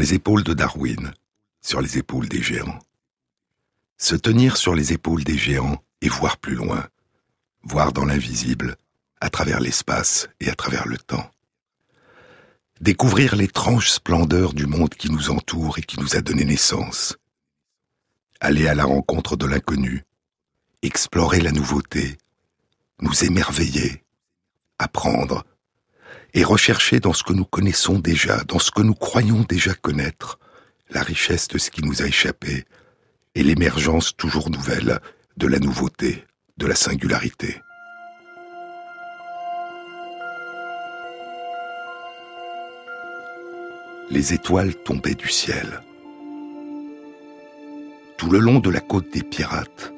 les 0.00 0.14
épaules 0.14 0.44
de 0.44 0.54
Darwin, 0.54 1.12
sur 1.60 1.82
les 1.82 1.98
épaules 1.98 2.26
des 2.26 2.42
géants. 2.42 2.78
Se 3.98 4.16
tenir 4.16 4.56
sur 4.56 4.74
les 4.74 4.94
épaules 4.94 5.24
des 5.24 5.36
géants 5.36 5.84
et 6.00 6.08
voir 6.08 6.38
plus 6.38 6.54
loin, 6.54 6.88
voir 7.62 7.92
dans 7.92 8.06
l'invisible, 8.06 8.76
à 9.20 9.28
travers 9.28 9.60
l'espace 9.60 10.28
et 10.40 10.48
à 10.48 10.54
travers 10.54 10.88
le 10.88 10.96
temps. 10.96 11.30
Découvrir 12.80 13.36
l'étrange 13.36 13.90
splendeur 13.90 14.54
du 14.54 14.64
monde 14.64 14.94
qui 14.94 15.10
nous 15.10 15.28
entoure 15.28 15.78
et 15.78 15.82
qui 15.82 16.00
nous 16.00 16.16
a 16.16 16.22
donné 16.22 16.46
naissance. 16.46 17.18
Aller 18.40 18.68
à 18.68 18.74
la 18.74 18.86
rencontre 18.86 19.36
de 19.36 19.44
l'inconnu, 19.44 20.06
explorer 20.80 21.42
la 21.42 21.52
nouveauté, 21.52 22.16
nous 23.02 23.22
émerveiller, 23.22 24.02
apprendre, 24.78 25.44
et 26.34 26.44
rechercher 26.44 27.00
dans 27.00 27.12
ce 27.12 27.22
que 27.22 27.32
nous 27.32 27.44
connaissons 27.44 27.98
déjà, 27.98 28.42
dans 28.44 28.58
ce 28.58 28.70
que 28.70 28.82
nous 28.82 28.94
croyons 28.94 29.44
déjà 29.48 29.74
connaître, 29.74 30.38
la 30.90 31.02
richesse 31.02 31.48
de 31.48 31.58
ce 31.58 31.70
qui 31.70 31.82
nous 31.82 32.02
a 32.02 32.06
échappé 32.06 32.64
et 33.34 33.42
l'émergence 33.42 34.16
toujours 34.16 34.50
nouvelle 34.50 35.00
de 35.36 35.46
la 35.46 35.58
nouveauté, 35.58 36.24
de 36.56 36.66
la 36.66 36.74
singularité. 36.74 37.60
Les 44.10 44.34
étoiles 44.34 44.74
tombaient 44.74 45.14
du 45.14 45.28
ciel. 45.28 45.82
Tout 48.16 48.30
le 48.30 48.40
long 48.40 48.58
de 48.58 48.68
la 48.68 48.80
côte 48.80 49.08
des 49.12 49.22
pirates, 49.22 49.92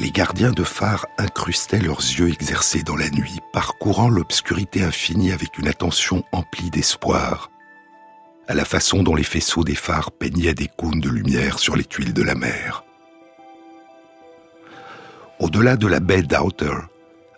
les 0.00 0.10
gardiens 0.10 0.52
de 0.52 0.64
phare 0.64 1.06
incrustaient 1.18 1.80
leurs 1.80 2.00
yeux 2.00 2.30
exercés 2.30 2.82
dans 2.82 2.96
la 2.96 3.10
nuit, 3.10 3.38
parcourant 3.52 4.08
l'obscurité 4.08 4.82
infinie 4.82 5.30
avec 5.30 5.58
une 5.58 5.68
attention 5.68 6.24
emplie 6.32 6.70
d'espoir, 6.70 7.50
à 8.48 8.54
la 8.54 8.64
façon 8.64 9.02
dont 9.02 9.14
les 9.14 9.22
faisceaux 9.22 9.62
des 9.62 9.74
phares 9.74 10.10
peignaient 10.10 10.54
des 10.54 10.68
cônes 10.68 11.00
de 11.00 11.10
lumière 11.10 11.58
sur 11.58 11.76
les 11.76 11.84
tuiles 11.84 12.14
de 12.14 12.22
la 12.22 12.34
mer. 12.34 12.82
Au-delà 15.38 15.76
de 15.76 15.86
la 15.86 16.00
baie 16.00 16.22
d'Outer, 16.22 16.76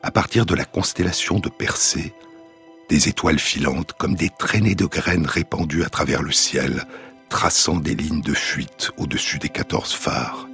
à 0.04 0.12
partir 0.12 0.46
de 0.46 0.54
la 0.54 0.64
constellation 0.64 1.40
de 1.40 1.48
Persée, 1.48 2.14
des 2.88 3.08
étoiles 3.08 3.40
filantes 3.40 3.92
comme 3.94 4.14
des 4.14 4.30
traînées 4.30 4.76
de 4.76 4.86
graines 4.86 5.26
répandues 5.26 5.84
à 5.84 5.88
travers 5.88 6.22
le 6.22 6.32
ciel, 6.32 6.84
traçant 7.28 7.76
des 7.76 7.96
lignes 7.96 8.22
de 8.22 8.34
fuite 8.34 8.92
au-dessus 8.98 9.38
des 9.38 9.48
quatorze 9.48 9.92
phares. 9.92 10.46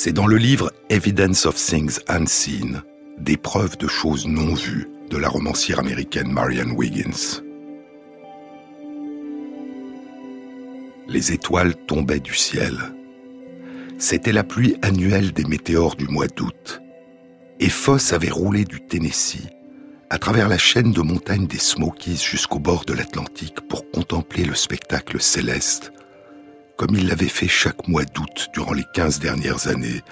C'est 0.00 0.12
dans 0.12 0.28
le 0.28 0.36
livre 0.36 0.70
Evidence 0.90 1.44
of 1.44 1.56
Things 1.56 1.98
Unseen, 2.06 2.82
des 3.18 3.36
preuves 3.36 3.76
de 3.78 3.88
choses 3.88 4.28
non 4.28 4.54
vues 4.54 4.86
de 5.10 5.16
la 5.16 5.28
romancière 5.28 5.80
américaine 5.80 6.30
Marianne 6.30 6.70
Wiggins. 6.70 7.42
Les 11.08 11.32
étoiles 11.32 11.74
tombaient 11.74 12.20
du 12.20 12.36
ciel 12.36 12.92
c'était 14.00 14.30
la 14.30 14.44
pluie 14.44 14.76
annuelle 14.80 15.32
des 15.32 15.44
météores 15.44 15.96
du 15.96 16.06
mois 16.06 16.28
d'août. 16.28 16.80
Et 17.58 17.68
Foss 17.68 18.12
avait 18.12 18.30
roulé 18.30 18.64
du 18.64 18.80
Tennessee 18.80 19.48
à 20.08 20.18
travers 20.20 20.48
la 20.48 20.56
chaîne 20.56 20.92
de 20.92 21.02
montagnes 21.02 21.48
des 21.48 21.58
Smokies 21.58 22.22
jusqu'au 22.24 22.60
bord 22.60 22.84
de 22.84 22.92
l'Atlantique 22.92 23.60
pour 23.68 23.90
contempler 23.90 24.44
le 24.44 24.54
spectacle 24.54 25.20
céleste, 25.20 25.92
comme 26.78 26.94
il 26.94 27.08
l'avait 27.08 27.26
fait 27.26 27.48
chaque 27.48 27.88
mois 27.88 28.04
d'août 28.04 28.50
durant 28.54 28.72
les 28.72 28.84
quinze 28.84 29.18
dernières 29.18 29.66
années, 29.66 30.02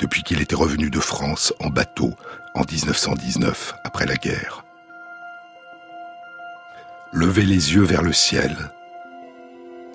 depuis 0.00 0.22
qu'il 0.22 0.40
était 0.40 0.54
revenu 0.54 0.88
de 0.88 1.00
France 1.00 1.52
en 1.58 1.68
bateau 1.68 2.12
en 2.54 2.60
1919, 2.60 3.74
après 3.84 4.06
la 4.06 4.14
guerre. 4.14 4.64
Lever 7.12 7.42
les 7.42 7.74
yeux 7.74 7.82
vers 7.82 8.02
le 8.02 8.12
ciel 8.12 8.56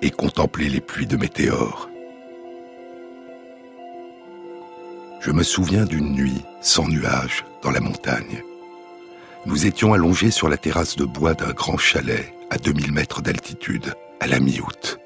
et 0.02 0.10
contempler 0.10 0.68
les 0.68 0.80
pluies 0.80 1.06
de 1.06 1.16
météores. 1.16 1.88
Je 5.20 5.30
me 5.32 5.42
souviens 5.42 5.86
d'une 5.86 6.12
nuit 6.12 6.44
sans 6.60 6.88
nuages 6.88 7.44
dans 7.62 7.70
la 7.70 7.80
montagne. 7.80 8.44
Nous 9.46 9.66
étions 9.66 9.94
allongés 9.94 10.30
sur 10.30 10.48
la 10.48 10.58
terrasse 10.58 10.96
de 10.96 11.06
bois 11.06 11.34
d'un 11.34 11.52
grand 11.52 11.78
chalet 11.78 12.34
à 12.50 12.58
2000 12.58 12.92
mètres 12.92 13.22
d'altitude, 13.22 13.94
à 14.20 14.26
la 14.26 14.40
mi-août. 14.40 14.98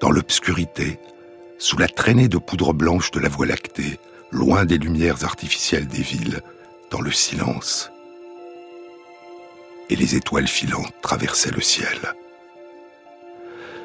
Dans 0.00 0.10
l'obscurité, 0.10 0.98
sous 1.58 1.78
la 1.78 1.88
traînée 1.88 2.28
de 2.28 2.36
poudre 2.36 2.74
blanche 2.74 3.10
de 3.12 3.20
la 3.20 3.30
Voie 3.30 3.46
lactée, 3.46 3.98
loin 4.30 4.66
des 4.66 4.76
lumières 4.76 5.24
artificielles 5.24 5.86
des 5.86 6.02
villes, 6.02 6.42
dans 6.90 7.00
le 7.00 7.10
silence. 7.10 7.90
Et 9.88 9.96
les 9.96 10.14
étoiles 10.14 10.48
filantes 10.48 10.92
traversaient 11.00 11.50
le 11.50 11.62
ciel. 11.62 11.98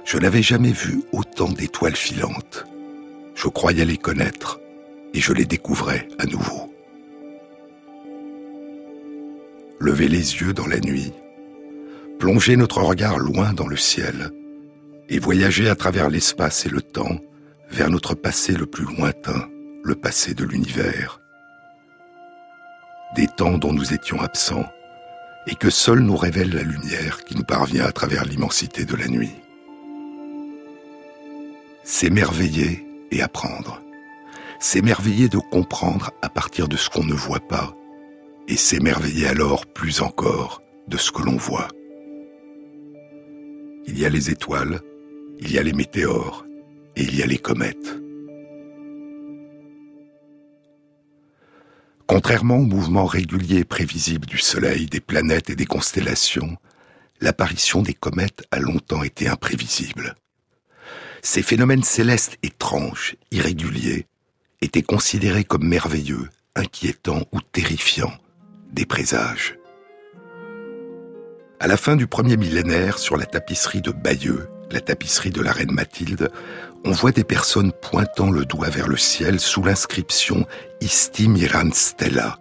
Je 0.04 0.18
n'avais 0.18 0.42
jamais 0.42 0.72
vu 0.72 1.04
autant 1.14 1.50
d'étoiles 1.50 1.96
filantes. 1.96 2.66
Je 3.36 3.48
croyais 3.48 3.86
les 3.86 3.98
connaître, 3.98 4.60
et 5.14 5.22
je 5.22 5.32
les 5.32 5.46
découvrais 5.46 6.08
à 6.20 6.26
nouveau. 6.26 6.74
Lever 9.80 10.10
les 10.10 10.36
yeux 10.36 10.54
dans 10.54 10.68
la 10.68 10.80
nuit, 10.80 11.14
plonger 12.20 12.58
notre 12.58 12.82
regard 12.82 13.18
loin 13.18 13.54
dans 13.54 13.68
le 13.68 13.78
ciel, 13.78 14.32
et 15.12 15.20
voyager 15.20 15.70
à 15.70 15.76
travers 15.76 16.10
l'espace 16.10 16.66
et 16.66 16.70
le 16.70 16.82
temps 16.82 17.20
vers 17.70 17.92
notre 17.92 18.16
passé 18.16 18.54
le 18.54 18.66
plus 18.66 18.86
lointain, 18.86 19.48
le 19.84 19.94
passé 19.94 20.34
de 20.34 20.44
l'univers. 20.44 21.22
Des 23.16 23.28
temps 23.28 23.60
dont 23.60 23.74
nous 23.74 23.94
étions 23.94 24.20
absents, 24.22 24.66
et 25.46 25.54
que 25.54 25.70
seul 25.70 26.00
nous 26.00 26.18
révèle 26.18 26.56
la 26.56 26.64
lumière 26.64 27.24
qui 27.26 27.36
nous 27.36 27.44
parvient 27.44 27.86
à 27.86 27.92
travers 27.92 28.26
l'immensité 28.26 28.86
de 28.86 28.96
la 28.96 29.08
nuit. 29.08 29.36
S'émerveiller 31.84 32.84
et 33.12 33.22
apprendre 33.22 33.82
s'émerveiller 34.62 35.28
de 35.28 35.40
comprendre 35.40 36.12
à 36.22 36.30
partir 36.30 36.68
de 36.68 36.78
ce 36.78 36.90
qu'on 36.90 37.04
ne 37.04 37.16
voit 37.16 37.40
pas, 37.40 37.76
et 38.48 38.56
s'émerveiller 38.56 39.28
alors 39.28 39.66
plus 39.66 40.02
encore 40.02 40.62
de 40.88 40.98
ce 40.98 41.12
que 41.12 41.24
l'on 41.24 41.36
voit. 41.36 41.68
Il 43.88 44.00
y 44.00 44.06
a 44.06 44.10
les 44.10 44.30
étoiles, 44.30 44.80
il 45.42 45.52
y 45.52 45.58
a 45.58 45.64
les 45.64 45.74
météores, 45.74 46.46
et 46.96 47.04
il 47.04 47.16
y 47.16 47.24
a 47.24 47.26
les 47.26 47.38
comètes. 47.38 47.98
Contrairement 52.06 52.58
au 52.58 52.66
mouvement 52.66 53.06
régulier 53.06 53.60
et 53.60 53.66
prévisible 53.66 54.28
du 54.28 54.38
Soleil, 54.38 54.86
des 54.86 55.00
planètes 55.00 55.50
et 55.50 55.56
des 55.56 55.66
constellations, 55.66 56.58
l'apparition 57.22 57.82
des 57.82 57.94
comètes 57.94 58.44
a 58.52 58.60
longtemps 58.60 59.04
été 59.04 59.28
imprévisible. 59.28 60.16
Ces 61.22 61.42
phénomènes 61.42 61.84
célestes 61.84 62.38
étranges, 62.44 63.16
irréguliers, 63.32 64.08
étaient 64.62 64.82
considérés 64.82 65.44
comme 65.44 65.68
merveilleux, 65.68 66.30
inquiétants 66.56 67.26
ou 67.32 67.42
terrifiants, 67.42 68.14
des 68.74 68.86
présages. 68.86 69.58
À 71.60 71.68
la 71.68 71.78
fin 71.78 71.96
du 71.96 72.08
premier 72.08 72.38
millénaire, 72.38 72.98
sur 72.98 73.18
la 73.18 73.26
tapisserie 73.26 73.82
de 73.82 73.92
Bayeux, 73.92 74.50
la 74.72 74.82
tapisserie 74.82 75.32
de 75.32 75.42
la 75.42 75.52
reine 75.52 75.72
Mathilde, 75.72 76.32
on 76.86 76.92
voit 76.92 77.12
des 77.12 77.24
personnes 77.24 77.72
pointant 77.72 78.32
le 78.32 78.46
doigt 78.46 78.70
vers 78.70 78.88
le 78.88 78.98
ciel 78.98 79.40
sous 79.40 79.64
l'inscription 79.64 80.46
Isti 80.82 81.28
Miran 81.28 81.70
Stella. 81.72 82.38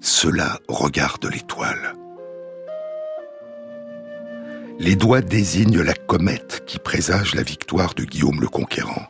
Cela 0.00 0.58
regarde 0.68 1.26
l'étoile. 1.26 1.94
Les 4.78 4.96
doigts 4.96 5.20
désignent 5.20 5.82
la 5.82 5.94
comète 5.94 6.64
qui 6.66 6.78
présage 6.78 7.34
la 7.34 7.42
victoire 7.42 7.94
de 7.94 8.04
Guillaume 8.04 8.40
le 8.40 8.48
Conquérant 8.48 9.08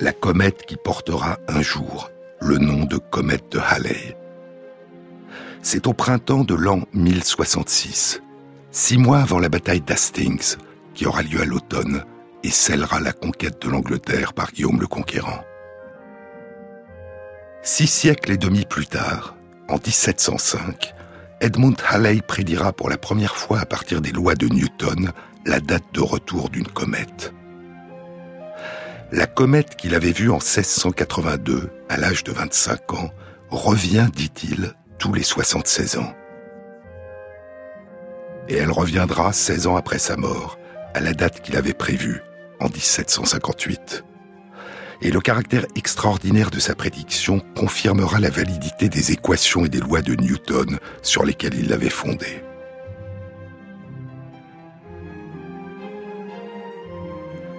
la 0.00 0.12
comète 0.12 0.64
qui 0.66 0.76
portera 0.76 1.38
un 1.48 1.62
jour 1.62 2.10
le 2.40 2.58
nom 2.58 2.84
de 2.84 2.98
comète 2.98 3.50
de 3.52 3.58
Halley. 3.58 4.16
C'est 5.62 5.86
au 5.86 5.92
printemps 5.94 6.44
de 6.44 6.54
l'an 6.54 6.82
1066, 6.92 8.20
six 8.70 8.98
mois 8.98 9.20
avant 9.20 9.38
la 9.38 9.48
bataille 9.48 9.80
d'Hastings, 9.80 10.56
qui 10.94 11.06
aura 11.06 11.22
lieu 11.22 11.40
à 11.40 11.44
l'automne 11.44 12.04
et 12.42 12.50
scellera 12.50 13.00
la 13.00 13.12
conquête 13.12 13.60
de 13.62 13.70
l'Angleterre 13.70 14.32
par 14.32 14.52
Guillaume 14.52 14.80
le 14.80 14.86
Conquérant. 14.86 15.44
Six 17.62 17.86
siècles 17.86 18.32
et 18.32 18.36
demi 18.36 18.64
plus 18.66 18.86
tard, 18.86 19.36
en 19.68 19.74
1705, 19.74 20.94
Edmund 21.40 21.76
Halley 21.88 22.20
prédira 22.20 22.72
pour 22.72 22.90
la 22.90 22.98
première 22.98 23.36
fois 23.36 23.60
à 23.60 23.66
partir 23.66 24.00
des 24.00 24.12
lois 24.12 24.34
de 24.34 24.46
Newton 24.46 25.12
la 25.46 25.60
date 25.60 25.84
de 25.92 26.00
retour 26.00 26.50
d'une 26.50 26.68
comète. 26.68 27.32
La 29.12 29.26
comète 29.26 29.76
qu'il 29.76 29.94
avait 29.94 30.12
vue 30.12 30.30
en 30.30 30.38
1682, 30.38 31.70
à 31.88 31.96
l'âge 31.96 32.24
de 32.24 32.32
25 32.32 32.94
ans, 32.94 33.10
revient, 33.50 34.08
dit-il, 34.14 34.74
tous 34.98 35.12
les 35.12 35.22
76 35.22 35.98
ans. 35.98 36.14
Et 38.48 38.56
elle 38.56 38.72
reviendra 38.72 39.32
16 39.32 39.66
ans 39.66 39.76
après 39.76 39.98
sa 39.98 40.16
mort, 40.16 40.58
à 40.94 41.00
la 41.00 41.12
date 41.12 41.42
qu'il 41.42 41.56
avait 41.56 41.74
prévue, 41.74 42.22
en 42.60 42.68
1758. 42.68 44.04
Et 45.02 45.10
le 45.10 45.20
caractère 45.20 45.66
extraordinaire 45.76 46.50
de 46.50 46.60
sa 46.60 46.74
prédiction 46.74 47.40
confirmera 47.56 48.20
la 48.20 48.30
validité 48.30 48.88
des 48.88 49.12
équations 49.12 49.64
et 49.64 49.68
des 49.68 49.80
lois 49.80 50.02
de 50.02 50.14
Newton 50.14 50.78
sur 51.02 51.24
lesquelles 51.24 51.54
il 51.58 51.68
l'avait 51.68 51.90
fondée. 51.90 52.42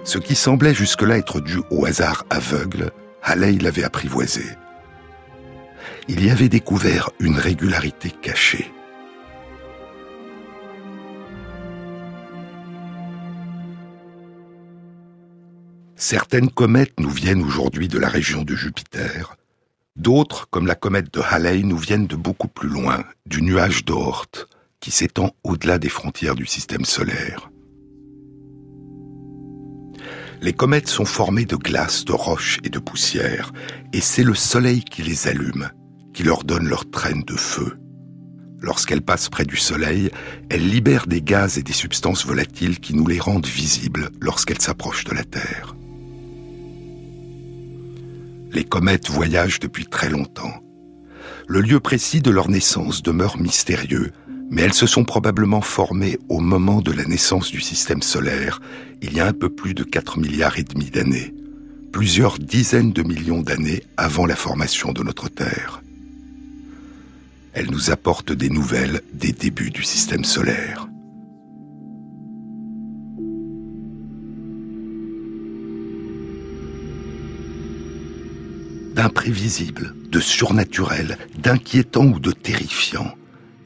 Ce 0.04 0.18
qui 0.18 0.34
semblait 0.34 0.74
jusque-là 0.74 1.18
être 1.18 1.40
dû 1.40 1.58
au 1.70 1.84
hasard 1.84 2.24
aveugle, 2.30 2.90
Halley 3.22 3.58
l'avait 3.58 3.84
apprivoisé. 3.84 4.44
Il 6.08 6.24
y 6.24 6.30
avait 6.30 6.48
découvert 6.48 7.10
une 7.18 7.38
régularité 7.38 8.10
cachée. 8.10 8.72
Certaines 15.98 16.50
comètes 16.50 17.00
nous 17.00 17.08
viennent 17.08 17.42
aujourd'hui 17.42 17.88
de 17.88 17.98
la 17.98 18.10
région 18.10 18.42
de 18.42 18.54
Jupiter, 18.54 19.34
d'autres, 19.96 20.46
comme 20.50 20.66
la 20.66 20.74
comète 20.74 21.10
de 21.14 21.20
Halley, 21.20 21.62
nous 21.62 21.78
viennent 21.78 22.06
de 22.06 22.16
beaucoup 22.16 22.48
plus 22.48 22.68
loin, 22.68 23.02
du 23.24 23.40
nuage 23.40 23.82
d'Oort, 23.86 24.28
qui 24.78 24.90
s'étend 24.90 25.34
au-delà 25.42 25.78
des 25.78 25.88
frontières 25.88 26.34
du 26.34 26.44
système 26.44 26.84
solaire. 26.84 27.50
Les 30.42 30.52
comètes 30.52 30.88
sont 30.88 31.06
formées 31.06 31.46
de 31.46 31.56
glace, 31.56 32.04
de 32.04 32.12
roches 32.12 32.58
et 32.62 32.68
de 32.68 32.78
poussière, 32.78 33.54
et 33.94 34.02
c'est 34.02 34.22
le 34.22 34.34
Soleil 34.34 34.84
qui 34.84 35.00
les 35.00 35.28
allume, 35.28 35.70
qui 36.12 36.24
leur 36.24 36.44
donne 36.44 36.68
leur 36.68 36.90
traîne 36.90 37.22
de 37.22 37.36
feu. 37.36 37.78
Lorsqu'elles 38.60 39.00
passent 39.00 39.30
près 39.30 39.46
du 39.46 39.56
Soleil, 39.56 40.10
elles 40.50 40.68
libèrent 40.68 41.06
des 41.06 41.22
gaz 41.22 41.56
et 41.56 41.62
des 41.62 41.72
substances 41.72 42.26
volatiles 42.26 42.80
qui 42.80 42.94
nous 42.94 43.06
les 43.06 43.18
rendent 43.18 43.46
visibles 43.46 44.10
lorsqu'elles 44.20 44.60
s'approchent 44.60 45.04
de 45.04 45.14
la 45.14 45.24
Terre. 45.24 45.74
Les 48.56 48.64
comètes 48.64 49.10
voyagent 49.10 49.60
depuis 49.60 49.84
très 49.84 50.08
longtemps. 50.08 50.62
Le 51.46 51.60
lieu 51.60 51.78
précis 51.78 52.22
de 52.22 52.30
leur 52.30 52.48
naissance 52.48 53.02
demeure 53.02 53.36
mystérieux, 53.36 54.12
mais 54.48 54.62
elles 54.62 54.72
se 54.72 54.86
sont 54.86 55.04
probablement 55.04 55.60
formées 55.60 56.18
au 56.30 56.40
moment 56.40 56.80
de 56.80 56.90
la 56.90 57.04
naissance 57.04 57.50
du 57.50 57.60
système 57.60 58.00
solaire, 58.00 58.62
il 59.02 59.12
y 59.12 59.20
a 59.20 59.26
un 59.26 59.34
peu 59.34 59.50
plus 59.50 59.74
de 59.74 59.84
4 59.84 60.18
milliards 60.18 60.58
et 60.58 60.62
demi 60.62 60.86
d'années, 60.86 61.34
plusieurs 61.92 62.38
dizaines 62.38 62.92
de 62.92 63.02
millions 63.02 63.42
d'années 63.42 63.82
avant 63.98 64.24
la 64.24 64.36
formation 64.36 64.94
de 64.94 65.02
notre 65.02 65.28
Terre. 65.28 65.82
Elles 67.52 67.70
nous 67.70 67.90
apportent 67.90 68.32
des 68.32 68.48
nouvelles 68.48 69.02
des 69.12 69.32
débuts 69.32 69.70
du 69.70 69.82
système 69.82 70.24
solaire. 70.24 70.88
D'imprévisible, 78.96 79.94
de 80.10 80.20
surnaturel, 80.20 81.18
d'inquiétant 81.36 82.06
ou 82.06 82.18
de 82.18 82.32
terrifiant, 82.32 83.14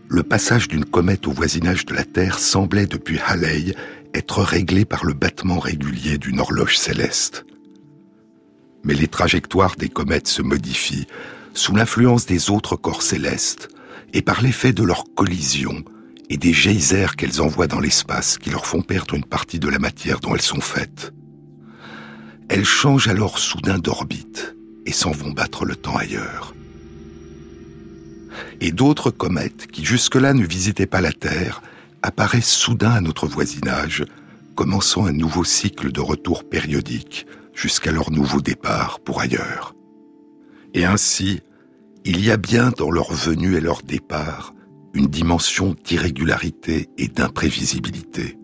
le 0.09 0.25
passage 0.25 0.67
d'une 0.67 0.85
comète 0.85 1.29
au 1.29 1.31
voisinage 1.31 1.87
de 1.87 1.95
la 1.95 2.03
Terre 2.03 2.41
semblait 2.41 2.87
depuis 2.87 3.21
Halley 3.25 3.77
être 4.13 4.43
réglé 4.43 4.85
par 4.85 5.05
le 5.05 5.15
battement 5.15 5.61
régulier 5.61 6.19
d'une 6.19 6.41
horloge 6.41 6.77
céleste. 6.77 7.47
Mais 8.83 8.95
les 8.95 9.07
trajectoires 9.07 9.77
des 9.77 9.89
comètes 9.89 10.27
se 10.27 10.43
modifient 10.43 11.07
sous 11.55 11.77
l'influence 11.77 12.27
des 12.27 12.51
autres 12.51 12.75
corps 12.75 13.03
célestes 13.03 13.69
et 14.13 14.23
par 14.23 14.43
l'effet 14.43 14.73
de 14.73 14.83
leur 14.83 15.05
collision 15.15 15.85
et 16.29 16.39
des 16.39 16.53
geysers 16.53 17.15
qu'elles 17.17 17.41
envoient 17.41 17.69
dans 17.69 17.79
l'espace 17.79 18.37
qui 18.37 18.51
leur 18.51 18.67
font 18.67 18.83
perdre 18.83 19.15
une 19.15 19.25
partie 19.25 19.61
de 19.61 19.69
la 19.69 19.79
matière 19.79 20.19
dont 20.19 20.35
elles 20.35 20.43
sont 20.43 20.61
faites. 20.61 21.13
Elles 22.49 22.65
changent 22.65 23.07
alors 23.07 23.39
soudain 23.39 23.79
d'orbite 23.79 24.57
et 24.87 24.93
s'en 24.93 25.11
vont 25.11 25.33
battre 25.33 25.65
le 25.65 25.77
temps 25.77 25.97
ailleurs 25.97 26.55
et 28.61 28.73
d'autres 28.73 29.11
comètes 29.11 29.67
qui 29.67 29.85
jusque-là 29.85 30.35
ne 30.35 30.45
visitaient 30.45 30.87
pas 30.87 31.01
la 31.01 31.13
Terre 31.13 31.63
apparaissent 32.03 32.53
soudain 32.53 32.93
à 32.93 33.01
notre 33.01 33.27
voisinage, 33.27 34.05
commençant 34.55 35.07
un 35.07 35.13
nouveau 35.13 35.45
cycle 35.45 35.93
de 35.93 36.01
retour 36.01 36.49
périodique 36.49 37.27
jusqu'à 37.55 37.93
leur 37.93 38.11
nouveau 38.11 38.41
départ 38.41 39.01
pour 39.01 39.21
ailleurs. 39.21 39.75
Et 40.75 40.85
ainsi, 40.85 41.41
il 42.05 42.25
y 42.25 42.31
a 42.31 42.37
bien 42.37 42.71
dans 42.77 42.91
leur 42.91 43.13
venue 43.13 43.57
et 43.57 43.61
leur 43.61 43.83
départ 43.83 44.55
une 44.95 45.07
dimension 45.07 45.77
d'irrégularité 45.85 46.89
et 46.99 47.09
d'imprévisibilité. 47.09 48.39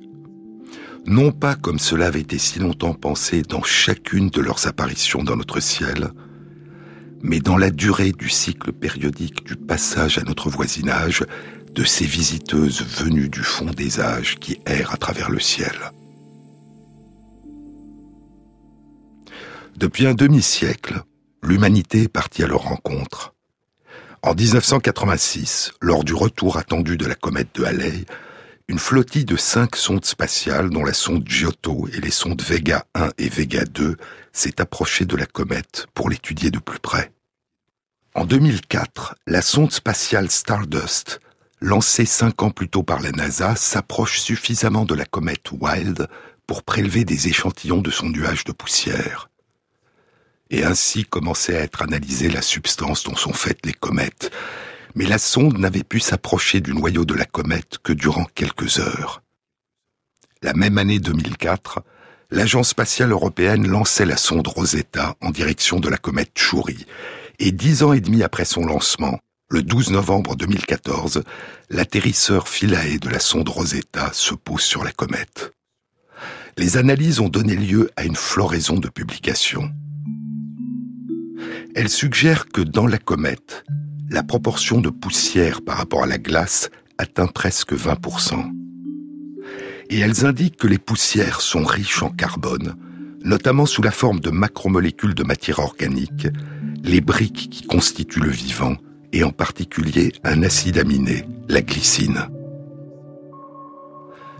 Non 1.06 1.32
pas 1.32 1.54
comme 1.54 1.78
cela 1.78 2.06
avait 2.06 2.20
été 2.20 2.38
si 2.38 2.58
longtemps 2.58 2.94
pensé 2.94 3.42
dans 3.42 3.62
chacune 3.62 4.28
de 4.28 4.40
leurs 4.40 4.66
apparitions 4.66 5.24
dans 5.24 5.36
notre 5.36 5.60
ciel, 5.60 6.10
mais 7.22 7.40
dans 7.40 7.56
la 7.56 7.70
durée 7.70 8.12
du 8.12 8.28
cycle 8.28 8.72
périodique 8.72 9.44
du 9.44 9.56
passage 9.56 10.18
à 10.18 10.22
notre 10.22 10.50
voisinage 10.50 11.24
de 11.72 11.84
ces 11.84 12.06
visiteuses 12.06 12.82
venues 12.82 13.28
du 13.28 13.42
fond 13.42 13.70
des 13.70 14.00
âges 14.00 14.36
qui 14.36 14.58
errent 14.66 14.94
à 14.94 14.96
travers 14.96 15.30
le 15.30 15.40
ciel. 15.40 15.74
Depuis 19.76 20.06
un 20.06 20.14
demi-siècle, 20.14 21.02
l'humanité 21.42 22.04
est 22.04 22.08
partie 22.08 22.42
à 22.42 22.46
leur 22.46 22.62
rencontre. 22.62 23.34
En 24.22 24.34
1986, 24.34 25.72
lors 25.82 26.02
du 26.02 26.14
retour 26.14 26.56
attendu 26.56 26.96
de 26.96 27.06
la 27.06 27.14
comète 27.14 27.54
de 27.54 27.64
Halley, 27.64 28.06
une 28.68 28.78
flottille 28.78 29.24
de 29.24 29.36
cinq 29.36 29.76
sondes 29.76 30.04
spatiales, 30.04 30.70
dont 30.70 30.84
la 30.84 30.94
sonde 30.94 31.28
Giotto 31.28 31.88
et 31.92 32.00
les 32.00 32.10
sondes 32.10 32.42
Vega 32.42 32.86
1 32.94 33.10
et 33.18 33.28
Vega 33.28 33.64
2, 33.64 33.96
s'est 34.36 34.60
approchée 34.60 35.06
de 35.06 35.16
la 35.16 35.26
comète 35.26 35.86
pour 35.94 36.10
l'étudier 36.10 36.50
de 36.50 36.58
plus 36.58 36.78
près. 36.78 37.10
En 38.14 38.26
2004, 38.26 39.16
la 39.26 39.40
sonde 39.40 39.72
spatiale 39.72 40.30
Stardust, 40.30 41.20
lancée 41.60 42.04
cinq 42.04 42.42
ans 42.42 42.50
plus 42.50 42.68
tôt 42.68 42.82
par 42.82 43.00
la 43.00 43.12
NASA, 43.12 43.56
s'approche 43.56 44.20
suffisamment 44.20 44.84
de 44.84 44.94
la 44.94 45.06
comète 45.06 45.52
Wild 45.52 46.08
pour 46.46 46.62
prélever 46.62 47.04
des 47.04 47.28
échantillons 47.28 47.80
de 47.80 47.90
son 47.90 48.10
nuage 48.10 48.44
de 48.44 48.52
poussière. 48.52 49.30
Et 50.50 50.64
ainsi 50.64 51.04
commençait 51.04 51.56
à 51.56 51.62
être 51.62 51.82
analysée 51.82 52.28
la 52.28 52.42
substance 52.42 53.04
dont 53.04 53.16
sont 53.16 53.32
faites 53.32 53.64
les 53.64 53.72
comètes. 53.72 54.30
Mais 54.94 55.06
la 55.06 55.18
sonde 55.18 55.58
n'avait 55.58 55.82
pu 55.82 55.98
s'approcher 55.98 56.60
du 56.60 56.74
noyau 56.74 57.04
de 57.04 57.14
la 57.14 57.24
comète 57.24 57.78
que 57.82 57.92
durant 57.92 58.26
quelques 58.34 58.78
heures. 58.78 59.22
La 60.42 60.52
même 60.52 60.78
année 60.78 61.00
2004, 61.00 61.82
l'Agence 62.30 62.70
spatiale 62.70 63.12
européenne 63.12 63.66
lançait 63.66 64.04
la 64.04 64.16
sonde 64.16 64.46
Rosetta 64.46 65.14
en 65.20 65.30
direction 65.30 65.80
de 65.80 65.88
la 65.88 65.96
comète 65.96 66.32
Chury, 66.34 66.86
et 67.38 67.52
dix 67.52 67.82
ans 67.82 67.92
et 67.92 68.00
demi 68.00 68.22
après 68.22 68.44
son 68.44 68.64
lancement, 68.64 69.18
le 69.48 69.62
12 69.62 69.90
novembre 69.90 70.34
2014, 70.34 71.22
l'atterrisseur 71.70 72.48
Philae 72.48 72.98
de 72.98 73.08
la 73.08 73.20
sonde 73.20 73.48
Rosetta 73.48 74.10
se 74.12 74.34
pose 74.34 74.62
sur 74.62 74.82
la 74.82 74.92
comète. 74.92 75.52
Les 76.56 76.76
analyses 76.76 77.20
ont 77.20 77.28
donné 77.28 77.54
lieu 77.54 77.90
à 77.96 78.04
une 78.04 78.16
floraison 78.16 78.78
de 78.78 78.88
publications. 78.88 79.70
Elles 81.74 81.90
suggèrent 81.90 82.48
que 82.48 82.62
dans 82.62 82.86
la 82.86 82.98
comète, 82.98 83.64
la 84.10 84.22
proportion 84.22 84.80
de 84.80 84.88
poussière 84.88 85.62
par 85.62 85.76
rapport 85.76 86.04
à 86.04 86.06
la 86.06 86.18
glace 86.18 86.70
atteint 86.98 87.26
presque 87.26 87.74
20%. 87.74 88.65
Et 89.88 90.00
elles 90.00 90.26
indiquent 90.26 90.56
que 90.56 90.66
les 90.66 90.78
poussières 90.78 91.40
sont 91.40 91.64
riches 91.64 92.02
en 92.02 92.10
carbone, 92.10 92.74
notamment 93.24 93.66
sous 93.66 93.82
la 93.82 93.90
forme 93.90 94.20
de 94.20 94.30
macromolécules 94.30 95.14
de 95.14 95.22
matière 95.22 95.60
organique, 95.60 96.28
les 96.82 97.00
briques 97.00 97.48
qui 97.50 97.66
constituent 97.66 98.20
le 98.20 98.30
vivant, 98.30 98.76
et 99.12 99.24
en 99.24 99.30
particulier 99.30 100.12
un 100.24 100.42
acide 100.42 100.78
aminé, 100.78 101.24
la 101.48 101.62
glycine. 101.62 102.28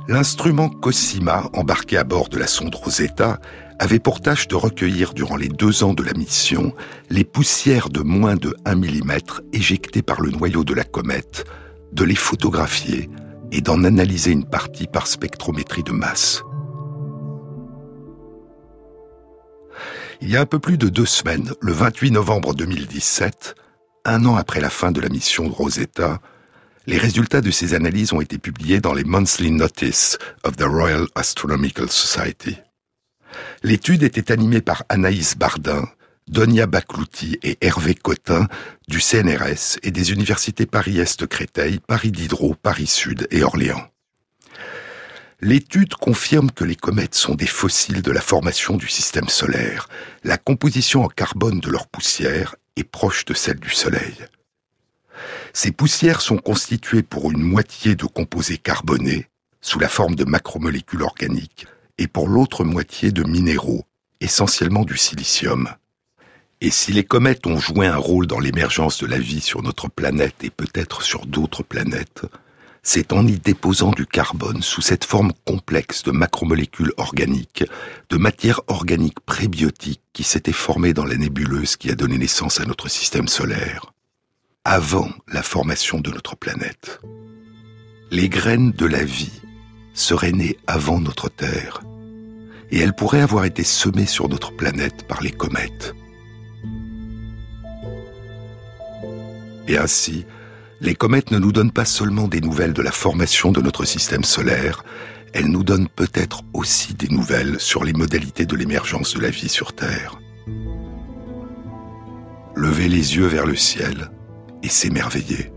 L'instrument 0.08 0.68
Cosima, 0.68 1.50
embarqué 1.52 1.96
à 1.96 2.04
bord 2.04 2.28
de 2.28 2.38
la 2.38 2.46
sonde 2.46 2.74
Rosetta, 2.74 3.40
avait 3.78 3.98
pour 3.98 4.20
tâche 4.20 4.46
de 4.48 4.54
recueillir 4.54 5.14
durant 5.14 5.36
les 5.36 5.48
deux 5.48 5.82
ans 5.82 5.94
de 5.94 6.02
la 6.02 6.12
mission 6.12 6.72
les 7.10 7.24
poussières 7.24 7.88
de 7.88 8.00
moins 8.00 8.36
de 8.36 8.54
1 8.64 8.76
mm 8.76 9.12
éjectées 9.52 10.02
par 10.02 10.20
le 10.20 10.30
noyau 10.30 10.64
de 10.64 10.74
la 10.74 10.84
comète, 10.84 11.44
de 11.92 12.04
les 12.04 12.14
photographier 12.14 13.10
et 13.52 13.60
d'en 13.60 13.84
analyser 13.84 14.32
une 14.32 14.48
partie 14.48 14.86
par 14.86 15.06
spectrométrie 15.06 15.82
de 15.82 15.92
masse. 15.92 16.42
Il 20.20 20.30
y 20.30 20.36
a 20.36 20.40
un 20.40 20.46
peu 20.46 20.58
plus 20.58 20.78
de 20.78 20.88
deux 20.88 21.06
semaines, 21.06 21.52
le 21.60 21.72
28 21.72 22.10
novembre 22.10 22.54
2017, 22.54 23.54
un 24.06 24.24
an 24.24 24.36
après 24.36 24.60
la 24.60 24.70
fin 24.70 24.92
de 24.92 25.00
la 25.00 25.08
mission 25.08 25.48
Rosetta, 25.48 26.20
les 26.86 26.98
résultats 26.98 27.40
de 27.40 27.50
ces 27.50 27.74
analyses 27.74 28.12
ont 28.12 28.20
été 28.20 28.38
publiés 28.38 28.80
dans 28.80 28.94
les 28.94 29.04
Monthly 29.04 29.50
Notice 29.50 30.18
of 30.44 30.56
the 30.56 30.62
Royal 30.62 31.06
Astronomical 31.16 31.90
Society. 31.90 32.56
L'étude 33.64 34.04
était 34.04 34.30
animée 34.30 34.60
par 34.60 34.84
Anaïs 34.88 35.36
Bardin, 35.36 35.88
Donia 36.28 36.66
Baclouti 36.66 37.38
et 37.44 37.56
Hervé 37.60 37.94
Cotin 37.94 38.48
du 38.88 39.00
CNRS 39.00 39.78
et 39.84 39.92
des 39.92 40.12
universités 40.12 40.66
Paris-Est 40.66 41.24
Créteil, 41.26 41.78
Paris 41.78 42.10
Diderot, 42.10 42.56
Paris 42.60 42.88
Sud 42.88 43.28
et 43.30 43.44
Orléans. 43.44 43.86
L'étude 45.40 45.94
confirme 45.94 46.50
que 46.50 46.64
les 46.64 46.74
comètes 46.74 47.14
sont 47.14 47.36
des 47.36 47.46
fossiles 47.46 48.02
de 48.02 48.10
la 48.10 48.20
formation 48.20 48.76
du 48.76 48.88
système 48.88 49.28
solaire. 49.28 49.88
La 50.24 50.36
composition 50.36 51.04
en 51.04 51.08
carbone 51.08 51.60
de 51.60 51.70
leur 51.70 51.86
poussière 51.86 52.56
est 52.74 52.84
proche 52.84 53.24
de 53.24 53.34
celle 53.34 53.60
du 53.60 53.70
Soleil. 53.70 54.16
Ces 55.52 55.70
poussières 55.70 56.22
sont 56.22 56.38
constituées 56.38 57.02
pour 57.02 57.30
une 57.30 57.42
moitié 57.42 57.94
de 57.94 58.04
composés 58.04 58.58
carbonés, 58.58 59.28
sous 59.60 59.78
la 59.78 59.88
forme 59.88 60.16
de 60.16 60.24
macromolécules 60.24 61.02
organiques, 61.02 61.66
et 61.98 62.08
pour 62.08 62.28
l'autre 62.28 62.64
moitié 62.64 63.12
de 63.12 63.22
minéraux, 63.22 63.84
essentiellement 64.20 64.84
du 64.84 64.96
silicium. 64.96 65.68
Et 66.60 66.70
si 66.70 66.92
les 66.92 67.04
comètes 67.04 67.46
ont 67.46 67.58
joué 67.58 67.86
un 67.86 67.96
rôle 67.96 68.26
dans 68.26 68.40
l'émergence 68.40 68.98
de 68.98 69.06
la 69.06 69.18
vie 69.18 69.42
sur 69.42 69.62
notre 69.62 69.88
planète 69.88 70.42
et 70.42 70.50
peut-être 70.50 71.02
sur 71.02 71.26
d'autres 71.26 71.62
planètes, 71.62 72.22
c'est 72.82 73.12
en 73.12 73.26
y 73.26 73.38
déposant 73.38 73.90
du 73.90 74.06
carbone 74.06 74.62
sous 74.62 74.80
cette 74.80 75.04
forme 75.04 75.32
complexe 75.44 76.02
de 76.02 76.12
macromolécules 76.12 76.92
organiques, 76.96 77.64
de 78.08 78.16
matière 78.16 78.60
organique 78.68 79.20
prébiotique 79.20 80.00
qui 80.12 80.22
s'était 80.22 80.52
formée 80.52 80.94
dans 80.94 81.04
la 81.04 81.16
nébuleuse 81.16 81.76
qui 81.76 81.90
a 81.90 81.94
donné 81.94 82.16
naissance 82.16 82.60
à 82.60 82.64
notre 82.64 82.88
système 82.88 83.28
solaire, 83.28 83.92
avant 84.64 85.10
la 85.28 85.42
formation 85.42 86.00
de 86.00 86.10
notre 86.10 86.36
planète. 86.36 87.00
Les 88.10 88.28
graines 88.28 88.70
de 88.70 88.86
la 88.86 89.04
vie 89.04 89.42
seraient 89.92 90.32
nées 90.32 90.56
avant 90.66 91.00
notre 91.00 91.28
Terre, 91.28 91.82
et 92.70 92.78
elles 92.78 92.94
pourraient 92.94 93.20
avoir 93.20 93.44
été 93.44 93.62
semées 93.64 94.06
sur 94.06 94.28
notre 94.28 94.56
planète 94.56 95.06
par 95.06 95.22
les 95.22 95.32
comètes. 95.32 95.94
Et 99.68 99.78
ainsi, 99.78 100.26
les 100.80 100.94
comètes 100.94 101.30
ne 101.30 101.38
nous 101.38 101.52
donnent 101.52 101.72
pas 101.72 101.84
seulement 101.84 102.28
des 102.28 102.40
nouvelles 102.40 102.72
de 102.72 102.82
la 102.82 102.92
formation 102.92 103.50
de 103.50 103.60
notre 103.60 103.84
système 103.84 104.24
solaire, 104.24 104.84
elles 105.32 105.50
nous 105.50 105.64
donnent 105.64 105.88
peut-être 105.88 106.42
aussi 106.52 106.94
des 106.94 107.08
nouvelles 107.08 107.58
sur 107.60 107.84
les 107.84 107.92
modalités 107.92 108.46
de 108.46 108.56
l'émergence 108.56 109.14
de 109.14 109.20
la 109.20 109.30
vie 109.30 109.48
sur 109.48 109.72
Terre. 109.74 110.18
Lever 112.54 112.88
les 112.88 113.16
yeux 113.16 113.26
vers 113.26 113.46
le 113.46 113.56
ciel 113.56 114.10
et 114.62 114.68
s'émerveiller. 114.68 115.52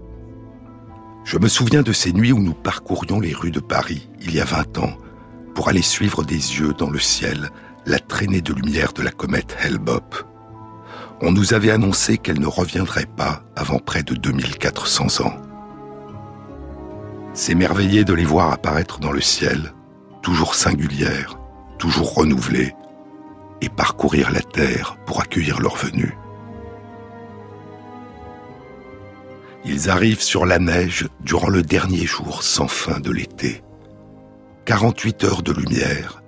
Je 1.25 1.37
me 1.37 1.47
souviens 1.47 1.83
de 1.83 1.93
ces 1.93 2.11
nuits 2.11 2.31
où 2.31 2.39
nous 2.39 2.53
parcourions 2.53 3.19
les 3.19 3.33
rues 3.33 3.51
de 3.51 3.59
Paris, 3.59 4.09
il 4.21 4.33
y 4.33 4.41
a 4.41 4.45
vingt 4.45 4.77
ans, 4.79 4.97
pour 5.53 5.69
aller 5.69 5.81
suivre 5.81 6.23
des 6.23 6.35
yeux 6.35 6.73
dans 6.73 6.89
le 6.89 6.99
ciel 6.99 7.49
la 7.85 7.99
traînée 7.99 8.41
de 8.41 8.53
lumière 8.53 8.93
de 8.93 9.01
la 9.01 9.11
comète 9.11 9.55
Hellbop 9.61 10.28
on 11.21 11.31
nous 11.31 11.53
avait 11.53 11.71
annoncé 11.71 12.17
qu'elle 12.17 12.39
ne 12.39 12.47
reviendrait 12.47 13.07
pas 13.17 13.43
avant 13.55 13.79
près 13.79 14.03
de 14.03 14.15
2400 14.15 15.25
ans. 15.25 15.35
S'émerveiller 17.33 18.05
de 18.05 18.13
les 18.13 18.25
voir 18.25 18.51
apparaître 18.51 18.99
dans 18.99 19.11
le 19.11 19.21
ciel, 19.21 19.73
toujours 20.21 20.55
singulières, 20.55 21.37
toujours 21.77 22.13
renouvelées, 22.13 22.73
et 23.61 23.69
parcourir 23.69 24.31
la 24.31 24.41
terre 24.41 24.97
pour 25.05 25.21
accueillir 25.21 25.59
leur 25.59 25.75
venue. 25.75 26.17
Ils 29.65 29.89
arrivent 29.89 30.21
sur 30.21 30.45
la 30.45 30.59
neige 30.59 31.07
durant 31.19 31.49
le 31.49 31.61
dernier 31.61 32.05
jour 32.05 32.43
sans 32.43 32.69
fin 32.69 33.01
de 33.01 33.11
l'été. 33.11 33.61
48 34.65 35.23
heures 35.25 35.43
de 35.43 35.51
lumière, 35.51 36.23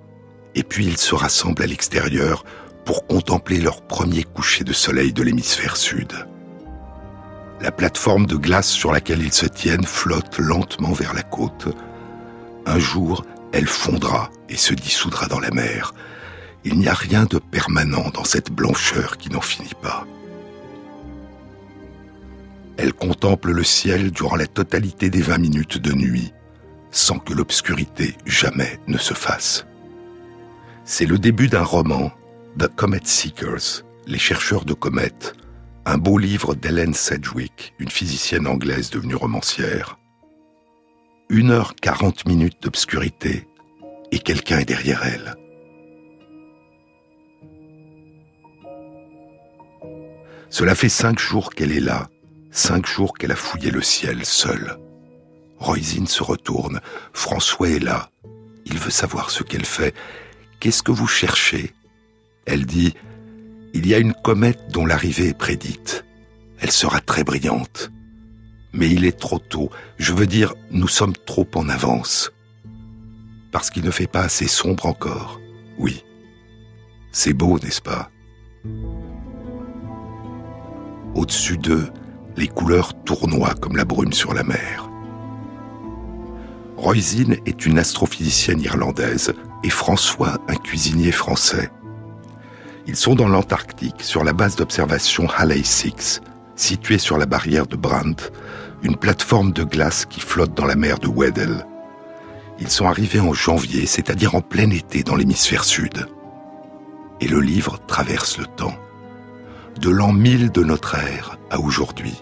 et 0.54 0.62
puis 0.62 0.84
ils 0.84 0.98
se 0.98 1.14
rassemblent 1.14 1.62
à 1.62 1.66
l'extérieur 1.66 2.44
pour 2.84 3.06
contempler 3.06 3.60
leur 3.60 3.82
premier 3.82 4.24
coucher 4.24 4.64
de 4.64 4.72
soleil 4.72 5.12
de 5.12 5.22
l'hémisphère 5.22 5.76
sud. 5.76 6.12
La 7.60 7.70
plateforme 7.70 8.26
de 8.26 8.36
glace 8.36 8.68
sur 8.68 8.92
laquelle 8.92 9.22
ils 9.22 9.32
se 9.32 9.46
tiennent 9.46 9.84
flotte 9.84 10.38
lentement 10.38 10.92
vers 10.92 11.14
la 11.14 11.22
côte. 11.22 11.68
Un 12.66 12.78
jour, 12.78 13.24
elle 13.52 13.68
fondra 13.68 14.30
et 14.48 14.56
se 14.56 14.74
dissoudra 14.74 15.26
dans 15.26 15.38
la 15.38 15.50
mer. 15.50 15.94
Il 16.64 16.78
n'y 16.78 16.88
a 16.88 16.94
rien 16.94 17.24
de 17.24 17.38
permanent 17.38 18.10
dans 18.12 18.24
cette 18.24 18.50
blancheur 18.50 19.16
qui 19.16 19.30
n'en 19.30 19.40
finit 19.40 19.74
pas. 19.80 20.06
Elle 22.76 22.92
contemple 22.92 23.52
le 23.52 23.64
ciel 23.64 24.10
durant 24.10 24.36
la 24.36 24.46
totalité 24.46 25.10
des 25.10 25.22
20 25.22 25.38
minutes 25.38 25.78
de 25.78 25.92
nuit, 25.92 26.32
sans 26.90 27.18
que 27.18 27.32
l'obscurité 27.32 28.16
jamais 28.26 28.80
ne 28.88 28.98
se 28.98 29.14
fasse. 29.14 29.66
C'est 30.84 31.06
le 31.06 31.18
début 31.18 31.48
d'un 31.48 31.62
roman 31.62 32.10
The 32.58 32.68
Comet 32.68 33.00
Seekers, 33.06 33.82
les 34.06 34.18
chercheurs 34.18 34.66
de 34.66 34.74
comètes, 34.74 35.34
un 35.86 35.96
beau 35.96 36.18
livre 36.18 36.54
d'Helen 36.54 36.92
Sedgwick, 36.92 37.72
une 37.78 37.88
physicienne 37.88 38.46
anglaise 38.46 38.90
devenue 38.90 39.14
romancière. 39.14 39.98
Une 41.30 41.50
heure 41.50 41.74
quarante 41.74 42.26
minutes 42.26 42.62
d'obscurité 42.62 43.48
et 44.10 44.18
quelqu'un 44.18 44.58
est 44.58 44.66
derrière 44.66 45.02
elle. 45.02 45.34
Cela 50.50 50.74
fait 50.74 50.90
cinq 50.90 51.18
jours 51.18 51.54
qu'elle 51.54 51.72
est 51.72 51.80
là, 51.80 52.10
cinq 52.50 52.86
jours 52.86 53.14
qu'elle 53.14 53.32
a 53.32 53.36
fouillé 53.36 53.70
le 53.70 53.80
ciel 53.80 54.26
seule. 54.26 54.78
Roisin 55.56 56.04
se 56.04 56.22
retourne, 56.22 56.82
François 57.14 57.70
est 57.70 57.82
là, 57.82 58.10
il 58.66 58.76
veut 58.78 58.90
savoir 58.90 59.30
ce 59.30 59.42
qu'elle 59.42 59.64
fait. 59.64 59.94
Qu'est-ce 60.60 60.82
que 60.82 60.92
vous 60.92 61.06
cherchez? 61.06 61.72
Elle 62.46 62.66
dit 62.66 62.94
Il 63.74 63.86
y 63.86 63.94
a 63.94 63.98
une 63.98 64.14
comète 64.14 64.70
dont 64.72 64.86
l'arrivée 64.86 65.28
est 65.28 65.38
prédite. 65.38 66.04
Elle 66.60 66.70
sera 66.70 67.00
très 67.00 67.24
brillante. 67.24 67.90
Mais 68.72 68.90
il 68.90 69.04
est 69.04 69.18
trop 69.18 69.38
tôt. 69.38 69.70
Je 69.98 70.12
veux 70.12 70.26
dire, 70.26 70.54
nous 70.70 70.88
sommes 70.88 71.16
trop 71.26 71.46
en 71.54 71.68
avance. 71.68 72.32
Parce 73.50 73.70
qu'il 73.70 73.84
ne 73.84 73.90
fait 73.90 74.06
pas 74.06 74.22
assez 74.22 74.48
sombre 74.48 74.86
encore. 74.86 75.40
Oui. 75.78 76.04
C'est 77.10 77.34
beau, 77.34 77.58
n'est-ce 77.58 77.82
pas? 77.82 78.10
Au-dessus 81.14 81.58
d'eux, 81.58 81.90
les 82.36 82.48
couleurs 82.48 82.94
tournoient 83.04 83.54
comme 83.54 83.76
la 83.76 83.84
brume 83.84 84.14
sur 84.14 84.32
la 84.32 84.42
mer. 84.42 84.88
Roisin 86.78 87.34
est 87.44 87.66
une 87.66 87.78
astrophysicienne 87.78 88.60
irlandaise 88.60 89.34
et 89.62 89.70
François 89.70 90.38
un 90.48 90.54
cuisinier 90.54 91.12
français. 91.12 91.70
Ils 92.86 92.96
sont 92.96 93.14
dans 93.14 93.28
l'Antarctique, 93.28 94.02
sur 94.02 94.24
la 94.24 94.32
base 94.32 94.56
d'observation 94.56 95.28
Halley 95.30 95.62
6, 95.62 96.20
située 96.56 96.98
sur 96.98 97.16
la 97.16 97.26
barrière 97.26 97.68
de 97.68 97.76
Brandt, 97.76 98.32
une 98.82 98.96
plateforme 98.96 99.52
de 99.52 99.62
glace 99.62 100.04
qui 100.04 100.20
flotte 100.20 100.54
dans 100.54 100.66
la 100.66 100.74
mer 100.74 100.98
de 100.98 101.06
Weddell. 101.06 101.64
Ils 102.58 102.70
sont 102.70 102.86
arrivés 102.86 103.20
en 103.20 103.32
janvier, 103.32 103.86
c'est-à-dire 103.86 104.34
en 104.34 104.40
plein 104.40 104.68
été 104.70 105.04
dans 105.04 105.14
l'hémisphère 105.14 105.62
sud. 105.62 106.06
Et 107.20 107.28
le 107.28 107.40
livre 107.40 107.78
traverse 107.86 108.36
le 108.38 108.46
temps. 108.46 108.76
De 109.80 109.88
l'an 109.88 110.12
1000 110.12 110.50
de 110.50 110.64
notre 110.64 110.96
ère 110.96 111.38
à 111.50 111.60
aujourd'hui. 111.60 112.20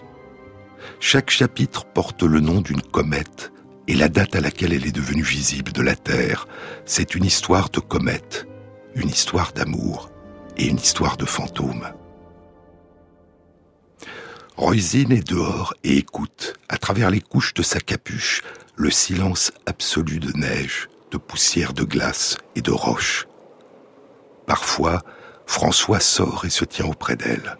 Chaque 0.99 1.31
chapitre 1.31 1.85
porte 1.85 2.21
le 2.21 2.39
nom 2.39 2.61
d'une 2.61 2.81
comète 2.81 3.51
et 3.87 3.95
la 3.95 4.09
date 4.09 4.35
à 4.35 4.41
laquelle 4.41 4.73
elle 4.73 4.85
est 4.85 4.95
devenue 4.95 5.23
visible 5.23 5.71
de 5.71 5.81
la 5.81 5.95
Terre. 5.95 6.47
C'est 6.85 7.15
une 7.15 7.25
histoire 7.25 7.69
de 7.69 7.79
comète, 7.79 8.47
une 8.93 9.09
histoire 9.09 9.53
d'amour 9.53 10.10
une 10.67 10.77
histoire 10.77 11.17
de 11.17 11.25
fantôme. 11.25 11.87
Roisin 14.57 15.09
est 15.09 15.27
dehors 15.27 15.73
et 15.83 15.97
écoute, 15.97 16.53
à 16.69 16.77
travers 16.77 17.09
les 17.09 17.21
couches 17.21 17.53
de 17.53 17.63
sa 17.63 17.79
capuche, 17.79 18.43
le 18.75 18.91
silence 18.91 19.51
absolu 19.65 20.19
de 20.19 20.31
neige, 20.37 20.89
de 21.11 21.17
poussière 21.17 21.73
de 21.73 21.83
glace 21.83 22.37
et 22.55 22.61
de 22.61 22.71
roches. 22.71 23.27
Parfois, 24.45 25.01
François 25.45 25.99
sort 25.99 26.45
et 26.45 26.49
se 26.49 26.65
tient 26.65 26.85
auprès 26.85 27.15
d'elle. 27.15 27.57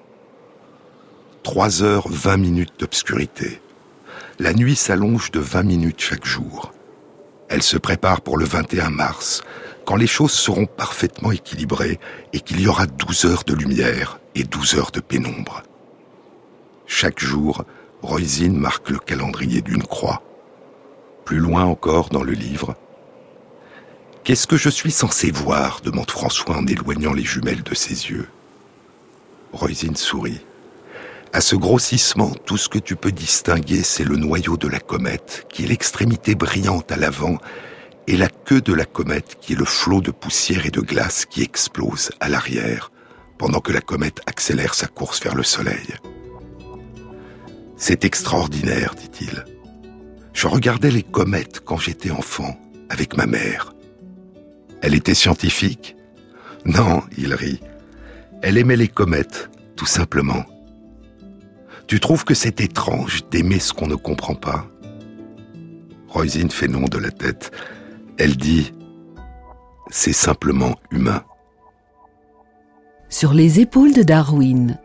Trois 1.44 1.82
heures 1.82 2.08
vingt 2.08 2.38
minutes 2.38 2.80
d'obscurité. 2.80 3.62
La 4.40 4.54
nuit 4.54 4.76
s'allonge 4.76 5.32
de 5.32 5.40
vingt 5.40 5.64
minutes 5.64 6.02
chaque 6.02 6.26
jour. 6.26 6.72
Elle 7.50 7.64
se 7.64 7.78
prépare 7.78 8.22
pour 8.22 8.38
le 8.38 8.46
21 8.46 8.92
mars, 8.92 9.42
quand 9.86 9.96
les 9.96 10.08
choses 10.08 10.32
seront 10.32 10.66
parfaitement 10.66 11.32
équilibrées 11.32 12.00
et 12.34 12.40
qu'il 12.40 12.60
y 12.62 12.68
aura 12.68 12.86
12 12.86 13.26
heures 13.26 13.44
de 13.46 13.54
lumière 13.54 14.20
et 14.36 14.44
12 14.44 14.76
heures 14.76 14.92
de 14.92 15.00
pénombre. 15.00 15.64
Chaque 16.86 17.20
jour, 17.20 17.64
Roisin 18.02 18.52
marque 18.52 18.90
le 18.90 19.00
calendrier 19.00 19.62
d'une 19.62 19.84
croix. 19.84 20.22
Plus 21.26 21.40
loin 21.40 21.66
encore 21.66 22.10
dans 22.10 22.24
le 22.24 22.34
livre, 22.34 22.76
Qu'est-ce 24.24 24.46
que 24.46 24.58
je 24.58 24.70
suis 24.70 24.92
censé 24.92 25.32
voir? 25.32 25.82
demande 25.82 26.12
François 26.12 26.56
en 26.56 26.68
éloignant 26.68 27.12
les 27.14 27.24
jumelles 27.24 27.64
de 27.64 27.74
ses 27.74 28.12
yeux. 28.12 28.28
Roisin 29.52 29.96
sourit. 29.96 30.42
À 31.34 31.42
ce 31.42 31.56
grossissement, 31.56 32.30
tout 32.46 32.58
ce 32.58 32.70
que 32.70 32.78
tu 32.78 32.96
peux 32.96 33.12
distinguer, 33.12 33.82
c'est 33.82 34.04
le 34.04 34.18
noyau 34.18 34.58
de 34.58 34.68
la 34.68 34.80
comète, 34.80 35.48
qui 35.50 35.64
est 35.64 35.68
l'extrémité 35.68 36.36
brillante 36.36 36.92
à 36.92 36.98
l'avant 36.98 37.40
et 38.12 38.18
la 38.18 38.28
queue 38.28 38.60
de 38.60 38.74
la 38.74 38.84
comète 38.84 39.38
qui 39.40 39.54
est 39.54 39.56
le 39.56 39.64
flot 39.64 40.02
de 40.02 40.12
poussière 40.12 40.66
et 40.66 40.70
de 40.70 40.82
glace 40.82 41.26
qui 41.26 41.44
explose 41.44 42.12
à 42.20 42.28
l'arrière 42.28 42.92
pendant 43.38 43.62
que 43.62 43.72
la 43.72 43.80
comète 43.80 44.20
accélère 44.26 44.74
sa 44.74 44.88
course 44.88 45.24
vers 45.24 45.34
le 45.34 45.44
Soleil. 45.44 45.96
C'est 47.78 48.04
extraordinaire, 48.04 48.96
dit-il. 48.96 49.46
Je 50.34 50.48
regardais 50.48 50.92
les 50.92 51.04
comètes 51.04 51.62
quand 51.62 51.78
j'étais 51.78 52.12
enfant, 52.12 52.60
avec 52.90 53.16
ma 53.16 53.28
mère. 53.28 53.74
Elle 54.82 54.94
était 54.94 55.14
scientifique? 55.14 55.96
Non, 56.66 57.04
il 57.18 57.34
rit. 57.34 57.62
Elle 58.42 58.58
aimait 58.58 58.76
les 58.76 58.90
comètes, 58.90 59.50
tout 59.78 59.86
simplement. 59.86 60.44
Tu 61.88 62.02
trouves 62.02 62.26
que 62.26 62.34
c'est 62.34 62.60
étrange 62.60 63.24
d'aimer 63.30 63.60
ce 63.60 63.72
qu'on 63.72 63.88
ne 63.88 63.96
comprend 63.96 64.36
pas? 64.36 64.68
Roisin 66.10 66.50
fait 66.50 66.68
non 66.68 66.84
de 66.84 66.98
la 66.98 67.12
tête. 67.12 67.52
Elle 68.24 68.38
dit 68.38 68.72
C'est 69.90 70.14
simplement 70.14 70.76
humain. 70.92 71.24
Sur 73.10 73.34
les 73.34 73.60
épaules 73.60 73.94
de 73.94 74.04
Darwin, 74.04 74.78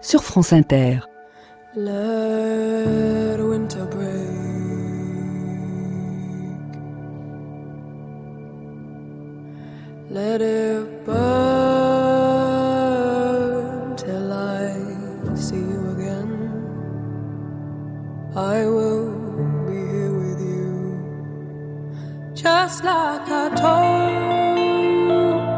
sur 0.00 0.24
France 0.24 0.54
Inter. 0.54 1.00
Let 10.10 10.40
it 10.40 11.04
burn 11.04 11.16
till 13.96 14.32
I 14.32 14.72
see 15.34 15.56
you 15.56 15.90
again. 15.94 16.50
I 18.34 18.64
will 18.66 18.91
just 22.64 22.84
like 22.84 23.28
I 23.28 23.44
told 23.66 24.12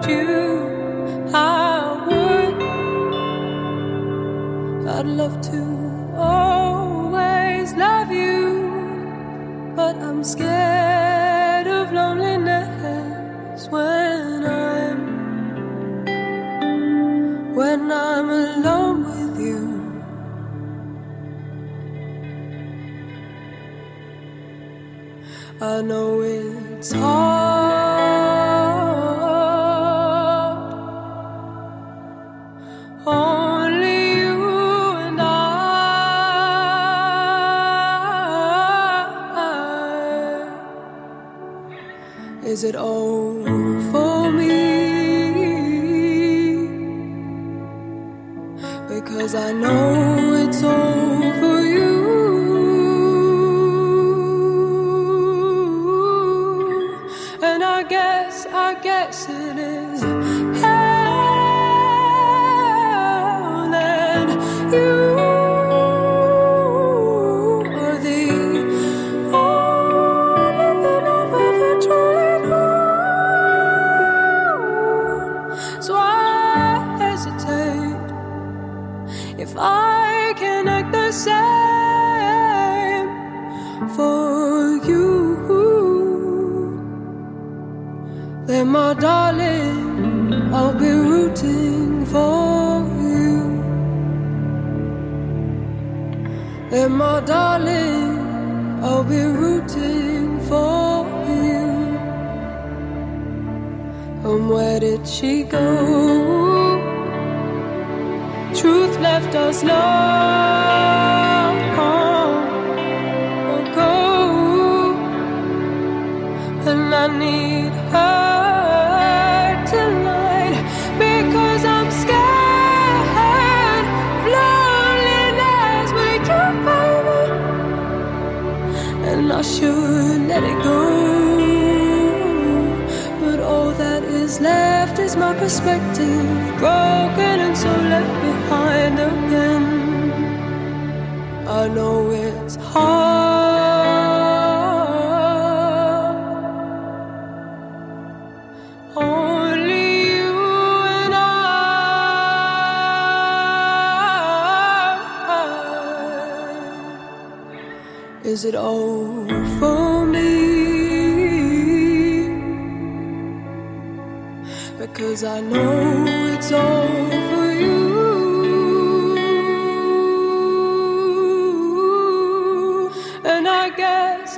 you 0.08 0.36
I 1.34 1.46
would. 2.06 2.56
I'd 4.96 5.08
love 5.20 5.36
to 5.50 5.60
always 6.16 7.74
love 7.74 8.10
you, 8.10 8.42
but 9.76 9.94
I'm 9.96 10.24
scared 10.24 11.66
of 11.66 11.92
loneliness 11.92 13.68
when 13.68 14.46
I'm 14.46 15.00
when 17.54 17.80
I'm 17.92 18.28
alone 18.30 18.98
with 19.10 19.34
you. 19.48 19.60
I 25.60 25.82
know 25.82 26.22
it's 26.84 26.92
hard. 26.92 27.24
Only 33.06 34.18
you 34.18 34.44
and 35.06 35.18
I. 35.18 35.24
Is 42.44 42.64
it 42.64 42.76
all 42.76 43.32
for 43.90 44.30
me? 44.30 44.74
Cause 49.06 49.34
I 49.34 49.52
know 49.52 50.03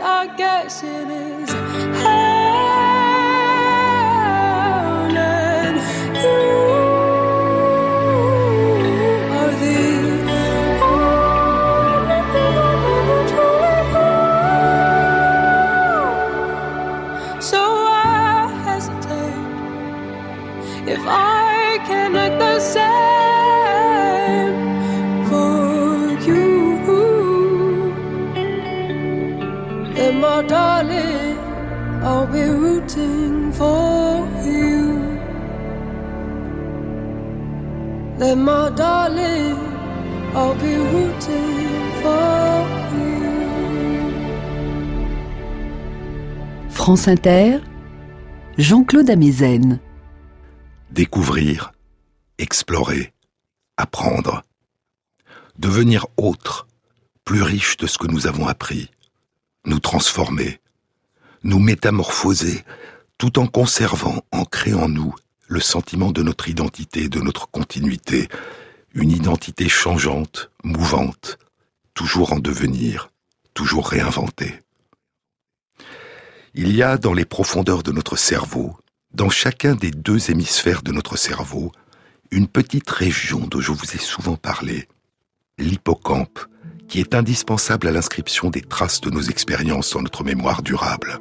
I 0.01 0.27
guess 0.37 0.83
it 0.83 1.09
is 1.09 1.66
Then, 38.27 38.43
my 38.43 38.71
darling, 38.71 39.55
I'll 40.35 40.57
be 40.57 40.75
rooting 40.75 41.93
for 42.03 42.67
you. 42.93 43.21
France 46.71 47.07
Inter, 47.07 47.61
Jean-Claude 48.59 49.11
Amezen. 49.11 49.79
Découvrir, 50.91 51.71
explorer, 52.39 53.13
apprendre. 53.77 54.43
Devenir 55.61 56.09
autre, 56.17 56.67
plus 57.25 57.43
riche 57.43 57.77
de 57.77 57.87
ce 57.87 57.97
que 57.97 58.09
nous 58.09 58.27
avons 58.27 58.49
appris. 58.49 58.91
Nous 59.67 59.79
transformer, 59.79 60.59
nous 61.45 61.61
métamorphoser, 61.61 62.65
tout 63.19 63.39
en 63.39 63.47
conservant, 63.47 64.21
ancré 64.33 64.75
en 64.75 64.89
nous, 64.89 65.15
le 65.49 65.61
sentiment 65.61 66.13
de 66.13 66.23
notre 66.23 66.49
identité, 66.49 67.09
de 67.09 67.21
notre 67.21 67.49
continuité, 67.49 68.29
une 68.95 69.11
identité 69.11 69.69
changeante, 69.69 70.51
mouvante, 70.65 71.39
toujours 71.95 72.33
en 72.33 72.39
devenir, 72.39 73.11
toujours 73.55 73.89
réinventée. 73.89 74.61
Il 76.55 76.75
y 76.75 76.83
a 76.83 76.97
dans 76.97 77.13
les 77.13 77.25
profondeurs 77.25 77.83
de 77.83 77.93
notre 77.93 78.17
cerveau, 78.17 78.77
dans 79.13 79.29
chacun 79.31 79.75
des 79.75 79.91
deux 79.91 80.31
hémisphères 80.31 80.83
de 80.83 80.93
notre 80.93 81.17
cerveau, 81.17 81.73
une 82.31 82.49
petite 82.49 82.91
région 82.91 83.41
dont 83.41 83.61
je 83.61 83.73
vous 83.73 83.95
ai 83.95 83.99
souvent 83.99 84.37
parlé, 84.37 84.89
l'hippocampe, 85.59 86.41
qui 86.89 87.01
est 87.01 87.15
indispensable 87.15 87.89
à 87.89 87.93
l'inscription 87.93 88.51
des 88.51 88.63
traces 88.63 89.01
de 89.01 89.11
nos 89.11 89.23
expériences 89.23 89.93
dans 89.93 90.03
notre 90.03 90.25
mémoire 90.25 90.63
durable. 90.63 91.19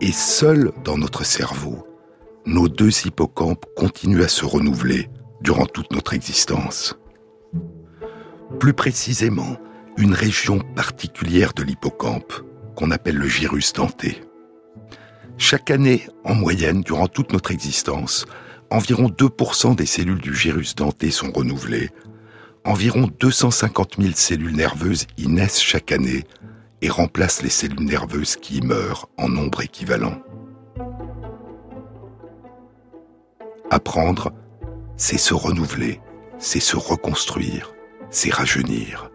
Et 0.00 0.12
seul 0.12 0.70
dans 0.84 0.96
notre 0.96 1.24
cerveau, 1.24 1.84
nos 2.46 2.68
deux 2.68 3.06
hippocampes 3.06 3.66
continuent 3.76 4.22
à 4.22 4.28
se 4.28 4.44
renouveler 4.44 5.08
durant 5.40 5.66
toute 5.66 5.90
notre 5.92 6.14
existence. 6.14 6.96
Plus 8.60 8.74
précisément, 8.74 9.56
une 9.96 10.14
région 10.14 10.60
particulière 10.76 11.52
de 11.52 11.64
l'hippocampe, 11.64 12.32
qu'on 12.76 12.92
appelle 12.92 13.16
le 13.16 13.26
gyrus 13.26 13.72
denté. 13.72 14.20
Chaque 15.36 15.70
année, 15.70 16.06
en 16.24 16.36
moyenne, 16.36 16.82
durant 16.82 17.08
toute 17.08 17.32
notre 17.32 17.50
existence, 17.50 18.24
environ 18.70 19.08
2% 19.08 19.74
des 19.74 19.86
cellules 19.86 20.20
du 20.20 20.32
gyrus 20.32 20.76
denté 20.76 21.10
sont 21.10 21.32
renouvelées. 21.32 21.90
Environ 22.64 23.10
250 23.18 23.96
000 23.98 24.12
cellules 24.14 24.54
nerveuses 24.54 25.06
y 25.16 25.26
naissent 25.26 25.60
chaque 25.60 25.90
année 25.90 26.24
et 26.82 26.88
remplacent 26.88 27.42
les 27.42 27.48
cellules 27.48 27.84
nerveuses 27.84 28.36
qui 28.36 28.58
y 28.58 28.60
meurent 28.60 29.08
en 29.18 29.28
nombre 29.28 29.62
équivalent. 29.62 30.22
Apprendre, 33.70 34.32
c'est 34.96 35.18
se 35.18 35.34
renouveler, 35.34 36.00
c'est 36.38 36.60
se 36.60 36.76
reconstruire, 36.76 37.74
c'est 38.10 38.32
rajeunir. 38.32 39.10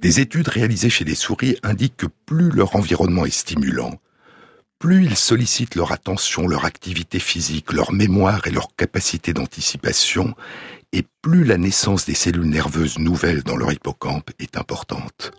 Des 0.00 0.20
études 0.20 0.48
réalisées 0.48 0.90
chez 0.90 1.04
des 1.04 1.14
souris 1.14 1.58
indiquent 1.62 1.96
que 1.96 2.06
plus 2.26 2.50
leur 2.50 2.76
environnement 2.76 3.24
est 3.24 3.30
stimulant, 3.30 3.98
plus 4.78 5.04
ils 5.04 5.16
sollicitent 5.16 5.74
leur 5.74 5.90
attention, 5.90 6.46
leur 6.46 6.66
activité 6.66 7.18
physique, 7.18 7.72
leur 7.72 7.92
mémoire 7.92 8.46
et 8.46 8.50
leur 8.50 8.76
capacité 8.76 9.32
d'anticipation, 9.32 10.34
et 10.92 11.04
plus 11.22 11.44
la 11.44 11.58
naissance 11.58 12.06
des 12.06 12.14
cellules 12.14 12.48
nerveuses 12.48 12.98
nouvelles 12.98 13.42
dans 13.42 13.56
leur 13.56 13.72
hippocampe 13.72 14.30
est 14.38 14.56
importante. 14.56 15.32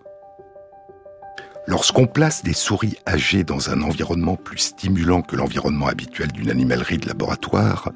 Lorsqu'on 1.67 2.07
place 2.07 2.43
des 2.43 2.53
souris 2.53 2.95
âgées 3.05 3.43
dans 3.43 3.69
un 3.69 3.81
environnement 3.81 4.37
plus 4.37 4.59
stimulant 4.59 5.21
que 5.21 5.35
l'environnement 5.35 5.87
habituel 5.87 6.31
d'une 6.31 6.49
animalerie 6.49 6.97
de 6.97 7.07
laboratoire, 7.07 7.91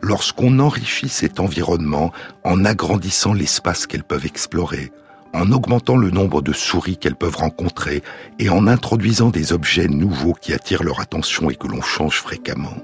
lorsqu'on 0.00 0.58
enrichit 0.58 1.08
cet 1.08 1.38
environnement 1.38 2.12
en 2.44 2.64
agrandissant 2.64 3.34
l'espace 3.34 3.86
qu'elles 3.86 4.04
peuvent 4.04 4.26
explorer, 4.26 4.90
en 5.34 5.50
augmentant 5.50 5.96
le 5.96 6.10
nombre 6.10 6.40
de 6.40 6.52
souris 6.52 6.96
qu'elles 6.96 7.16
peuvent 7.16 7.36
rencontrer 7.36 8.02
et 8.38 8.48
en 8.48 8.66
introduisant 8.66 9.30
des 9.30 9.52
objets 9.52 9.88
nouveaux 9.88 10.34
qui 10.34 10.54
attirent 10.54 10.84
leur 10.84 11.00
attention 11.00 11.50
et 11.50 11.56
que 11.56 11.66
l'on 11.66 11.82
change 11.82 12.20
fréquemment, 12.20 12.76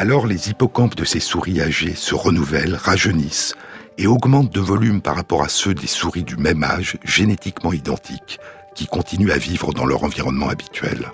alors 0.00 0.26
les 0.26 0.48
hippocampes 0.48 0.94
de 0.94 1.04
ces 1.04 1.20
souris 1.20 1.60
âgées 1.60 1.94
se 1.94 2.14
renouvellent, 2.14 2.74
rajeunissent 2.74 3.54
et 3.98 4.06
augmentent 4.06 4.50
de 4.50 4.58
volume 4.60 5.02
par 5.02 5.14
rapport 5.14 5.42
à 5.42 5.50
ceux 5.50 5.74
des 5.74 5.86
souris 5.86 6.24
du 6.24 6.38
même 6.38 6.64
âge, 6.64 6.96
génétiquement 7.04 7.74
identiques, 7.74 8.40
qui 8.74 8.86
continuent 8.86 9.30
à 9.30 9.36
vivre 9.36 9.74
dans 9.74 9.84
leur 9.84 10.02
environnement 10.02 10.48
habituel. 10.48 11.12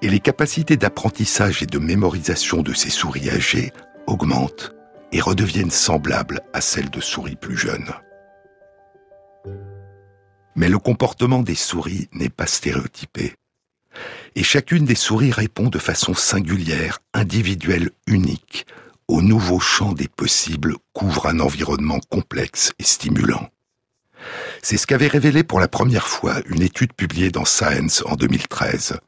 Et 0.00 0.08
les 0.08 0.18
capacités 0.18 0.78
d'apprentissage 0.78 1.62
et 1.62 1.66
de 1.66 1.78
mémorisation 1.78 2.62
de 2.62 2.72
ces 2.72 2.88
souris 2.88 3.28
âgées 3.28 3.70
augmentent 4.06 4.74
et 5.12 5.20
redeviennent 5.20 5.70
semblables 5.70 6.40
à 6.54 6.62
celles 6.62 6.88
de 6.88 7.02
souris 7.02 7.36
plus 7.36 7.58
jeunes. 7.58 7.92
Mais 10.56 10.70
le 10.70 10.78
comportement 10.78 11.42
des 11.42 11.54
souris 11.54 12.08
n'est 12.14 12.30
pas 12.30 12.46
stéréotypé. 12.46 13.34
Et 14.34 14.42
chacune 14.42 14.84
des 14.84 14.94
souris 14.94 15.32
répond 15.32 15.68
de 15.68 15.78
façon 15.78 16.14
singulière, 16.14 17.00
individuelle, 17.14 17.90
unique, 18.06 18.66
au 19.08 19.22
nouveau 19.22 19.58
champ 19.58 19.92
des 19.92 20.08
possibles 20.08 20.76
qu'ouvre 20.92 21.26
un 21.26 21.40
environnement 21.40 22.00
complexe 22.10 22.72
et 22.78 22.84
stimulant. 22.84 23.48
C'est 24.62 24.76
ce 24.76 24.86
qu'avait 24.86 25.08
révélé 25.08 25.44
pour 25.44 25.60
la 25.60 25.68
première 25.68 26.08
fois 26.08 26.40
une 26.46 26.62
étude 26.62 26.92
publiée 26.92 27.30
dans 27.30 27.44
Science 27.44 28.02
en 28.06 28.16
2013. 28.16 28.98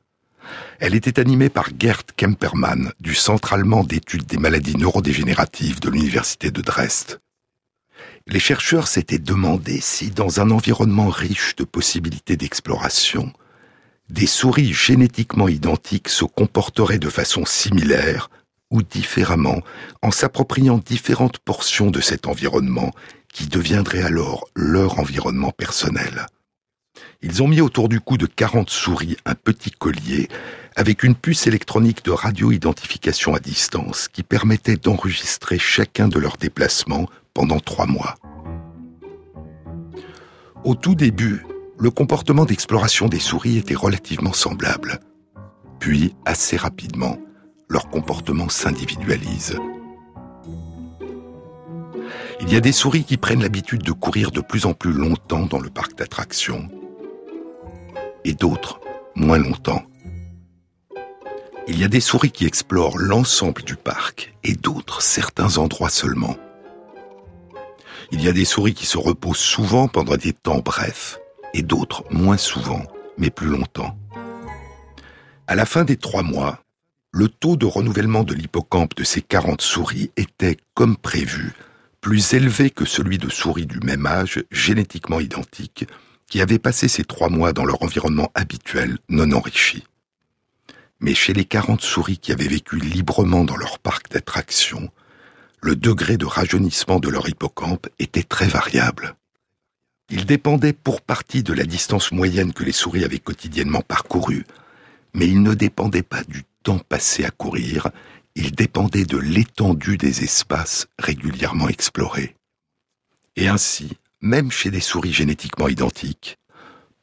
Elle 0.78 0.94
était 0.94 1.20
animée 1.20 1.50
par 1.50 1.68
Gerd 1.78 2.12
Kempermann 2.16 2.92
du 3.00 3.14
Centre 3.14 3.52
allemand 3.52 3.84
d'études 3.84 4.26
des 4.26 4.38
maladies 4.38 4.76
neurodégénératives 4.76 5.80
de 5.80 5.90
l'Université 5.90 6.50
de 6.50 6.62
Dresde. 6.62 7.20
Les 8.26 8.40
chercheurs 8.40 8.88
s'étaient 8.88 9.18
demandé 9.18 9.80
si, 9.80 10.10
dans 10.10 10.40
un 10.40 10.50
environnement 10.50 11.08
riche 11.08 11.56
de 11.56 11.64
possibilités 11.64 12.36
d'exploration, 12.36 13.32
des 14.10 14.26
souris 14.26 14.72
génétiquement 14.72 15.48
identiques 15.48 16.08
se 16.08 16.24
comporteraient 16.24 16.98
de 16.98 17.08
façon 17.08 17.44
similaire 17.44 18.30
ou 18.70 18.82
différemment 18.82 19.60
en 20.02 20.10
s'appropriant 20.10 20.78
différentes 20.78 21.38
portions 21.38 21.90
de 21.90 22.00
cet 22.00 22.26
environnement 22.26 22.92
qui 23.32 23.46
deviendrait 23.46 24.02
alors 24.02 24.48
leur 24.54 24.98
environnement 24.98 25.52
personnel. 25.52 26.26
Ils 27.22 27.42
ont 27.42 27.48
mis 27.48 27.60
autour 27.60 27.88
du 27.88 28.00
cou 28.00 28.16
de 28.16 28.26
40 28.26 28.70
souris 28.70 29.16
un 29.24 29.34
petit 29.34 29.70
collier 29.70 30.28
avec 30.76 31.02
une 31.02 31.14
puce 31.14 31.46
électronique 31.46 32.04
de 32.04 32.10
radio-identification 32.10 33.34
à 33.34 33.40
distance 33.40 34.08
qui 34.08 34.22
permettait 34.22 34.76
d'enregistrer 34.76 35.58
chacun 35.58 36.08
de 36.08 36.18
leurs 36.18 36.36
déplacements 36.36 37.08
pendant 37.34 37.60
trois 37.60 37.86
mois. 37.86 38.16
Au 40.64 40.74
tout 40.74 40.94
début, 40.94 41.44
le 41.80 41.90
comportement 41.90 42.44
d'exploration 42.44 43.08
des 43.08 43.18
souris 43.18 43.56
était 43.56 43.74
relativement 43.74 44.34
semblable. 44.34 45.00
Puis, 45.78 46.14
assez 46.26 46.58
rapidement, 46.58 47.16
leur 47.70 47.88
comportement 47.88 48.50
s'individualise. 48.50 49.56
Il 52.42 52.52
y 52.52 52.56
a 52.56 52.60
des 52.60 52.72
souris 52.72 53.04
qui 53.04 53.16
prennent 53.16 53.42
l'habitude 53.42 53.82
de 53.82 53.92
courir 53.92 54.30
de 54.30 54.42
plus 54.42 54.66
en 54.66 54.74
plus 54.74 54.92
longtemps 54.92 55.46
dans 55.46 55.58
le 55.58 55.70
parc 55.70 55.96
d'attractions, 55.96 56.68
et 58.24 58.34
d'autres 58.34 58.78
moins 59.14 59.38
longtemps. 59.38 59.82
Il 61.66 61.78
y 61.78 61.84
a 61.84 61.88
des 61.88 62.00
souris 62.00 62.30
qui 62.30 62.44
explorent 62.44 62.98
l'ensemble 62.98 63.62
du 63.62 63.76
parc, 63.76 64.34
et 64.44 64.52
d'autres 64.52 65.00
certains 65.00 65.56
endroits 65.56 65.88
seulement. 65.88 66.36
Il 68.12 68.22
y 68.22 68.28
a 68.28 68.32
des 68.32 68.44
souris 68.44 68.74
qui 68.74 68.86
se 68.86 68.98
reposent 68.98 69.38
souvent 69.38 69.88
pendant 69.88 70.16
des 70.16 70.32
temps 70.34 70.58
brefs, 70.58 71.18
et 71.54 71.62
d'autres 71.62 72.04
moins 72.10 72.36
souvent, 72.36 72.82
mais 73.18 73.30
plus 73.30 73.48
longtemps. 73.48 73.96
À 75.46 75.54
la 75.54 75.66
fin 75.66 75.84
des 75.84 75.96
trois 75.96 76.22
mois, 76.22 76.62
le 77.12 77.28
taux 77.28 77.56
de 77.56 77.66
renouvellement 77.66 78.22
de 78.22 78.34
l'hippocampe 78.34 78.94
de 78.94 79.04
ces 79.04 79.20
40 79.20 79.60
souris 79.60 80.10
était, 80.16 80.56
comme 80.74 80.96
prévu, 80.96 81.52
plus 82.00 82.34
élevé 82.34 82.70
que 82.70 82.84
celui 82.84 83.18
de 83.18 83.28
souris 83.28 83.66
du 83.66 83.80
même 83.80 84.06
âge, 84.06 84.44
génétiquement 84.50 85.20
identiques, 85.20 85.86
qui 86.28 86.40
avaient 86.40 86.60
passé 86.60 86.86
ces 86.86 87.04
trois 87.04 87.28
mois 87.28 87.52
dans 87.52 87.64
leur 87.64 87.82
environnement 87.82 88.30
habituel 88.34 88.98
non 89.08 89.32
enrichi. 89.32 89.84
Mais 91.00 91.14
chez 91.14 91.32
les 91.32 91.44
40 91.44 91.80
souris 91.80 92.18
qui 92.18 92.30
avaient 92.30 92.46
vécu 92.46 92.78
librement 92.78 93.44
dans 93.44 93.56
leur 93.56 93.78
parc 93.80 94.10
d'attractions, 94.10 94.90
le 95.60 95.76
degré 95.76 96.16
de 96.16 96.26
rajeunissement 96.26 97.00
de 97.00 97.08
leur 97.08 97.28
hippocampe 97.28 97.88
était 97.98 98.22
très 98.22 98.46
variable. 98.46 99.16
Il 100.12 100.26
dépendait 100.26 100.72
pour 100.72 101.02
partie 101.02 101.44
de 101.44 101.52
la 101.52 101.64
distance 101.64 102.10
moyenne 102.10 102.52
que 102.52 102.64
les 102.64 102.72
souris 102.72 103.04
avaient 103.04 103.20
quotidiennement 103.20 103.80
parcourue, 103.80 104.44
mais 105.14 105.28
il 105.28 105.40
ne 105.42 105.54
dépendait 105.54 106.02
pas 106.02 106.24
du 106.24 106.42
temps 106.64 106.80
passé 106.80 107.24
à 107.24 107.30
courir, 107.30 107.90
il 108.34 108.52
dépendait 108.52 109.04
de 109.04 109.16
l'étendue 109.16 109.96
des 109.96 110.24
espaces 110.24 110.88
régulièrement 110.98 111.68
explorés. 111.68 112.34
Et 113.36 113.46
ainsi, 113.46 113.98
même 114.20 114.50
chez 114.50 114.72
des 114.72 114.80
souris 114.80 115.12
génétiquement 115.12 115.68
identiques, 115.68 116.38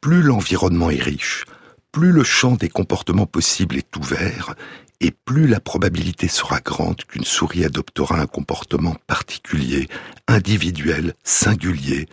plus 0.02 0.22
l'environnement 0.22 0.90
est 0.90 1.02
riche, 1.02 1.46
plus 1.92 2.12
le 2.12 2.24
champ 2.24 2.56
des 2.56 2.68
comportements 2.68 3.26
possibles 3.26 3.78
est 3.78 3.96
ouvert, 3.96 4.54
et 5.00 5.12
plus 5.12 5.46
la 5.46 5.60
probabilité 5.60 6.28
sera 6.28 6.60
grande 6.60 7.04
qu'une 7.04 7.24
souris 7.24 7.64
adoptera 7.64 8.20
un 8.20 8.26
comportement 8.26 8.96
particulier, 9.06 9.88
individuel, 10.26 11.14
singulier, 11.24 12.06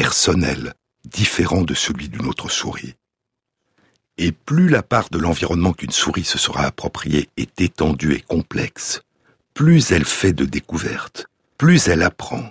personnel, 0.00 0.72
différent 1.04 1.60
de 1.60 1.74
celui 1.74 2.08
d'une 2.08 2.26
autre 2.26 2.50
souris. 2.50 2.94
Et 4.16 4.32
plus 4.32 4.70
la 4.70 4.82
part 4.82 5.10
de 5.10 5.18
l'environnement 5.18 5.74
qu'une 5.74 5.90
souris 5.90 6.24
se 6.24 6.38
sera 6.38 6.62
appropriée 6.62 7.28
est 7.36 7.60
étendue 7.60 8.14
et 8.14 8.22
complexe, 8.22 9.02
plus 9.52 9.92
elle 9.92 10.06
fait 10.06 10.32
de 10.32 10.46
découvertes, 10.46 11.26
plus 11.58 11.88
elle 11.88 12.02
apprend, 12.02 12.50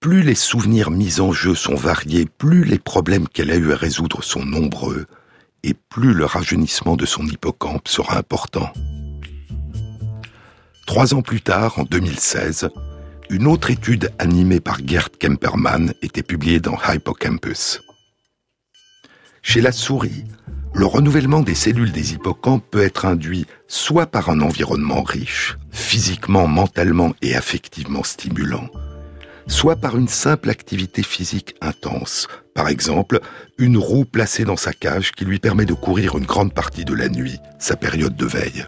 plus 0.00 0.20
les 0.20 0.34
souvenirs 0.34 0.90
mis 0.90 1.18
en 1.22 1.32
jeu 1.32 1.54
sont 1.54 1.76
variés, 1.76 2.26
plus 2.26 2.62
les 2.64 2.78
problèmes 2.78 3.26
qu'elle 3.26 3.52
a 3.52 3.56
eu 3.56 3.72
à 3.72 3.76
résoudre 3.76 4.22
sont 4.22 4.44
nombreux, 4.44 5.06
et 5.62 5.72
plus 5.72 6.12
le 6.12 6.26
rajeunissement 6.26 6.96
de 6.96 7.06
son 7.06 7.26
hippocampe 7.26 7.88
sera 7.88 8.18
important. 8.18 8.70
Trois 10.86 11.14
ans 11.14 11.22
plus 11.22 11.40
tard, 11.40 11.78
en 11.78 11.84
2016, 11.84 12.68
Une 13.28 13.48
autre 13.48 13.72
étude 13.72 14.12
animée 14.20 14.60
par 14.60 14.78
Gerd 14.86 15.16
Kemperman 15.18 15.92
était 16.00 16.22
publiée 16.22 16.60
dans 16.60 16.78
Hippocampus. 16.88 17.80
Chez 19.42 19.60
la 19.60 19.72
souris, 19.72 20.24
le 20.72 20.86
renouvellement 20.86 21.40
des 21.40 21.56
cellules 21.56 21.90
des 21.90 22.12
hippocampes 22.12 22.64
peut 22.70 22.82
être 22.82 23.04
induit 23.04 23.46
soit 23.66 24.06
par 24.06 24.28
un 24.28 24.40
environnement 24.40 25.02
riche, 25.02 25.56
physiquement, 25.72 26.46
mentalement 26.46 27.14
et 27.20 27.34
affectivement 27.34 28.04
stimulant, 28.04 28.68
soit 29.48 29.76
par 29.76 29.96
une 29.96 30.08
simple 30.08 30.48
activité 30.48 31.02
physique 31.02 31.56
intense, 31.60 32.28
par 32.54 32.68
exemple 32.68 33.20
une 33.58 33.76
roue 33.76 34.04
placée 34.04 34.44
dans 34.44 34.56
sa 34.56 34.72
cage 34.72 35.10
qui 35.10 35.24
lui 35.24 35.40
permet 35.40 35.66
de 35.66 35.74
courir 35.74 36.16
une 36.16 36.26
grande 36.26 36.54
partie 36.54 36.84
de 36.84 36.94
la 36.94 37.08
nuit, 37.08 37.40
sa 37.58 37.74
période 37.74 38.14
de 38.14 38.26
veille. 38.26 38.66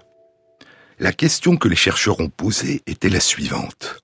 La 0.98 1.12
question 1.12 1.56
que 1.56 1.68
les 1.68 1.76
chercheurs 1.76 2.18
ont 2.18 2.28
posée 2.28 2.82
était 2.88 3.08
la 3.08 3.20
suivante. 3.20 4.02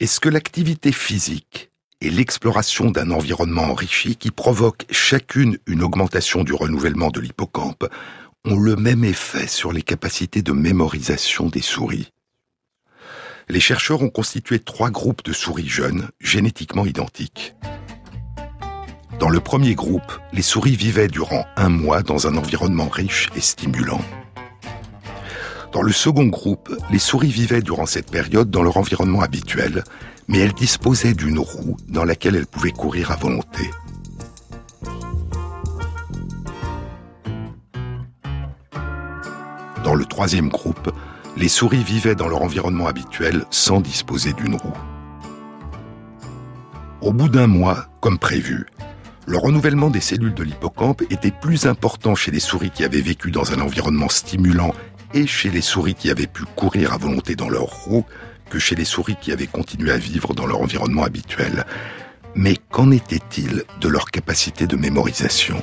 Est-ce 0.00 0.20
que 0.20 0.28
l'activité 0.28 0.92
physique 0.92 1.72
et 2.00 2.10
l'exploration 2.10 2.92
d'un 2.92 3.10
environnement 3.10 3.64
enrichi 3.64 4.14
qui 4.14 4.30
provoque 4.30 4.84
chacune 4.90 5.58
une 5.66 5.82
augmentation 5.82 6.44
du 6.44 6.52
renouvellement 6.52 7.10
de 7.10 7.18
l'hippocampe 7.18 7.84
ont 8.44 8.60
le 8.60 8.76
même 8.76 9.02
effet 9.02 9.48
sur 9.48 9.72
les 9.72 9.82
capacités 9.82 10.40
de 10.40 10.52
mémorisation 10.52 11.48
des 11.48 11.62
souris? 11.62 12.12
Les 13.48 13.58
chercheurs 13.58 14.02
ont 14.02 14.08
constitué 14.08 14.60
trois 14.60 14.90
groupes 14.90 15.24
de 15.24 15.32
souris 15.32 15.68
jeunes, 15.68 16.08
génétiquement 16.20 16.86
identiques. 16.86 17.56
Dans 19.18 19.30
le 19.30 19.40
premier 19.40 19.74
groupe, 19.74 20.12
les 20.32 20.42
souris 20.42 20.76
vivaient 20.76 21.08
durant 21.08 21.44
un 21.56 21.70
mois 21.70 22.04
dans 22.04 22.28
un 22.28 22.36
environnement 22.36 22.88
riche 22.88 23.30
et 23.34 23.40
stimulant. 23.40 24.04
Dans 25.72 25.82
le 25.82 25.92
second 25.92 26.26
groupe, 26.26 26.74
les 26.90 26.98
souris 26.98 27.30
vivaient 27.30 27.60
durant 27.60 27.84
cette 27.84 28.10
période 28.10 28.50
dans 28.50 28.62
leur 28.62 28.78
environnement 28.78 29.20
habituel, 29.20 29.84
mais 30.26 30.38
elles 30.38 30.54
disposaient 30.54 31.12
d'une 31.12 31.38
roue 31.38 31.76
dans 31.88 32.04
laquelle 32.04 32.36
elles 32.36 32.46
pouvaient 32.46 32.70
courir 32.70 33.10
à 33.10 33.16
volonté. 33.16 33.70
Dans 39.84 39.94
le 39.94 40.04
troisième 40.06 40.48
groupe, 40.48 40.90
les 41.36 41.48
souris 41.48 41.84
vivaient 41.84 42.14
dans 42.14 42.28
leur 42.28 42.42
environnement 42.42 42.86
habituel 42.86 43.44
sans 43.50 43.80
disposer 43.80 44.32
d'une 44.32 44.56
roue. 44.56 44.76
Au 47.02 47.12
bout 47.12 47.28
d'un 47.28 47.46
mois, 47.46 47.86
comme 48.00 48.18
prévu, 48.18 48.66
le 49.26 49.36
renouvellement 49.36 49.90
des 49.90 50.00
cellules 50.00 50.34
de 50.34 50.42
l'hippocampe 50.42 51.02
était 51.10 51.30
plus 51.30 51.66
important 51.66 52.14
chez 52.14 52.30
les 52.30 52.40
souris 52.40 52.70
qui 52.70 52.82
avaient 52.82 53.02
vécu 53.02 53.30
dans 53.30 53.52
un 53.52 53.60
environnement 53.60 54.08
stimulant 54.08 54.72
et 55.14 55.26
chez 55.26 55.50
les 55.50 55.60
souris 55.60 55.94
qui 55.94 56.10
avaient 56.10 56.26
pu 56.26 56.44
courir 56.56 56.92
à 56.92 56.98
volonté 56.98 57.36
dans 57.36 57.48
leur 57.48 57.64
roue 57.64 58.04
que 58.50 58.58
chez 58.58 58.74
les 58.74 58.84
souris 58.84 59.16
qui 59.20 59.32
avaient 59.32 59.46
continué 59.46 59.90
à 59.90 59.98
vivre 59.98 60.34
dans 60.34 60.46
leur 60.46 60.60
environnement 60.60 61.04
habituel. 61.04 61.64
Mais 62.34 62.56
qu'en 62.70 62.90
était-il 62.90 63.64
de 63.80 63.88
leur 63.88 64.10
capacité 64.10 64.66
de 64.66 64.76
mémorisation? 64.76 65.62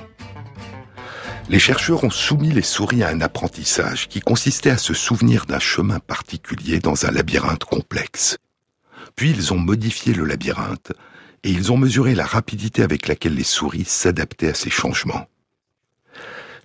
Les 1.47 1.59
chercheurs 1.59 2.03
ont 2.03 2.09
soumis 2.09 2.51
les 2.51 2.63
souris 2.63 3.03
à 3.03 3.09
un 3.09 3.21
apprentissage 3.21 4.07
qui 4.07 4.19
consistait 4.19 4.71
à 4.71 4.77
se 4.77 4.95
souvenir 4.95 5.45
d'un 5.45 5.59
chemin 5.59 5.99
particulier 5.99 6.79
dans 6.79 7.05
un 7.05 7.11
labyrinthe 7.11 7.65
complexe. 7.65 8.37
Puis 9.15 9.29
ils 9.29 9.53
ont 9.53 9.59
modifié 9.59 10.13
le 10.13 10.25
labyrinthe 10.25 10.91
et 11.43 11.51
ils 11.51 11.71
ont 11.71 11.77
mesuré 11.77 12.15
la 12.15 12.25
rapidité 12.25 12.81
avec 12.81 13.07
laquelle 13.07 13.35
les 13.35 13.43
souris 13.43 13.85
s'adaptaient 13.85 14.49
à 14.49 14.53
ces 14.55 14.71
changements. 14.71 15.27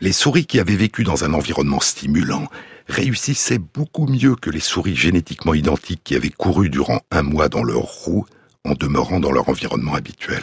Les 0.02 0.12
souris 0.12 0.46
qui 0.46 0.58
avaient 0.58 0.76
vécu 0.76 1.04
dans 1.04 1.24
un 1.24 1.34
environnement 1.34 1.80
stimulant 1.80 2.48
réussissaient 2.88 3.58
beaucoup 3.58 4.06
mieux 4.06 4.34
que 4.34 4.48
les 4.48 4.60
souris 4.60 4.96
génétiquement 4.96 5.52
identiques 5.52 6.02
qui 6.02 6.16
avaient 6.16 6.30
couru 6.30 6.70
durant 6.70 7.00
un 7.10 7.22
mois 7.22 7.50
dans 7.50 7.62
leur 7.62 7.82
roue 7.82 8.24
en 8.64 8.72
demeurant 8.72 9.20
dans 9.20 9.30
leur 9.30 9.50
environnement 9.50 9.94
habituel. 9.94 10.42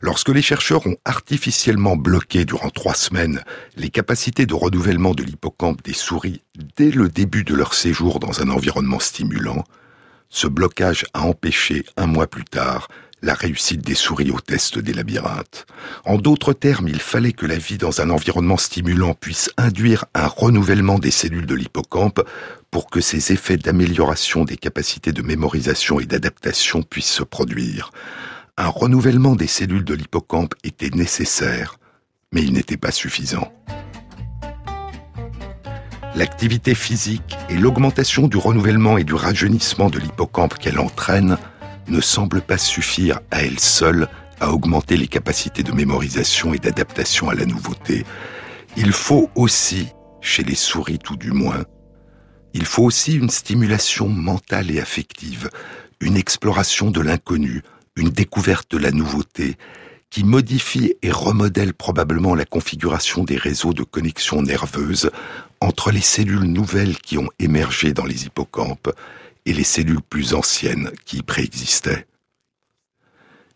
Lorsque 0.00 0.28
les 0.28 0.42
chercheurs 0.42 0.86
ont 0.86 0.96
artificiellement 1.04 1.96
bloqué 1.96 2.44
durant 2.44 2.70
trois 2.70 2.94
semaines 2.94 3.42
les 3.76 3.90
capacités 3.90 4.46
de 4.46 4.54
renouvellement 4.54 5.14
de 5.14 5.24
l'hippocampe 5.24 5.82
des 5.82 5.94
souris 5.94 6.42
dès 6.76 6.92
le 6.92 7.08
début 7.08 7.42
de 7.42 7.54
leur 7.54 7.74
séjour 7.74 8.20
dans 8.20 8.40
un 8.40 8.50
environnement 8.50 9.00
stimulant, 9.00 9.64
ce 10.28 10.46
blocage 10.46 11.06
a 11.14 11.22
empêché, 11.22 11.84
un 11.96 12.06
mois 12.06 12.26
plus 12.26 12.44
tard, 12.44 12.88
la 13.26 13.34
réussite 13.34 13.82
des 13.82 13.94
souris 13.94 14.30
au 14.30 14.40
test 14.40 14.78
des 14.78 14.94
labyrinthes. 14.94 15.66
En 16.06 16.16
d'autres 16.16 16.54
termes, 16.54 16.88
il 16.88 17.00
fallait 17.00 17.32
que 17.32 17.44
la 17.44 17.58
vie 17.58 17.76
dans 17.76 18.00
un 18.00 18.08
environnement 18.08 18.56
stimulant 18.56 19.12
puisse 19.12 19.50
induire 19.58 20.06
un 20.14 20.26
renouvellement 20.26 20.98
des 20.98 21.10
cellules 21.10 21.46
de 21.46 21.54
l'hippocampe 21.54 22.26
pour 22.70 22.88
que 22.88 23.00
ces 23.02 23.32
effets 23.32 23.58
d'amélioration 23.58 24.44
des 24.44 24.56
capacités 24.56 25.12
de 25.12 25.22
mémorisation 25.22 26.00
et 26.00 26.06
d'adaptation 26.06 26.82
puissent 26.82 27.12
se 27.12 27.24
produire 27.24 27.90
un 28.58 28.68
renouvellement 28.68 29.36
des 29.36 29.46
cellules 29.46 29.84
de 29.84 29.94
l'hippocampe 29.94 30.54
était 30.64 30.90
nécessaire, 30.90 31.78
mais 32.32 32.42
il 32.42 32.54
n'était 32.54 32.78
pas 32.78 32.90
suffisant. 32.90 33.52
L'activité 36.14 36.74
physique 36.74 37.36
et 37.50 37.58
l'augmentation 37.58 38.26
du 38.28 38.38
renouvellement 38.38 38.96
et 38.96 39.04
du 39.04 39.12
rajeunissement 39.12 39.90
de 39.90 39.98
l'hippocampe 39.98 40.56
qu'elle 40.56 40.78
entraîne 40.78 41.36
ne 41.88 42.00
semblent 42.00 42.42
pas 42.42 42.58
suffire 42.58 43.20
à 43.30 43.42
elles 43.42 43.60
seules 43.60 44.08
à 44.40 44.52
augmenter 44.52 44.96
les 44.96 45.08
capacités 45.08 45.62
de 45.62 45.72
mémorisation 45.72 46.52
et 46.52 46.58
d'adaptation 46.58 47.28
à 47.30 47.34
la 47.34 47.46
nouveauté. 47.46 48.04
Il 48.76 48.92
faut 48.92 49.30
aussi, 49.34 49.88
chez 50.20 50.42
les 50.42 50.54
souris 50.54 50.98
tout 50.98 51.16
du 51.16 51.32
moins, 51.32 51.64
il 52.52 52.64
faut 52.64 52.84
aussi 52.84 53.14
une 53.14 53.30
stimulation 53.30 54.08
mentale 54.08 54.70
et 54.70 54.80
affective, 54.80 55.50
une 56.00 56.16
exploration 56.16 56.90
de 56.90 57.00
l'inconnu, 57.00 57.62
une 57.96 58.10
découverte 58.10 58.70
de 58.70 58.78
la 58.78 58.90
nouveauté 58.90 59.56
qui 60.10 60.24
modifie 60.24 60.94
et 61.02 61.10
remodèle 61.10 61.74
probablement 61.74 62.34
la 62.34 62.44
configuration 62.44 63.24
des 63.24 63.36
réseaux 63.36 63.74
de 63.74 63.82
connexion 63.82 64.40
nerveuse 64.42 65.10
entre 65.60 65.90
les 65.90 66.00
cellules 66.00 66.44
nouvelles 66.44 66.98
qui 66.98 67.18
ont 67.18 67.28
émergé 67.38 67.92
dans 67.92 68.04
les 68.04 68.26
hippocampes 68.26 68.90
et 69.46 69.52
les 69.52 69.64
cellules 69.64 70.02
plus 70.02 70.34
anciennes 70.34 70.90
qui 71.04 71.18
y 71.18 71.22
préexistaient. 71.22 72.06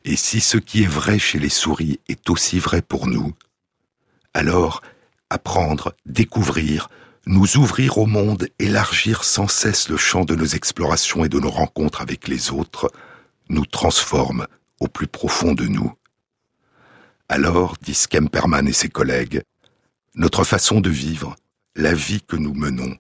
Et 0.05 0.17
si 0.17 0.41
ce 0.41 0.57
qui 0.57 0.85
est 0.85 0.89
vrai 0.89 1.19
chez 1.19 1.39
les 1.39 1.51
souris 1.51 2.01
est 2.09 2.31
aussi 2.31 2.59
vrai 2.59 2.81
pour 2.81 3.07
nous, 3.07 3.35
alors 4.33 4.81
apprendre, 5.29 5.95
découvrir, 6.07 6.89
nous 7.27 7.59
ouvrir 7.59 7.99
au 7.99 8.07
monde, 8.07 8.49
élargir 8.59 9.25
sans 9.25 9.49
cesse 9.49 9.89
le 9.89 9.97
champ 9.97 10.25
de 10.25 10.35
nos 10.35 10.47
explorations 10.47 11.25
et 11.25 11.29
de 11.29 11.39
nos 11.39 11.51
rencontres 11.51 12.01
avec 12.01 12.29
les 12.29 12.51
autres, 12.51 12.91
nous 13.49 13.67
transforme 13.67 14.47
au 14.81 14.89
plus 14.89 15.07
profond 15.07 15.53
de 15.53 15.67
nous. 15.67 15.93
Alors, 17.29 17.77
disent 17.83 18.07
Kemperman 18.07 18.67
et 18.67 18.73
ses 18.73 18.89
collègues, 18.89 19.43
notre 20.15 20.45
façon 20.45 20.81
de 20.81 20.91
vivre, 20.91 21.37
la 21.77 21.95
vie 21.95 22.23
que 22.23 22.37
nous 22.37 22.55
menons, 22.55 22.97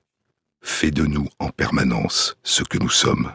fait 0.60 0.90
de 0.90 1.04
nous 1.04 1.28
en 1.38 1.48
permanence 1.50 2.36
ce 2.42 2.62
que 2.62 2.78
nous 2.78 2.90
sommes. 2.90 3.32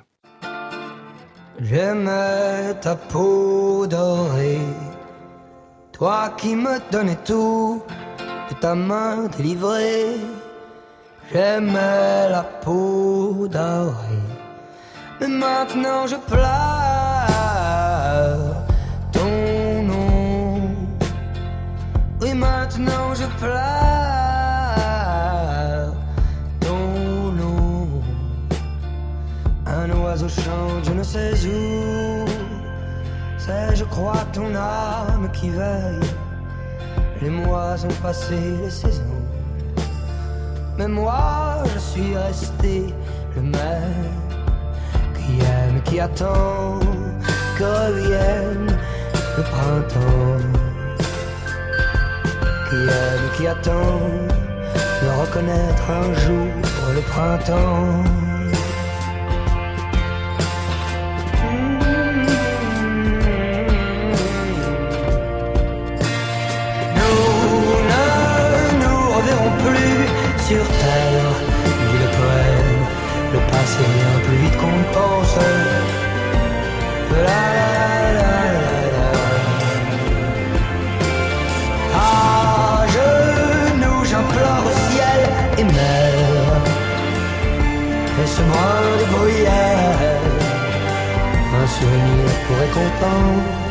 J'aimais 1.61 2.73
ta 2.81 2.95
peau 2.95 3.87
dorée, 3.87 4.59
toi 5.91 6.33
qui 6.37 6.55
me 6.55 6.79
donnais 6.91 7.17
tout, 7.25 7.81
de 8.49 8.55
ta 8.55 8.75
main 8.75 9.27
délivrée. 9.37 10.17
J'aimais 11.31 12.29
la 12.29 12.43
peau 12.43 13.47
dorée, 13.49 14.25
mais 15.19 15.27
maintenant 15.27 16.07
je 16.07 16.15
pleure. 16.15 16.95
Maintenant 22.37 23.13
je 23.15 23.25
pleure 23.39 24.14
je 30.83 30.91
ne 30.91 31.03
sais 31.03 31.33
où. 31.47 32.25
C'est, 33.37 33.75
je 33.75 33.83
crois, 33.85 34.25
ton 34.33 34.53
âme 34.55 35.29
qui 35.33 35.49
veille. 35.49 36.09
Les 37.21 37.29
mois 37.29 37.75
ont 37.83 38.01
passé, 38.01 38.35
les 38.63 38.69
saisons. 38.69 39.23
Mais 40.77 40.87
moi, 40.87 41.63
je 41.73 41.79
suis 41.79 42.15
resté 42.15 42.93
le 43.35 43.41
même 43.41 44.11
qui 45.15 45.39
aime, 45.39 45.81
qui 45.83 45.99
attend 45.99 46.79
que 47.57 47.63
revienne 47.63 48.77
le 49.37 49.43
printemps 49.43 50.65
qui 52.69 52.75
aime, 52.75 53.25
qui 53.37 53.47
attend 53.47 53.99
de 55.01 55.21
reconnaître 55.21 55.83
un 55.89 56.13
jour 56.25 56.47
le 56.93 57.01
printemps. 57.01 58.24
Un 91.75 91.81
souvenir 91.81 92.29
pour 92.47 92.57
récompense. 92.57 93.65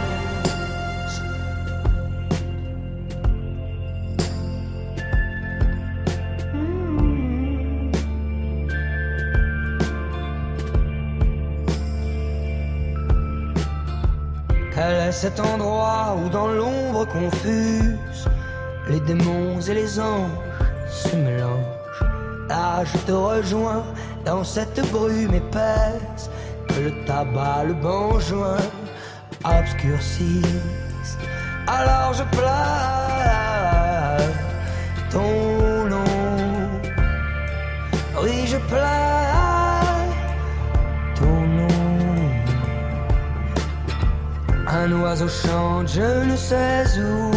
Quel 14.75 15.09
est 15.09 15.13
cet 15.13 15.41
endroit 15.41 16.17
où 16.19 16.29
dans 16.29 16.49
l'ombre 16.49 17.07
confuse 17.07 18.29
les 18.91 19.01
démons 19.01 19.61
et 19.61 19.75
les 19.75 20.01
anges 20.01 20.31
se 20.91 21.17
mélangent 21.17 22.05
Là 22.49 22.85
je 22.85 22.99
te 22.99 23.13
rejoins 23.13 23.85
dans 24.25 24.45
cette 24.45 24.81
brume 24.91 25.35
épaisse 25.35 26.29
le 26.83 26.91
tabac, 27.05 27.65
le 27.67 27.75
banjoin 27.75 28.57
obscurcissent. 29.45 31.19
Alors 31.67 32.13
je 32.15 32.25
pleure 32.37 32.55
ton 35.11 35.89
nom. 35.89 36.81
Oui, 38.23 38.47
je 38.47 38.57
pleure 38.57 40.05
ton 41.15 41.41
nom. 41.59 41.69
Un 44.67 44.93
oiseau 45.01 45.29
chante, 45.29 45.89
je 45.89 46.25
ne 46.25 46.37
sais 46.37 46.85
où. 46.99 47.31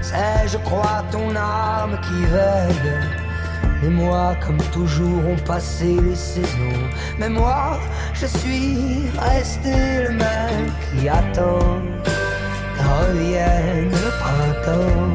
C'est, 0.00 0.48
je 0.48 0.58
crois, 0.58 1.02
ton 1.10 1.34
âme 1.36 1.98
qui 2.02 2.24
veille. 2.26 2.94
Les 3.82 3.90
mois, 3.90 4.34
comme 4.44 4.58
toujours, 4.72 5.26
ont 5.28 5.42
passé 5.44 5.96
les 6.00 6.16
saisons. 6.16 6.87
Mais 7.18 7.28
moi, 7.28 7.78
je 8.14 8.26
suis 8.26 9.10
resté 9.18 9.74
le 10.04 10.10
même 10.10 10.70
qui 10.92 11.08
attend 11.08 11.82
revienne 12.88 13.90
le 13.90 14.10
printemps. 14.22 15.08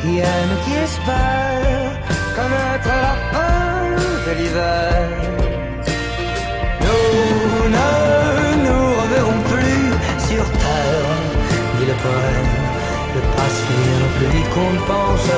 Qui 0.00 0.18
aime, 0.18 0.54
qui 0.64 0.72
espère 0.86 1.92
connaître 2.36 2.92
la 3.06 3.14
fin 3.30 3.72
de 4.26 4.32
l'hiver. 4.38 5.08
Nous 6.84 7.68
ne 7.76 7.90
nous 8.66 8.86
reverrons 9.00 9.40
plus 9.52 9.88
sur 10.28 10.44
terre, 10.62 11.10
dit 11.78 11.86
le 11.92 11.96
poème. 12.04 12.52
Le 13.14 13.20
passé 13.36 13.80
plus 14.16 14.30
vite 14.34 14.50
qu'on 14.54 14.74
pense. 14.90 15.28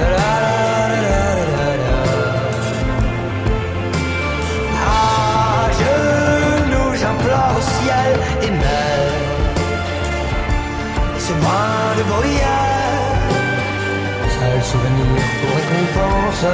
La, 0.00 0.10
la, 0.10 0.88
la, 0.92 1.00
la. 1.08 1.27
J'implore 7.00 7.52
au 7.56 7.60
ciel 7.60 8.10
et 8.42 8.50
mer. 8.50 9.12
Et 11.16 11.20
ce 11.20 11.32
brin 11.32 11.96
de 11.98 12.02
bruyère, 12.12 13.02
seul 14.36 14.62
souvenir 14.72 15.22
pour 15.38 15.50
récompense. 15.58 16.46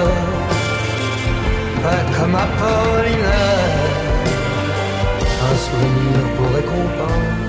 Pas 1.82 2.02
comme 2.16 2.34
Apollinaire, 2.34 3.92
un 5.50 5.56
souvenir 5.66 6.20
pour 6.36 6.48
récompense. 6.56 7.44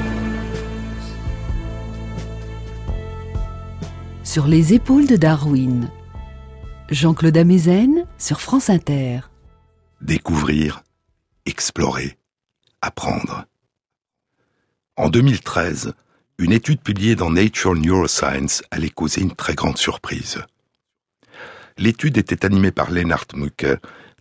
Sur 4.23 4.47
les 4.47 4.73
épaules 4.73 5.07
de 5.07 5.15
Darwin. 5.15 5.89
Jean-Claude 6.91 7.37
Amezen 7.37 8.05
sur 8.17 8.41
France 8.41 8.69
Inter. 8.69 9.21
Découvrir, 10.01 10.83
explorer, 11.45 12.17
En 14.97 15.09
2013, 15.09 15.93
une 16.37 16.51
étude 16.51 16.81
publiée 16.81 17.15
dans 17.15 17.29
Nature 17.29 17.75
Neuroscience 17.75 18.63
allait 18.71 18.89
causer 18.89 19.21
une 19.21 19.35
très 19.35 19.55
grande 19.55 19.77
surprise. 19.77 20.41
L'étude 21.77 22.17
était 22.17 22.45
animée 22.45 22.71
par 22.71 22.91
Lennart 22.91 23.27
Mucke 23.35 23.65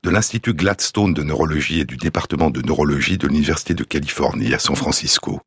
de 0.02 0.10
l'Institut 0.10 0.54
Gladstone 0.54 1.14
de 1.14 1.22
neurologie 1.22 1.80
et 1.80 1.84
du 1.84 1.96
département 1.96 2.50
de 2.50 2.60
neurologie 2.62 3.18
de 3.18 3.26
l'Université 3.26 3.74
de 3.74 3.84
Californie 3.84 4.52
à 4.52 4.58
San 4.58 4.76
Francisco. 4.76 5.40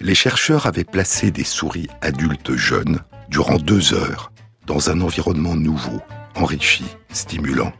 Les 0.00 0.14
chercheurs 0.14 0.66
avaient 0.66 0.84
placé 0.84 1.30
des 1.30 1.44
souris 1.44 1.88
adultes 2.00 2.56
jeunes 2.56 3.00
durant 3.28 3.56
deux 3.56 3.94
heures 3.94 4.32
dans 4.66 4.90
un 4.90 5.00
environnement 5.00 5.56
nouveau, 5.56 6.00
enrichi, 6.34 6.84
stimulant. 7.10 7.72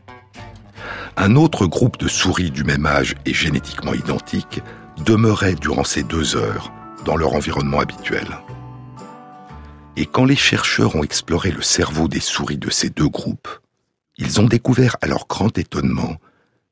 Un 1.21 1.35
autre 1.35 1.67
groupe 1.67 1.99
de 1.99 2.07
souris 2.07 2.53
du 2.53 2.63
même 2.63 2.87
âge 2.87 3.17
et 3.27 3.35
génétiquement 3.35 3.93
identique 3.93 4.63
demeurait 5.05 5.57
durant 5.57 5.83
ces 5.83 6.05
deux 6.05 6.37
heures 6.37 6.73
dans 7.05 7.17
leur 7.17 7.35
environnement 7.35 7.81
habituel. 7.81 8.39
Et 9.97 10.07
quand 10.07 10.25
les 10.25 10.37
chercheurs 10.37 10.95
ont 10.95 11.03
exploré 11.03 11.51
le 11.51 11.61
cerveau 11.61 12.07
des 12.07 12.21
souris 12.21 12.57
de 12.57 12.71
ces 12.71 12.89
deux 12.89 13.09
groupes, 13.09 13.49
ils 14.17 14.41
ont 14.41 14.47
découvert 14.47 14.97
à 15.01 15.09
leur 15.09 15.27
grand 15.27 15.59
étonnement 15.59 16.19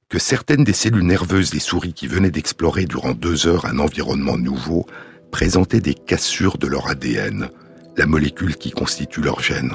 que 0.08 0.20
certaines 0.20 0.62
des 0.62 0.72
cellules 0.72 1.04
nerveuses 1.04 1.50
des 1.50 1.58
souris 1.58 1.92
qui 1.92 2.06
venaient 2.06 2.30
d'explorer 2.30 2.84
durant 2.84 3.14
deux 3.14 3.48
heures 3.48 3.66
un 3.66 3.80
environnement 3.80 4.38
nouveau 4.38 4.86
présentaient 5.32 5.80
des 5.80 5.94
cassures 5.94 6.58
de 6.58 6.68
leur 6.68 6.86
ADN, 6.86 7.50
la 7.96 8.06
molécule 8.06 8.54
qui 8.54 8.70
constitue 8.70 9.22
leur 9.22 9.40
gène. 9.40 9.72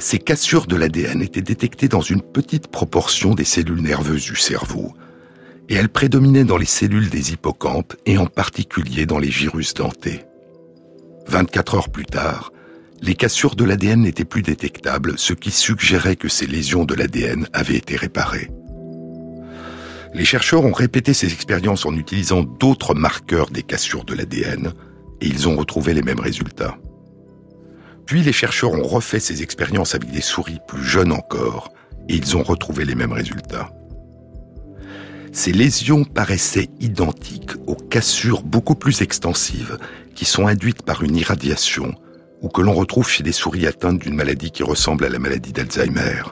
Ces 0.00 0.18
cassures 0.18 0.66
de 0.66 0.76
l'ADN 0.76 1.20
étaient 1.20 1.42
détectées 1.42 1.88
dans 1.88 2.00
une 2.00 2.22
petite 2.22 2.68
proportion 2.68 3.34
des 3.34 3.44
cellules 3.44 3.82
nerveuses 3.82 4.24
du 4.24 4.34
cerveau, 4.34 4.94
et 5.68 5.74
elles 5.74 5.90
prédominaient 5.90 6.44
dans 6.44 6.56
les 6.56 6.64
cellules 6.64 7.10
des 7.10 7.32
hippocampes 7.32 7.94
et 8.06 8.16
en 8.16 8.24
particulier 8.24 9.04
dans 9.04 9.18
les 9.18 9.30
gyrus 9.30 9.74
dentés. 9.74 10.24
24 11.26 11.74
heures 11.74 11.88
plus 11.90 12.06
tard, 12.06 12.50
les 13.02 13.14
cassures 13.14 13.54
de 13.56 13.64
l'ADN 13.64 14.00
n'étaient 14.00 14.24
plus 14.24 14.40
détectables, 14.40 15.18
ce 15.18 15.34
qui 15.34 15.50
suggérait 15.50 16.16
que 16.16 16.28
ces 16.28 16.46
lésions 16.46 16.86
de 16.86 16.94
l'ADN 16.94 17.46
avaient 17.52 17.76
été 17.76 17.96
réparées. 17.96 18.50
Les 20.14 20.24
chercheurs 20.24 20.64
ont 20.64 20.72
répété 20.72 21.12
ces 21.12 21.30
expériences 21.30 21.84
en 21.84 21.94
utilisant 21.94 22.42
d'autres 22.42 22.94
marqueurs 22.94 23.50
des 23.50 23.62
cassures 23.62 24.04
de 24.04 24.14
l'ADN, 24.14 24.72
et 25.20 25.26
ils 25.26 25.46
ont 25.46 25.56
retrouvé 25.56 25.92
les 25.92 26.02
mêmes 26.02 26.20
résultats. 26.20 26.78
Puis 28.10 28.22
les 28.22 28.32
chercheurs 28.32 28.72
ont 28.72 28.88
refait 28.88 29.20
ces 29.20 29.44
expériences 29.44 29.94
avec 29.94 30.10
des 30.10 30.20
souris 30.20 30.58
plus 30.66 30.82
jeunes 30.82 31.12
encore, 31.12 31.72
et 32.08 32.16
ils 32.16 32.36
ont 32.36 32.42
retrouvé 32.42 32.84
les 32.84 32.96
mêmes 32.96 33.12
résultats. 33.12 33.70
Ces 35.30 35.52
lésions 35.52 36.02
paraissaient 36.02 36.70
identiques 36.80 37.52
aux 37.68 37.76
cassures 37.76 38.42
beaucoup 38.42 38.74
plus 38.74 39.02
extensives 39.02 39.78
qui 40.16 40.24
sont 40.24 40.48
induites 40.48 40.82
par 40.82 41.04
une 41.04 41.14
irradiation 41.14 41.94
ou 42.42 42.48
que 42.48 42.62
l'on 42.62 42.74
retrouve 42.74 43.08
chez 43.08 43.22
des 43.22 43.30
souris 43.30 43.68
atteintes 43.68 44.00
d'une 44.00 44.16
maladie 44.16 44.50
qui 44.50 44.64
ressemble 44.64 45.04
à 45.04 45.08
la 45.08 45.20
maladie 45.20 45.52
d'Alzheimer. 45.52 46.22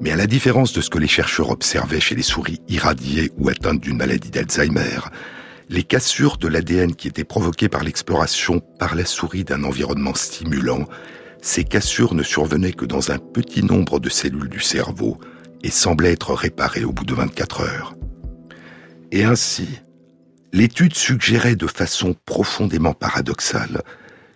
Mais 0.00 0.12
à 0.12 0.16
la 0.16 0.28
différence 0.28 0.72
de 0.72 0.80
ce 0.80 0.90
que 0.90 0.98
les 1.00 1.08
chercheurs 1.08 1.50
observaient 1.50 1.98
chez 1.98 2.14
les 2.14 2.22
souris 2.22 2.60
irradiées 2.68 3.32
ou 3.36 3.48
atteintes 3.48 3.80
d'une 3.80 3.96
maladie 3.96 4.30
d'Alzheimer, 4.30 5.00
les 5.70 5.84
cassures 5.84 6.36
de 6.36 6.48
l'ADN 6.48 6.96
qui 6.96 7.06
étaient 7.06 7.22
provoquées 7.22 7.68
par 7.68 7.84
l'exploration 7.84 8.58
par 8.58 8.96
la 8.96 9.04
souris 9.04 9.44
d'un 9.44 9.62
environnement 9.62 10.14
stimulant, 10.14 10.84
ces 11.42 11.62
cassures 11.62 12.14
ne 12.14 12.24
survenaient 12.24 12.72
que 12.72 12.84
dans 12.84 13.12
un 13.12 13.18
petit 13.18 13.62
nombre 13.62 14.00
de 14.00 14.08
cellules 14.08 14.48
du 14.48 14.58
cerveau 14.58 15.18
et 15.62 15.70
semblaient 15.70 16.12
être 16.12 16.34
réparées 16.34 16.84
au 16.84 16.92
bout 16.92 17.04
de 17.04 17.14
24 17.14 17.60
heures. 17.60 17.94
Et 19.12 19.22
ainsi, 19.22 19.68
l'étude 20.52 20.94
suggérait 20.94 21.54
de 21.54 21.68
façon 21.68 22.16
profondément 22.24 22.92
paradoxale 22.92 23.82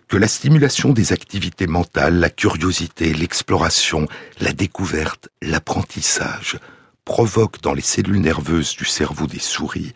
que 0.07 0.15
la 0.15 0.29
stimulation 0.29 0.93
des 0.93 1.11
activités 1.11 1.67
mentales, 1.67 2.17
la 2.17 2.29
curiosité, 2.29 3.13
l'exploration, 3.13 4.07
la 4.39 4.53
découverte, 4.53 5.27
l'apprentissage 5.41 6.59
provoquent 7.03 7.61
dans 7.61 7.73
les 7.73 7.81
cellules 7.81 8.21
nerveuses 8.21 8.75
du 8.77 8.85
cerveau 8.85 9.27
des 9.27 9.39
souris 9.39 9.93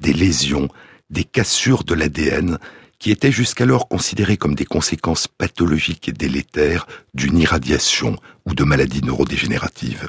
des 0.00 0.12
lésions, 0.12 0.68
des 1.10 1.24
cassures 1.24 1.84
de 1.84 1.94
l'ADN 1.94 2.58
qui 2.98 3.10
étaient 3.10 3.32
jusqu'alors 3.32 3.88
considérées 3.88 4.36
comme 4.36 4.54
des 4.54 4.66
conséquences 4.66 5.26
pathologiques 5.26 6.08
et 6.08 6.12
délétères 6.12 6.86
d'une 7.14 7.38
irradiation 7.38 8.16
ou 8.44 8.54
de 8.54 8.64
maladies 8.64 9.02
neurodégénératives. 9.02 10.08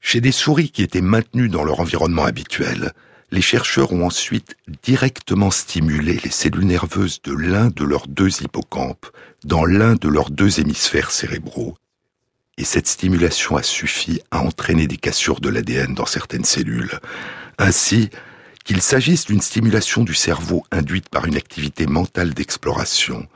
Chez 0.00 0.20
des 0.20 0.32
souris 0.32 0.70
qui 0.70 0.82
étaient 0.82 1.00
maintenues 1.00 1.48
dans 1.48 1.64
leur 1.64 1.80
environnement 1.80 2.24
habituel, 2.24 2.92
les 3.32 3.42
chercheurs 3.42 3.92
ont 3.92 4.06
ensuite 4.06 4.56
directement 4.82 5.50
stimulé 5.50 6.18
les 6.24 6.30
cellules 6.30 6.66
nerveuses 6.66 7.20
de 7.22 7.32
l'un 7.32 7.68
de 7.68 7.84
leurs 7.84 8.08
deux 8.08 8.42
hippocampes 8.42 9.06
dans 9.44 9.64
l'un 9.64 9.94
de 9.94 10.08
leurs 10.08 10.30
deux 10.30 10.60
hémisphères 10.60 11.10
cérébraux. 11.10 11.76
Et 12.58 12.64
cette 12.64 12.88
stimulation 12.88 13.56
a 13.56 13.62
suffi 13.62 14.20
à 14.30 14.40
entraîner 14.40 14.86
des 14.86 14.96
cassures 14.96 15.40
de 15.40 15.48
l'ADN 15.48 15.94
dans 15.94 16.06
certaines 16.06 16.44
cellules. 16.44 16.98
Ainsi, 17.58 18.10
qu'il 18.64 18.82
s'agisse 18.82 19.26
d'une 19.26 19.40
stimulation 19.40 20.04
du 20.04 20.14
cerveau 20.14 20.64
induite 20.70 21.08
par 21.08 21.26
une 21.26 21.36
activité 21.36 21.86
mentale 21.86 22.34
d'exploration, 22.34 23.26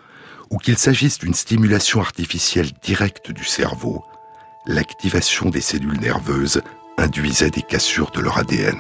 ou 0.51 0.59
qu'il 0.59 0.79
s'agisse 0.79 1.19
d'une 1.19 1.35
stimulation 1.35 2.01
artificielle 2.01 2.71
directe 2.83 3.31
du 3.31 3.45
cerveau, 3.45 4.05
l'activation 4.67 5.51
des 5.51 5.61
cellules 5.61 6.01
nerveuses 6.01 6.63
induisait 6.97 7.51
des 7.51 7.63
cassures 7.63 8.11
de 8.11 8.21
leur 8.21 8.39
ADN. 8.39 8.79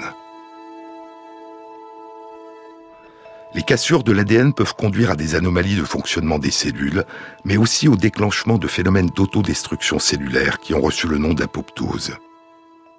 Les 3.54 3.62
cassures 3.62 4.02
de 4.02 4.10
l'ADN 4.10 4.52
peuvent 4.52 4.74
conduire 4.74 5.12
à 5.12 5.16
des 5.16 5.36
anomalies 5.36 5.76
de 5.76 5.84
fonctionnement 5.84 6.40
des 6.40 6.50
cellules, 6.50 7.04
mais 7.44 7.56
aussi 7.56 7.86
au 7.86 7.94
déclenchement 7.94 8.58
de 8.58 8.66
phénomènes 8.66 9.10
d'autodestruction 9.14 10.00
cellulaire 10.00 10.58
qui 10.58 10.74
ont 10.74 10.80
reçu 10.80 11.06
le 11.06 11.18
nom 11.18 11.34
d'apoptose. 11.34 12.16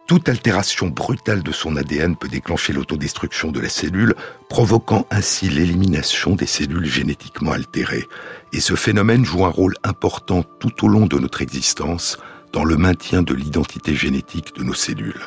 Toute 0.08 0.30
altération 0.30 0.88
brutale 0.88 1.42
de 1.42 1.52
son 1.52 1.78
ADN 1.78 2.16
peut 2.16 2.28
déclencher 2.28 2.74
l'autodestruction 2.74 3.52
de 3.52 3.60
la 3.60 3.70
cellule, 3.70 4.14
provoquant 4.50 5.08
ainsi 5.10 5.50
l'élimination 5.50 6.36
des 6.36 6.46
cellules 6.46 6.86
génétiquement 6.86 7.54
altérées. 7.54 8.08
Et 8.54 8.60
ce 8.60 8.76
phénomène 8.76 9.26
joue 9.26 9.46
un 9.46 9.50
rôle 9.50 9.74
important 9.84 10.44
tout 10.60 10.86
au 10.86 10.88
long 10.88 11.08
de 11.08 11.18
notre 11.18 11.42
existence 11.42 12.20
dans 12.54 12.64
le 12.64 12.78
maintien 12.78 13.24
de 13.24 13.34
l'identité 13.34 13.96
génétique 13.96 14.56
de 14.56 14.64
nos 14.64 14.76
cellules. 14.76 15.26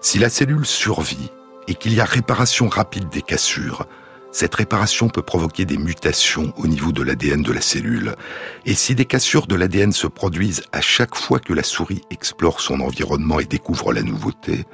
Si 0.00 0.18
la 0.18 0.30
cellule 0.30 0.64
survit, 0.64 1.30
et 1.68 1.74
qu'il 1.74 1.92
y 1.92 2.00
a 2.00 2.04
réparation 2.04 2.68
rapide 2.68 3.10
des 3.10 3.22
cassures, 3.22 3.86
cette 4.32 4.54
réparation 4.54 5.08
peut 5.08 5.22
provoquer 5.22 5.64
des 5.64 5.76
mutations 5.76 6.52
au 6.56 6.66
niveau 6.66 6.92
de 6.92 7.02
l'ADN 7.02 7.42
de 7.42 7.52
la 7.52 7.60
cellule. 7.60 8.14
Et 8.64 8.74
si 8.74 8.94
des 8.94 9.04
cassures 9.04 9.46
de 9.46 9.56
l'ADN 9.56 9.92
se 9.92 10.06
produisent 10.06 10.62
à 10.72 10.80
chaque 10.80 11.16
fois 11.16 11.40
que 11.40 11.52
la 11.52 11.64
souris 11.64 12.02
explore 12.10 12.60
son 12.60 12.80
environnement 12.80 13.40
et 13.40 13.44
découvre 13.44 13.92
la 13.92 14.02
nouveauté, 14.02 14.66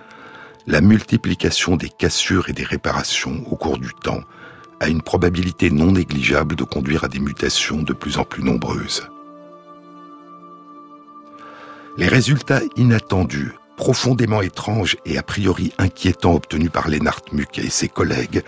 la 0.67 0.81
multiplication 0.81 1.77
des 1.77 1.89
cassures 1.89 2.51
et 2.51 2.53
des 2.53 2.65
réparations 2.65 3.43
au 3.51 3.57
cours 3.57 3.79
du 3.79 3.93
temps 3.95 4.23
a 4.81 4.89
une 4.89 5.01
probabilité 5.01 5.71
non 5.71 5.93
négligeable 5.93 6.55
de 6.55 6.65
conduire 6.65 7.05
à 7.05 7.09
des 7.09 7.21
mutations 7.21 7.83
de 7.83 7.95
plus 7.95 8.19
en 8.19 8.25
plus 8.25 8.43
nombreuses. 8.43 9.09
Les 11.97 12.09
résultats 12.09 12.61
inattendus 12.77 13.53
profondément 13.79 14.43
étrange 14.43 14.97
et 15.07 15.17
a 15.17 15.23
priori 15.23 15.73
inquiétant 15.79 16.35
obtenu 16.35 16.69
par 16.69 16.89
Lennart 16.89 17.23
Muck 17.33 17.59
et 17.59 17.71
ses 17.71 17.89
collègues 17.89 18.43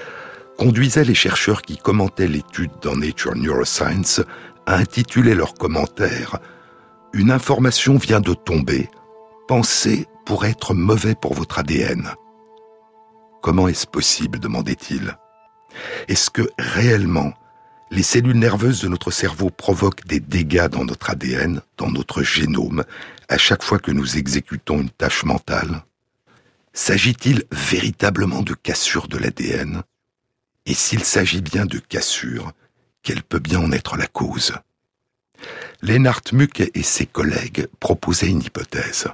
conduisait 0.59 1.05
les 1.05 1.15
chercheurs 1.15 1.63
qui 1.63 1.79
commentaient 1.79 2.27
l'étude 2.27 2.73
dans 2.83 2.97
Nature 2.97 3.37
Neuroscience 3.37 4.21
à 4.67 4.75
intituler 4.75 5.35
leur 5.35 5.55
commentaire 5.55 6.41
Une 7.13 7.31
information 7.31 7.97
vient 7.97 8.21
de 8.21 8.35
tomber, 8.35 8.91
pensée 9.47 10.07
pour 10.27 10.45
être 10.45 10.75
mauvais 10.75 11.15
pour 11.15 11.33
votre 11.33 11.61
ADN. 11.61 12.11
Comment 13.41 13.69
est-ce 13.69 13.87
possible 13.87 14.41
demandait-il. 14.41 15.17
Est-ce 16.09 16.29
que 16.29 16.51
réellement 16.59 17.33
les 17.91 18.03
cellules 18.03 18.39
nerveuses 18.39 18.83
de 18.83 18.89
notre 18.89 19.11
cerveau 19.13 19.49
provoquent 19.49 20.07
des 20.07 20.21
dégâts 20.21 20.69
dans 20.69 20.85
notre 20.85 21.11
ADN, 21.11 21.63
dans 21.79 21.91
notre 21.91 22.23
génome, 22.23 22.85
à 23.29 23.39
chaque 23.39 23.63
fois 23.63 23.79
que 23.79 23.93
nous 23.93 24.19
exécutons 24.19 24.81
une 24.81 24.91
tâche 24.91 25.25
mentale? 25.25 25.85
S'agit-il 26.75 27.45
véritablement 27.53 28.43
de 28.43 28.55
cassure 28.55 29.09
de 29.09 29.17
l'ADN 29.19 29.83
Et 30.69 30.75
s'il 30.75 31.03
s'agit 31.03 31.41
bien 31.41 31.65
de 31.65 31.79
cassure, 31.79 32.53
quelle 33.03 33.23
peut 33.23 33.39
bien 33.39 33.59
en 33.59 33.73
être 33.73 33.97
la 33.97 34.07
cause 34.07 34.53
Lennart 35.81 36.21
Muck 36.33 36.61
et 36.61 36.83
ses 36.83 37.07
collègues 37.07 37.69
proposaient 37.81 38.29
une 38.29 38.43
hypothèse. 38.43 39.09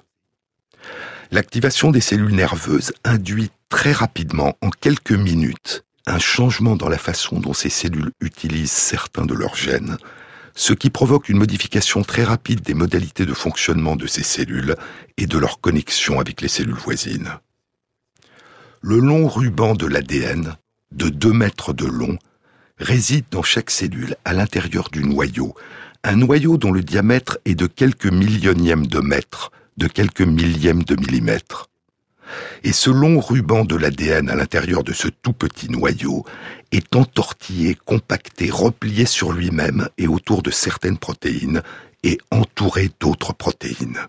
L'activation 1.30 1.92
des 1.92 2.00
cellules 2.00 2.34
nerveuses 2.34 2.92
induit 3.04 3.52
très 3.68 3.92
rapidement, 3.92 4.56
en 4.62 4.70
quelques 4.70 5.12
minutes, 5.12 5.84
un 6.06 6.18
changement 6.18 6.74
dans 6.74 6.88
la 6.88 6.98
façon 6.98 7.38
dont 7.38 7.54
ces 7.54 7.70
cellules 7.70 8.10
utilisent 8.20 8.72
certains 8.72 9.24
de 9.24 9.34
leurs 9.34 9.54
gènes, 9.54 9.96
ce 10.56 10.72
qui 10.72 10.90
provoque 10.90 11.28
une 11.28 11.38
modification 11.38 12.02
très 12.02 12.24
rapide 12.24 12.62
des 12.62 12.74
modalités 12.74 13.26
de 13.26 13.34
fonctionnement 13.34 13.94
de 13.94 14.08
ces 14.08 14.24
cellules 14.24 14.74
et 15.18 15.26
de 15.26 15.38
leur 15.38 15.60
connexion 15.60 16.18
avec 16.18 16.40
les 16.40 16.48
cellules 16.48 16.74
voisines. 16.74 17.38
Le 18.80 18.98
long 18.98 19.28
ruban 19.28 19.74
de 19.74 19.86
l'ADN, 19.86 20.56
de 20.94 21.08
2 21.08 21.32
mètres 21.32 21.72
de 21.72 21.86
long, 21.86 22.18
réside 22.78 23.24
dans 23.30 23.42
chaque 23.42 23.70
cellule 23.70 24.16
à 24.24 24.32
l'intérieur 24.32 24.88
du 24.90 25.04
noyau, 25.04 25.54
un 26.02 26.16
noyau 26.16 26.56
dont 26.56 26.72
le 26.72 26.82
diamètre 26.82 27.38
est 27.44 27.54
de 27.54 27.66
quelques 27.66 28.06
millionièmes 28.06 28.86
de 28.86 29.00
mètre, 29.00 29.50
de 29.76 29.86
quelques 29.86 30.22
millièmes 30.22 30.84
de 30.84 30.96
millimètre. 30.96 31.68
Et 32.62 32.72
ce 32.72 32.90
long 32.90 33.20
ruban 33.20 33.64
de 33.64 33.76
l'ADN 33.76 34.30
à 34.30 34.34
l'intérieur 34.34 34.82
de 34.82 34.92
ce 34.92 35.08
tout 35.08 35.32
petit 35.32 35.68
noyau 35.68 36.24
est 36.72 36.96
entortillé, 36.96 37.76
compacté, 37.84 38.50
replié 38.50 39.04
sur 39.04 39.32
lui-même 39.32 39.88
et 39.98 40.08
autour 40.08 40.42
de 40.42 40.50
certaines 40.50 40.98
protéines 40.98 41.62
et 42.02 42.18
entouré 42.30 42.90
d'autres 43.00 43.34
protéines. 43.34 44.00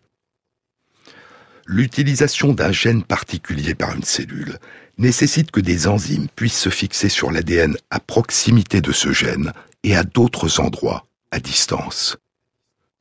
L'utilisation 1.68 2.54
d'un 2.54 2.72
gène 2.72 3.04
particulier 3.04 3.74
par 3.74 3.96
une 3.96 4.04
cellule 4.04 4.60
nécessite 5.00 5.50
que 5.50 5.60
des 5.60 5.88
enzymes 5.88 6.28
puissent 6.36 6.60
se 6.60 6.70
fixer 6.70 7.10
sur 7.10 7.32
l'ADN 7.32 7.76
à 7.90 8.00
proximité 8.00 8.82
de 8.82 8.92
ce 8.92 9.12
gène 9.12 9.52
et 9.84 9.96
à 9.96 10.04
d'autres 10.04 10.60
endroits, 10.60 11.08
à 11.32 11.40
distance. 11.40 12.18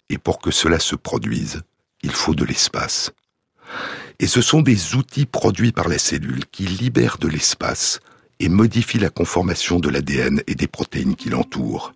Et 0.08 0.16
pour 0.16 0.38
que 0.40 0.50
cela 0.50 0.78
se 0.78 0.96
produise, 0.96 1.62
il 2.02 2.12
faut 2.12 2.34
de 2.34 2.44
l'espace. 2.44 3.12
Et 4.18 4.26
ce 4.26 4.40
sont 4.40 4.62
des 4.62 4.94
outils 4.94 5.26
produits 5.26 5.72
par 5.72 5.88
la 5.88 5.98
cellule 5.98 6.44
qui 6.50 6.64
libèrent 6.64 7.18
de 7.18 7.28
l'espace 7.28 8.00
et 8.40 8.48
modifient 8.48 8.98
la 8.98 9.10
conformation 9.10 9.78
de 9.78 9.90
l'ADN 9.90 10.42
et 10.46 10.54
des 10.54 10.68
protéines 10.68 11.16
qui 11.16 11.28
l'entourent. 11.28 11.92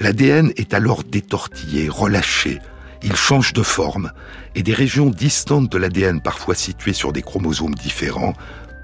L'ADN 0.00 0.52
est 0.56 0.74
alors 0.74 1.04
détortillé, 1.04 1.88
relâché, 1.88 2.60
il 3.02 3.16
change 3.16 3.52
de 3.52 3.62
forme, 3.62 4.12
et 4.54 4.62
des 4.62 4.74
régions 4.74 5.10
distantes 5.10 5.70
de 5.70 5.78
l'ADN, 5.78 6.20
parfois 6.20 6.54
situées 6.54 6.92
sur 6.92 7.12
des 7.12 7.22
chromosomes 7.22 7.74
différents, 7.74 8.34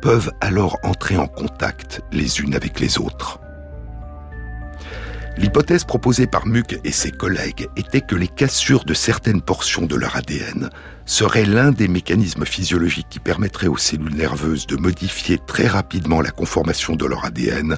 peuvent 0.03 0.33
alors 0.41 0.79
entrer 0.83 1.17
en 1.17 1.27
contact 1.27 2.03
les 2.13 2.41
unes 2.41 2.55
avec 2.55 2.81
les 2.81 2.99
autres. 2.99 3.41
L'hypothèse 5.37 5.83
proposée 5.83 6.29
par 6.29 6.47
Muck 6.47 6.79
et 6.85 6.93
ses 6.93 7.11
collègues 7.11 7.67
était 7.77 8.01
que 8.01 8.15
les 8.15 8.29
cassures 8.29 8.85
de 8.85 8.95
certaines 8.95 9.43
portions 9.43 9.87
de 9.87 9.97
leur 9.97 10.15
ADN 10.15 10.71
seraient 11.07 11.45
l'un 11.45 11.73
des 11.73 11.89
mécanismes 11.89 12.45
physiologiques 12.45 13.09
qui 13.11 13.19
permettraient 13.19 13.67
aux 13.67 13.77
cellules 13.77 14.15
nerveuses 14.15 14.69
de 14.69 14.77
modifier 14.77 15.39
très 15.45 15.67
rapidement 15.67 16.21
la 16.21 16.31
conformation 16.31 16.95
de 16.95 17.05
leur 17.05 17.25
ADN 17.25 17.77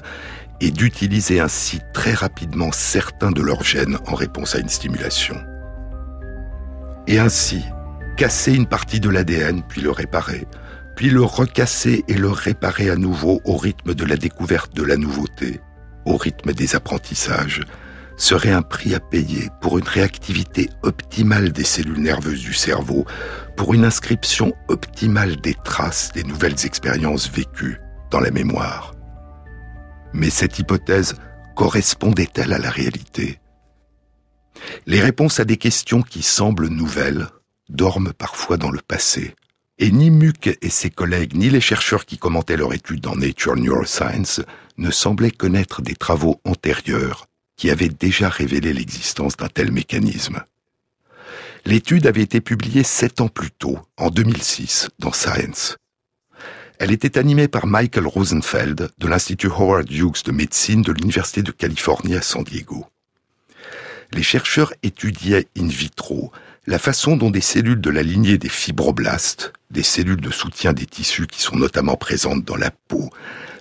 et 0.61 0.69
d'utiliser 0.69 1.39
ainsi 1.39 1.79
très 1.93 2.13
rapidement 2.13 2.71
certains 2.71 3.31
de 3.31 3.41
leurs 3.41 3.63
gènes 3.63 3.97
en 4.05 4.13
réponse 4.13 4.53
à 4.53 4.59
une 4.59 4.69
stimulation. 4.69 5.37
Et 7.07 7.19
ainsi, 7.19 7.63
casser 8.17 8.53
une 8.53 8.65
partie 8.65 8.99
de 8.99 9.09
l'ADN, 9.09 9.63
puis 9.67 9.81
le 9.81 9.91
réparer, 9.91 10.45
puis 10.97 11.09
le 11.09 11.23
recasser 11.23 12.03
et 12.07 12.15
le 12.15 12.29
réparer 12.29 12.89
à 12.89 12.97
nouveau 12.97 13.39
au 13.45 13.55
rythme 13.55 13.93
de 13.93 14.03
la 14.03 14.17
découverte 14.17 14.75
de 14.75 14.83
la 14.83 14.97
nouveauté, 14.97 15.61
au 16.05 16.17
rythme 16.17 16.51
des 16.51 16.75
apprentissages, 16.75 17.61
serait 18.17 18.51
un 18.51 18.63
prix 18.63 18.95
à 18.95 18.99
payer 18.99 19.49
pour 19.61 19.77
une 19.77 19.87
réactivité 19.87 20.69
optimale 20.81 21.51
des 21.51 21.63
cellules 21.63 22.01
nerveuses 22.01 22.41
du 22.41 22.53
cerveau, 22.53 23.05
pour 23.55 23.73
une 23.73 23.85
inscription 23.85 24.53
optimale 24.67 25.37
des 25.37 25.55
traces 25.63 26.11
des 26.13 26.23
nouvelles 26.23 26.65
expériences 26.65 27.29
vécues 27.31 27.79
dans 28.11 28.19
la 28.19 28.31
mémoire. 28.31 28.95
Mais 30.13 30.29
cette 30.29 30.59
hypothèse 30.59 31.15
correspondait-elle 31.55 32.53
à 32.53 32.59
la 32.59 32.69
réalité? 32.69 33.39
Les 34.85 35.01
réponses 35.01 35.39
à 35.39 35.45
des 35.45 35.57
questions 35.57 36.01
qui 36.01 36.23
semblent 36.23 36.67
nouvelles 36.67 37.27
dorment 37.69 38.13
parfois 38.13 38.57
dans 38.57 38.71
le 38.71 38.81
passé. 38.81 39.35
Et 39.79 39.91
ni 39.91 40.09
Muck 40.09 40.57
et 40.61 40.69
ses 40.69 40.89
collègues, 40.89 41.35
ni 41.35 41.49
les 41.49 41.61
chercheurs 41.61 42.05
qui 42.05 42.17
commentaient 42.17 42.57
leur 42.57 42.73
étude 42.73 43.01
dans 43.01 43.15
Nature 43.15 43.55
Neuroscience 43.55 44.41
ne 44.77 44.89
semblaient 44.89 45.31
connaître 45.31 45.81
des 45.81 45.95
travaux 45.95 46.41
antérieurs 46.45 47.27
qui 47.57 47.69
avaient 47.69 47.89
déjà 47.89 48.29
révélé 48.29 48.73
l'existence 48.73 49.35
d'un 49.37 49.49
tel 49.49 49.71
mécanisme. 49.71 50.41
L'étude 51.65 52.07
avait 52.07 52.21
été 52.21 52.39
publiée 52.39 52.83
sept 52.83 53.19
ans 53.19 53.27
plus 53.27 53.51
tôt, 53.51 53.79
en 53.97 54.09
2006, 54.09 54.89
dans 54.99 55.11
Science. 55.11 55.77
Elle 56.79 56.91
était 56.91 57.17
animée 57.17 57.47
par 57.47 57.65
Michael 57.65 58.05
Rosenfeld 58.05 58.91
de 58.97 59.07
l'Institut 59.07 59.47
Howard 59.47 59.91
Hughes 59.91 60.23
de 60.23 60.31
médecine 60.31 60.83
de 60.83 60.91
l'Université 60.91 61.41
de 61.41 61.51
Californie 61.51 62.15
à 62.15 62.21
San 62.21 62.43
Diego. 62.43 62.85
Les 64.11 64.23
chercheurs 64.23 64.73
étudiaient 64.83 65.47
in 65.57 65.67
vitro 65.67 66.31
la 66.65 66.79
façon 66.79 67.15
dont 67.15 67.29
des 67.29 67.41
cellules 67.41 67.79
de 67.79 67.89
la 67.89 68.03
lignée 68.03 68.37
des 68.37 68.49
fibroblastes, 68.49 69.53
des 69.71 69.83
cellules 69.83 70.19
de 70.19 70.31
soutien 70.31 70.73
des 70.73 70.85
tissus 70.85 71.27
qui 71.27 71.41
sont 71.41 71.55
notamment 71.55 71.95
présentes 71.95 72.43
dans 72.43 72.57
la 72.57 72.71
peau, 72.71 73.09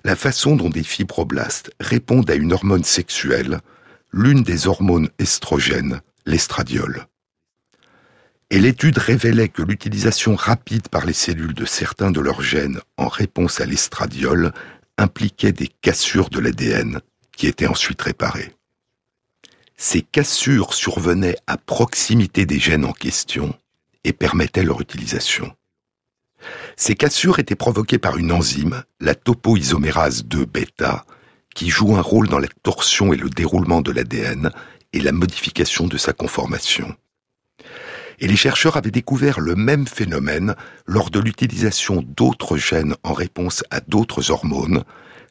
la 0.04 0.16
façon 0.16 0.56
dont 0.56 0.70
des 0.70 0.82
fibroblastes 0.82 1.70
répondent 1.80 2.28
à 2.30 2.34
une 2.34 2.52
hormone 2.52 2.84
sexuelle, 2.84 3.60
l'une 4.12 4.42
des 4.42 4.66
hormones 4.66 5.08
estrogènes, 5.18 6.00
l'estradiol. 6.26 7.06
Et 8.50 8.58
l'étude 8.58 8.98
révélait 8.98 9.48
que 9.48 9.62
l'utilisation 9.62 10.34
rapide 10.34 10.88
par 10.88 11.06
les 11.06 11.12
cellules 11.12 11.54
de 11.54 11.64
certains 11.64 12.10
de 12.10 12.20
leurs 12.20 12.42
gènes 12.42 12.80
en 12.96 13.08
réponse 13.08 13.60
à 13.60 13.66
l'estradiol 13.66 14.52
impliquait 14.98 15.52
des 15.52 15.68
cassures 15.68 16.30
de 16.30 16.40
l'ADN 16.40 17.00
qui 17.36 17.46
étaient 17.46 17.66
ensuite 17.66 18.02
réparées. 18.02 18.55
Ces 19.78 20.00
cassures 20.00 20.72
survenaient 20.72 21.36
à 21.46 21.58
proximité 21.58 22.46
des 22.46 22.58
gènes 22.58 22.86
en 22.86 22.92
question 22.92 23.54
et 24.04 24.14
permettaient 24.14 24.62
leur 24.62 24.80
utilisation. 24.80 25.54
Ces 26.76 26.94
cassures 26.94 27.38
étaient 27.38 27.54
provoquées 27.54 27.98
par 27.98 28.16
une 28.16 28.32
enzyme, 28.32 28.82
la 29.00 29.14
topoisomérase 29.14 30.24
2 30.24 30.46
bêta, 30.46 31.04
qui 31.54 31.68
joue 31.68 31.96
un 31.96 32.00
rôle 32.00 32.28
dans 32.28 32.38
la 32.38 32.48
torsion 32.62 33.12
et 33.12 33.16
le 33.16 33.28
déroulement 33.28 33.82
de 33.82 33.92
l'ADN 33.92 34.50
et 34.92 35.00
la 35.00 35.12
modification 35.12 35.86
de 35.86 35.98
sa 35.98 36.12
conformation. 36.12 36.94
Et 38.18 38.28
les 38.28 38.36
chercheurs 38.36 38.78
avaient 38.78 38.90
découvert 38.90 39.40
le 39.40 39.56
même 39.56 39.86
phénomène 39.86 40.54
lors 40.86 41.10
de 41.10 41.20
l'utilisation 41.20 42.02
d'autres 42.02 42.56
gènes 42.56 42.94
en 43.02 43.12
réponse 43.12 43.62
à 43.70 43.80
d'autres 43.80 44.30
hormones, 44.30 44.84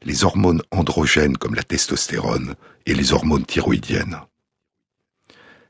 les 0.03 0.23
hormones 0.23 0.61
androgènes 0.69 1.37
comme 1.37 1.55
la 1.55 1.63
testostérone 1.63 2.53
et 2.85 2.93
les 2.93 3.11
hormones 3.11 3.45
thyroïdiennes. 3.45 4.19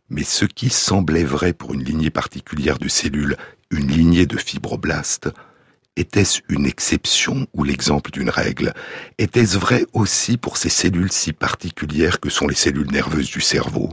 Mais 0.10 0.24
ce 0.24 0.46
qui 0.46 0.70
semblait 0.70 1.24
vrai 1.24 1.54
pour 1.54 1.74
une 1.74 1.84
lignée 1.84 2.12
particulière 2.12 2.78
de 2.78 2.88
cellules, 2.88 3.38
une 3.72 3.88
lignée 3.88 4.26
de 4.26 4.38
fibroblastes, 4.38 5.30
était-ce 5.98 6.42
une 6.50 6.66
exception 6.66 7.48
ou 7.54 7.64
l'exemple 7.64 8.12
d'une 8.12 8.30
règle? 8.30 8.74
Était-ce 9.18 9.58
vrai 9.58 9.86
aussi 9.94 10.38
pour 10.38 10.58
ces 10.58 10.70
cellules 10.70 11.12
si 11.12 11.34
particulières 11.34 12.20
que 12.20 12.30
sont 12.30 12.48
les 12.48 12.56
cellules 12.56 12.92
nerveuses 12.92 13.32
du 13.32 13.42
cerveau? 13.42 13.90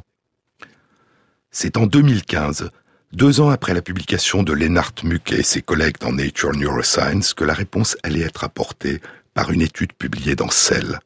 C'est 1.51 1.77
en 1.77 1.87
2015, 1.87 2.71
deux 3.13 3.41
ans 3.41 3.51
après 3.51 3.75
la 3.75 3.83
publication 3.83 4.43
de 4.43 4.53
Lennart 4.53 4.95
Muck 5.05 5.33
et 5.33 5.43
ses 5.43 5.63
collègues 5.63 5.99
dans 6.01 6.13
Nature 6.13 6.53
Neuroscience, 6.53 7.35
que 7.35 7.45
la 7.45 7.55
réponse 7.55 7.97
allait 8.03 8.23
être 8.23 8.45
apportée 8.45 9.01
par 9.33 9.51
une 9.51 9.63
étude 9.63 9.93
publiée 9.93 10.35
dans 10.35 10.51
Cell. 10.51 10.99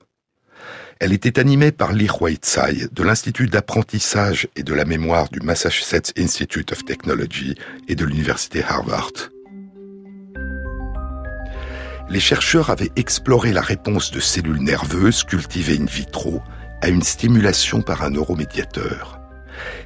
Elle 0.99 1.13
était 1.13 1.39
animée 1.39 1.73
par 1.73 1.93
Lee 1.93 2.09
Whiteside 2.09 2.89
de 2.91 3.03
l'Institut 3.03 3.49
d'apprentissage 3.49 4.49
et 4.57 4.63
de 4.63 4.73
la 4.73 4.87
mémoire 4.87 5.29
du 5.29 5.41
Massachusetts 5.41 6.15
Institute 6.19 6.73
of 6.73 6.87
Technology 6.87 7.55
et 7.87 7.95
de 7.95 8.07
l'Université 8.07 8.65
Harvard. 8.65 9.13
Les 12.09 12.21
chercheurs 12.21 12.71
avaient 12.71 12.93
exploré 12.97 13.53
la 13.53 13.61
réponse 13.61 14.11
de 14.11 14.21
cellules 14.21 14.63
nerveuses 14.63 15.23
cultivées 15.23 15.77
in 15.79 15.85
vitro 15.85 16.41
à 16.81 16.89
une 16.89 17.03
stimulation 17.03 17.83
par 17.83 18.03
un 18.03 18.11
neuromédiateur. 18.11 19.21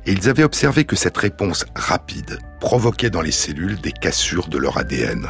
Et 0.07 0.13
ils 0.13 0.29
avaient 0.29 0.45
observé 0.45 0.85
que 0.85 0.97
cette 0.97 1.17
réponse 1.17 1.65
rapide 1.75 2.39
provoquait 2.61 3.11
dans 3.11 3.23
les 3.23 3.33
cellules 3.33 3.81
des 3.81 3.93
cassures 3.93 4.49
de 4.49 4.59
leur 4.59 4.79
ADN. 4.79 5.27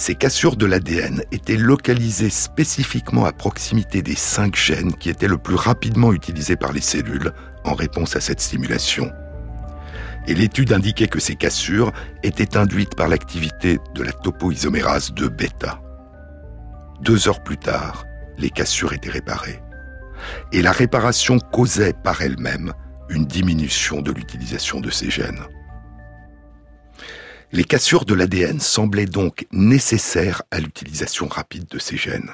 Ces 0.00 0.14
cassures 0.14 0.56
de 0.56 0.64
l'ADN 0.64 1.22
étaient 1.30 1.58
localisées 1.58 2.30
spécifiquement 2.30 3.26
à 3.26 3.34
proximité 3.34 4.00
des 4.00 4.14
cinq 4.14 4.56
gènes 4.56 4.94
qui 4.94 5.10
étaient 5.10 5.28
le 5.28 5.36
plus 5.36 5.56
rapidement 5.56 6.14
utilisés 6.14 6.56
par 6.56 6.72
les 6.72 6.80
cellules 6.80 7.34
en 7.64 7.74
réponse 7.74 8.16
à 8.16 8.20
cette 8.22 8.40
stimulation. 8.40 9.12
Et 10.26 10.32
l'étude 10.32 10.72
indiquait 10.72 11.06
que 11.06 11.20
ces 11.20 11.36
cassures 11.36 11.92
étaient 12.22 12.56
induites 12.56 12.94
par 12.94 13.08
l'activité 13.08 13.78
de 13.94 14.02
la 14.02 14.12
topoisomérase 14.12 15.12
2 15.12 15.28
bêta. 15.28 15.82
Deux 17.02 17.28
heures 17.28 17.42
plus 17.42 17.58
tard, 17.58 18.06
les 18.38 18.48
cassures 18.48 18.94
étaient 18.94 19.10
réparées. 19.10 19.60
Et 20.50 20.62
la 20.62 20.72
réparation 20.72 21.38
causait 21.38 21.92
par 21.92 22.22
elle-même 22.22 22.72
une 23.10 23.26
diminution 23.26 24.00
de 24.00 24.12
l'utilisation 24.12 24.80
de 24.80 24.88
ces 24.88 25.10
gènes. 25.10 25.44
Les 27.52 27.64
cassures 27.64 28.04
de 28.04 28.14
l'ADN 28.14 28.60
semblaient 28.60 29.06
donc 29.06 29.46
nécessaires 29.50 30.42
à 30.52 30.60
l'utilisation 30.60 31.26
rapide 31.26 31.66
de 31.68 31.80
ces 31.80 31.96
gènes. 31.96 32.30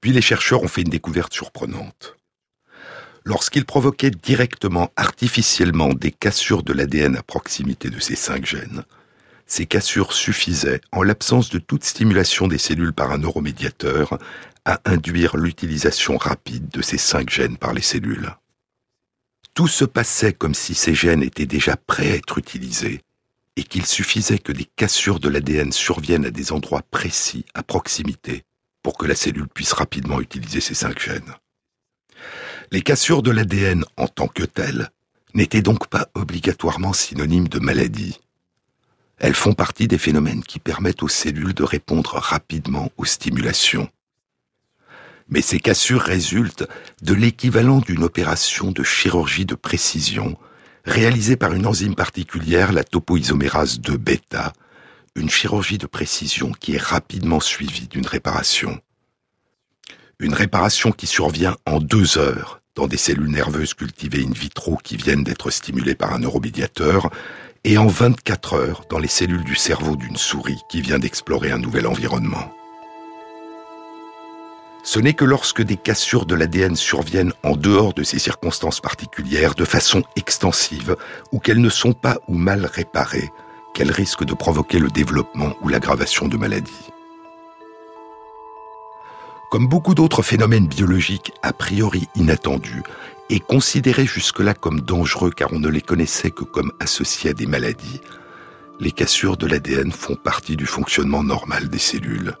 Puis 0.00 0.12
les 0.12 0.22
chercheurs 0.22 0.62
ont 0.62 0.68
fait 0.68 0.82
une 0.82 0.88
découverte 0.88 1.34
surprenante. 1.34 2.16
Lorsqu'ils 3.24 3.66
provoquaient 3.66 4.12
directement, 4.12 4.92
artificiellement, 4.96 5.92
des 5.92 6.12
cassures 6.12 6.62
de 6.62 6.72
l'ADN 6.72 7.16
à 7.16 7.24
proximité 7.24 7.90
de 7.90 7.98
ces 7.98 8.14
cinq 8.14 8.46
gènes, 8.46 8.84
ces 9.46 9.66
cassures 9.66 10.12
suffisaient, 10.12 10.80
en 10.92 11.02
l'absence 11.02 11.50
de 11.50 11.58
toute 11.58 11.82
stimulation 11.82 12.46
des 12.46 12.56
cellules 12.56 12.92
par 12.92 13.10
un 13.10 13.18
neuromédiateur, 13.18 14.16
à 14.64 14.80
induire 14.84 15.36
l'utilisation 15.36 16.16
rapide 16.16 16.68
de 16.68 16.82
ces 16.82 16.98
cinq 16.98 17.30
gènes 17.30 17.56
par 17.56 17.72
les 17.72 17.82
cellules. 17.82 18.36
Tout 19.54 19.66
se 19.66 19.84
passait 19.84 20.32
comme 20.32 20.54
si 20.54 20.74
ces 20.74 20.94
gènes 20.94 21.24
étaient 21.24 21.46
déjà 21.46 21.76
prêts 21.76 22.12
à 22.12 22.14
être 22.14 22.38
utilisés, 22.38 23.00
et 23.56 23.64
qu'il 23.64 23.86
suffisait 23.86 24.38
que 24.38 24.52
des 24.52 24.64
cassures 24.64 25.20
de 25.20 25.28
l'ADN 25.28 25.72
surviennent 25.72 26.26
à 26.26 26.30
des 26.30 26.52
endroits 26.52 26.82
précis, 26.90 27.44
à 27.54 27.62
proximité, 27.62 28.44
pour 28.82 28.96
que 28.96 29.06
la 29.06 29.14
cellule 29.14 29.48
puisse 29.48 29.72
rapidement 29.72 30.20
utiliser 30.20 30.60
ces 30.60 30.74
cinq 30.74 30.98
gènes. 30.98 31.34
Les 32.70 32.82
cassures 32.82 33.22
de 33.22 33.30
l'ADN 33.30 33.84
en 33.96 34.06
tant 34.06 34.28
que 34.28 34.44
telles 34.44 34.90
n'étaient 35.34 35.62
donc 35.62 35.88
pas 35.88 36.08
obligatoirement 36.14 36.92
synonymes 36.92 37.48
de 37.48 37.58
maladie. 37.58 38.20
Elles 39.18 39.34
font 39.34 39.52
partie 39.52 39.88
des 39.88 39.98
phénomènes 39.98 40.42
qui 40.42 40.58
permettent 40.58 41.02
aux 41.02 41.08
cellules 41.08 41.54
de 41.54 41.62
répondre 41.62 42.14
rapidement 42.14 42.90
aux 42.96 43.04
stimulations. 43.04 43.88
Mais 45.28 45.42
ces 45.42 45.60
cassures 45.60 46.00
résultent 46.00 46.66
de 47.02 47.14
l'équivalent 47.14 47.78
d'une 47.78 48.02
opération 48.02 48.72
de 48.72 48.82
chirurgie 48.82 49.44
de 49.44 49.54
précision 49.54 50.36
réalisée 50.84 51.36
par 51.36 51.52
une 51.52 51.66
enzyme 51.66 51.94
particulière, 51.94 52.72
la 52.72 52.84
topoisomérase 52.84 53.80
2 53.80 53.96
bêta, 53.96 54.52
une 55.14 55.30
chirurgie 55.30 55.78
de 55.78 55.86
précision 55.86 56.52
qui 56.52 56.74
est 56.74 56.82
rapidement 56.82 57.40
suivie 57.40 57.88
d'une 57.88 58.06
réparation. 58.06 58.80
Une 60.18 60.34
réparation 60.34 60.92
qui 60.92 61.06
survient 61.06 61.56
en 61.66 61.80
deux 61.80 62.18
heures 62.18 62.60
dans 62.74 62.86
des 62.86 62.96
cellules 62.96 63.30
nerveuses 63.30 63.74
cultivées 63.74 64.24
in 64.24 64.32
vitro 64.32 64.78
qui 64.82 64.96
viennent 64.96 65.24
d'être 65.24 65.50
stimulées 65.50 65.94
par 65.94 66.14
un 66.14 66.20
neuromédiateur, 66.20 67.10
et 67.64 67.76
en 67.76 67.86
24 67.86 68.54
heures 68.54 68.84
dans 68.88 68.98
les 68.98 69.08
cellules 69.08 69.44
du 69.44 69.54
cerveau 69.54 69.96
d'une 69.96 70.16
souris 70.16 70.60
qui 70.70 70.80
vient 70.80 70.98
d'explorer 70.98 71.50
un 71.50 71.58
nouvel 71.58 71.86
environnement. 71.86 72.52
Ce 74.82 74.98
n'est 74.98 75.14
que 75.14 75.24
lorsque 75.24 75.62
des 75.62 75.76
cassures 75.76 76.24
de 76.24 76.34
l'ADN 76.34 76.74
surviennent 76.74 77.34
en 77.42 77.54
dehors 77.54 77.92
de 77.92 78.02
ces 78.02 78.18
circonstances 78.18 78.80
particulières, 78.80 79.54
de 79.54 79.64
façon 79.64 80.02
extensive, 80.16 80.96
ou 81.32 81.38
qu'elles 81.38 81.60
ne 81.60 81.68
sont 81.68 81.92
pas 81.92 82.18
ou 82.28 82.34
mal 82.34 82.64
réparées, 82.64 83.30
qu'elles 83.74 83.92
risquent 83.92 84.24
de 84.24 84.34
provoquer 84.34 84.78
le 84.78 84.88
développement 84.88 85.54
ou 85.60 85.68
l'aggravation 85.68 86.28
de 86.28 86.36
maladies. 86.36 86.88
Comme 89.50 89.68
beaucoup 89.68 89.94
d'autres 89.94 90.22
phénomènes 90.22 90.68
biologiques 90.68 91.32
a 91.42 91.52
priori 91.52 92.08
inattendus 92.14 92.82
et 93.28 93.40
considérés 93.40 94.06
jusque-là 94.06 94.54
comme 94.54 94.80
dangereux 94.80 95.30
car 95.30 95.52
on 95.52 95.58
ne 95.58 95.68
les 95.68 95.82
connaissait 95.82 96.30
que 96.30 96.44
comme 96.44 96.72
associés 96.80 97.30
à 97.30 97.34
des 97.34 97.46
maladies, 97.46 98.00
les 98.78 98.92
cassures 98.92 99.36
de 99.36 99.46
l'ADN 99.46 99.92
font 99.92 100.16
partie 100.16 100.56
du 100.56 100.66
fonctionnement 100.66 101.22
normal 101.22 101.68
des 101.68 101.78
cellules 101.78 102.34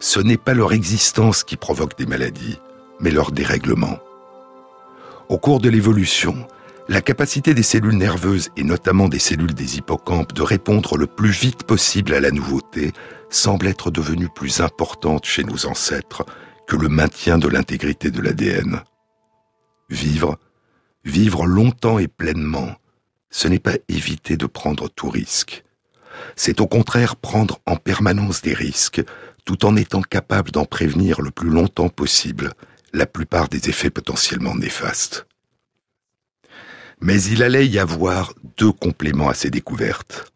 ce 0.00 0.20
n'est 0.20 0.36
pas 0.36 0.54
leur 0.54 0.72
existence 0.72 1.44
qui 1.44 1.56
provoque 1.56 1.96
des 1.98 2.06
maladies, 2.06 2.58
mais 3.00 3.10
leur 3.10 3.32
dérèglement. 3.32 3.98
Au 5.28 5.38
cours 5.38 5.60
de 5.60 5.68
l'évolution, 5.68 6.46
la 6.88 7.02
capacité 7.02 7.52
des 7.52 7.62
cellules 7.62 7.98
nerveuses 7.98 8.48
et 8.56 8.64
notamment 8.64 9.08
des 9.08 9.18
cellules 9.18 9.54
des 9.54 9.76
hippocampes 9.76 10.32
de 10.32 10.42
répondre 10.42 10.96
le 10.96 11.06
plus 11.06 11.30
vite 11.30 11.64
possible 11.64 12.14
à 12.14 12.20
la 12.20 12.30
nouveauté 12.30 12.92
semble 13.28 13.66
être 13.66 13.90
devenue 13.90 14.28
plus 14.34 14.60
importante 14.60 15.26
chez 15.26 15.44
nos 15.44 15.66
ancêtres 15.66 16.24
que 16.66 16.76
le 16.76 16.88
maintien 16.88 17.36
de 17.38 17.48
l'intégrité 17.48 18.10
de 18.10 18.22
l'ADN. 18.22 18.82
Vivre, 19.90 20.38
vivre 21.04 21.46
longtemps 21.46 21.98
et 21.98 22.08
pleinement, 22.08 22.74
ce 23.30 23.48
n'est 23.48 23.58
pas 23.58 23.76
éviter 23.88 24.36
de 24.36 24.46
prendre 24.46 24.88
tout 24.88 25.10
risque. 25.10 25.64
C'est 26.36 26.60
au 26.60 26.66
contraire 26.66 27.16
prendre 27.16 27.60
en 27.66 27.76
permanence 27.76 28.42
des 28.42 28.54
risques 28.54 29.02
tout 29.48 29.64
en 29.64 29.76
étant 29.76 30.02
capable 30.02 30.50
d'en 30.50 30.66
prévenir 30.66 31.22
le 31.22 31.30
plus 31.30 31.48
longtemps 31.48 31.88
possible 31.88 32.52
la 32.92 33.06
plupart 33.06 33.48
des 33.48 33.70
effets 33.70 33.88
potentiellement 33.88 34.54
néfastes. 34.54 35.26
Mais 37.00 37.22
il 37.22 37.42
allait 37.42 37.66
y 37.66 37.78
avoir 37.78 38.34
deux 38.58 38.72
compléments 38.72 39.30
à 39.30 39.34
ces 39.34 39.48
découvertes. 39.48 40.30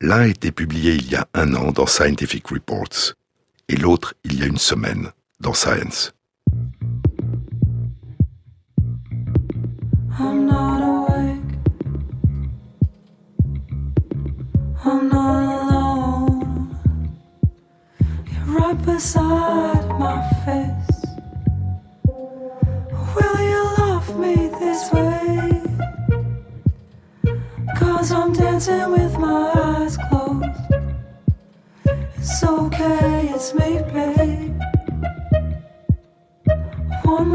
L'un 0.00 0.26
été 0.26 0.52
publié 0.52 0.94
il 0.94 1.10
y 1.10 1.16
a 1.16 1.26
un 1.34 1.56
an 1.56 1.72
dans 1.72 1.88
Scientific 1.88 2.46
Reports 2.46 3.16
et 3.68 3.74
l'autre 3.74 4.14
il 4.22 4.38
y 4.38 4.44
a 4.44 4.46
une 4.46 4.58
semaine 4.58 5.10
dans 5.40 5.54
Science. 5.54 6.14
Beside 18.84 19.88
my 19.98 20.18
face. 20.44 21.04
Will 23.14 23.40
you 23.52 23.62
love 23.78 24.18
me 24.18 24.48
this 24.58 24.92
way? 24.92 25.62
Cause 27.76 28.12
I'm 28.12 28.32
dancing 28.32 28.90
with 28.90 29.18
my 29.18 29.52
eyes 29.54 29.96
closed. 30.08 30.46
It's 32.16 32.42
okay, 32.42 33.28
it's 33.34 33.54
me, 33.54 33.80
babe. 33.92 34.58
One 37.04 37.32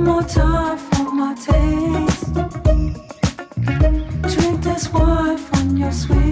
One 0.00 0.08
more 0.08 0.22
time 0.22 0.78
for 0.78 1.12
my 1.12 1.34
taste. 1.34 2.32
Drink 4.34 4.62
this 4.62 4.90
wine 4.94 5.36
from 5.36 5.76
your 5.76 5.92
sweet. 5.92 6.29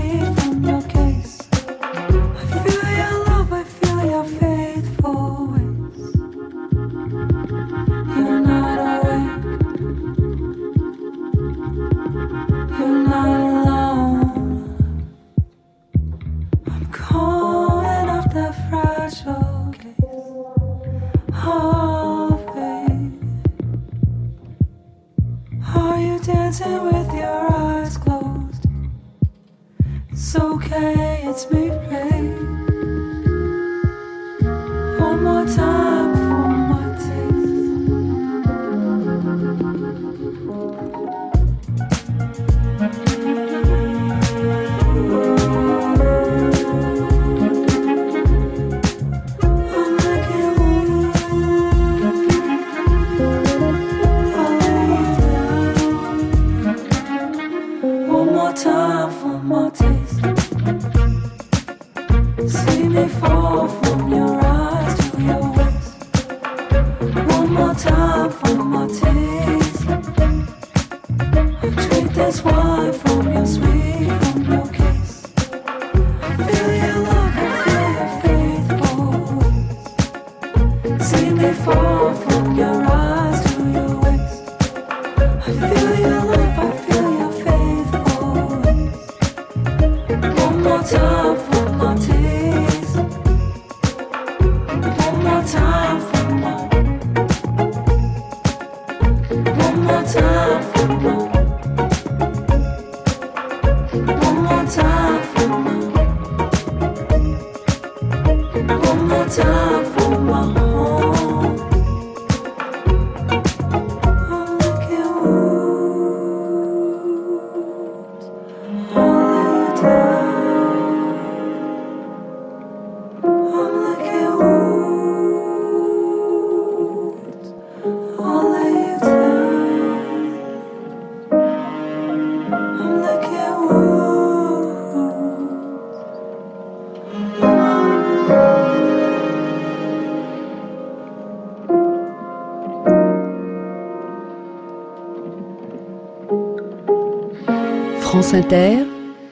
Inter, 148.14 148.86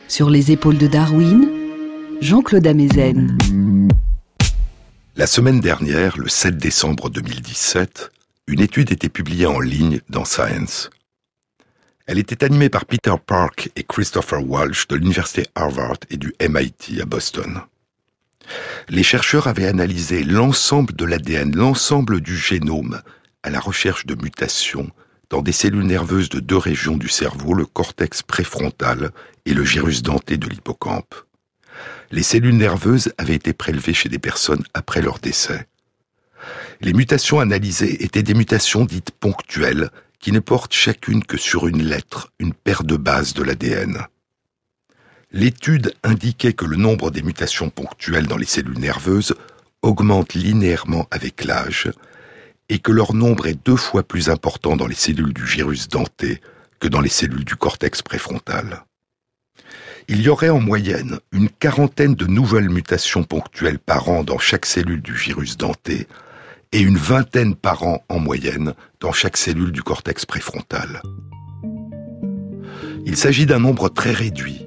sur 0.06 0.28
les 0.28 0.52
épaules 0.52 0.76
de 0.76 0.86
Darwin, 0.86 1.48
Jean-Claude 2.20 2.66
Amezen. 2.66 3.38
La 5.16 5.26
semaine 5.26 5.60
dernière, 5.60 6.18
le 6.18 6.28
7 6.28 6.58
décembre 6.58 7.08
2017, 7.08 8.10
une 8.48 8.60
étude 8.60 8.92
était 8.92 9.08
publiée 9.08 9.46
en 9.46 9.60
ligne 9.60 10.00
dans 10.10 10.26
Science. 10.26 10.90
Elle 12.06 12.18
était 12.18 12.44
animée 12.44 12.68
par 12.68 12.84
Peter 12.84 13.14
Park 13.24 13.70
et 13.76 13.82
Christopher 13.82 14.46
Walsh 14.46 14.86
de 14.88 14.96
l'université 14.96 15.46
Harvard 15.54 15.96
et 16.10 16.18
du 16.18 16.34
MIT 16.38 17.00
à 17.00 17.06
Boston. 17.06 17.62
Les 18.90 19.02
chercheurs 19.02 19.46
avaient 19.46 19.68
analysé 19.68 20.22
l'ensemble 20.22 20.94
de 20.94 21.06
l'ADN, 21.06 21.56
l'ensemble 21.56 22.20
du 22.20 22.36
génome, 22.36 23.00
à 23.42 23.48
la 23.48 23.58
recherche 23.58 24.04
de 24.04 24.14
mutations 24.14 24.90
dans 25.30 25.42
des 25.42 25.52
cellules 25.52 25.86
nerveuses 25.86 26.28
de 26.28 26.40
deux 26.40 26.56
régions 26.56 26.96
du 26.96 27.08
cerveau, 27.08 27.54
le 27.54 27.66
cortex 27.66 28.22
préfrontal 28.22 29.10
et 29.44 29.54
le 29.54 29.64
gyrus 29.64 30.02
denté 30.02 30.36
de 30.36 30.48
l'hippocampe. 30.48 31.14
Les 32.10 32.22
cellules 32.22 32.56
nerveuses 32.56 33.12
avaient 33.18 33.34
été 33.34 33.52
prélevées 33.52 33.94
chez 33.94 34.08
des 34.08 34.18
personnes 34.18 34.64
après 34.74 35.02
leur 35.02 35.18
décès. 35.18 35.66
Les 36.80 36.92
mutations 36.92 37.40
analysées 37.40 38.04
étaient 38.04 38.22
des 38.22 38.34
mutations 38.34 38.84
dites 38.84 39.10
ponctuelles, 39.10 39.90
qui 40.20 40.32
ne 40.32 40.40
portent 40.40 40.72
chacune 40.72 41.24
que 41.24 41.36
sur 41.36 41.66
une 41.66 41.82
lettre, 41.82 42.32
une 42.38 42.54
paire 42.54 42.84
de 42.84 42.96
bases 42.96 43.34
de 43.34 43.42
l'ADN. 43.42 44.06
L'étude 45.32 45.94
indiquait 46.02 46.52
que 46.52 46.64
le 46.64 46.76
nombre 46.76 47.10
des 47.10 47.22
mutations 47.22 47.70
ponctuelles 47.70 48.26
dans 48.26 48.36
les 48.36 48.46
cellules 48.46 48.78
nerveuses 48.78 49.34
augmente 49.82 50.34
linéairement 50.34 51.06
avec 51.10 51.44
l'âge, 51.44 51.90
et 52.68 52.78
que 52.78 52.92
leur 52.92 53.14
nombre 53.14 53.46
est 53.46 53.66
deux 53.66 53.76
fois 53.76 54.02
plus 54.02 54.28
important 54.28 54.76
dans 54.76 54.86
les 54.86 54.94
cellules 54.94 55.32
du 55.32 55.46
gyrus 55.46 55.88
denté 55.88 56.40
que 56.80 56.88
dans 56.88 57.00
les 57.00 57.08
cellules 57.08 57.44
du 57.44 57.56
cortex 57.56 58.02
préfrontal. 58.02 58.84
Il 60.08 60.20
y 60.20 60.28
aurait 60.28 60.50
en 60.50 60.60
moyenne 60.60 61.18
une 61.32 61.48
quarantaine 61.48 62.14
de 62.14 62.26
nouvelles 62.26 62.70
mutations 62.70 63.24
ponctuelles 63.24 63.78
par 63.78 64.08
an 64.08 64.22
dans 64.22 64.38
chaque 64.38 64.66
cellule 64.66 65.02
du 65.02 65.16
gyrus 65.16 65.56
denté 65.56 66.06
et 66.72 66.80
une 66.80 66.96
vingtaine 66.96 67.54
par 67.54 67.82
an 67.82 68.04
en 68.08 68.18
moyenne 68.18 68.74
dans 69.00 69.12
chaque 69.12 69.36
cellule 69.36 69.72
du 69.72 69.82
cortex 69.82 70.26
préfrontal. 70.26 71.02
Il 73.04 73.16
s'agit 73.16 73.46
d'un 73.46 73.60
nombre 73.60 73.88
très 73.88 74.12
réduit, 74.12 74.64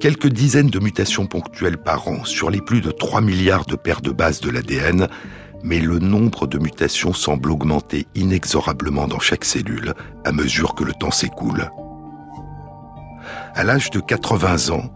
quelques 0.00 0.28
dizaines 0.28 0.70
de 0.70 0.78
mutations 0.78 1.26
ponctuelles 1.26 1.78
par 1.78 2.08
an 2.08 2.24
sur 2.24 2.50
les 2.50 2.60
plus 2.60 2.80
de 2.80 2.90
3 2.90 3.20
milliards 3.20 3.66
de 3.66 3.76
paires 3.76 4.00
de 4.00 4.10
bases 4.10 4.40
de 4.40 4.50
l'ADN 4.50 5.08
mais 5.66 5.80
le 5.80 5.98
nombre 5.98 6.46
de 6.46 6.58
mutations 6.58 7.12
semble 7.12 7.50
augmenter 7.50 8.06
inexorablement 8.14 9.08
dans 9.08 9.18
chaque 9.18 9.44
cellule 9.44 9.94
à 10.24 10.30
mesure 10.30 10.76
que 10.76 10.84
le 10.84 10.92
temps 10.92 11.10
s'écoule. 11.10 11.70
À 13.54 13.64
l'âge 13.64 13.90
de 13.90 13.98
80 13.98 14.70
ans, 14.70 14.92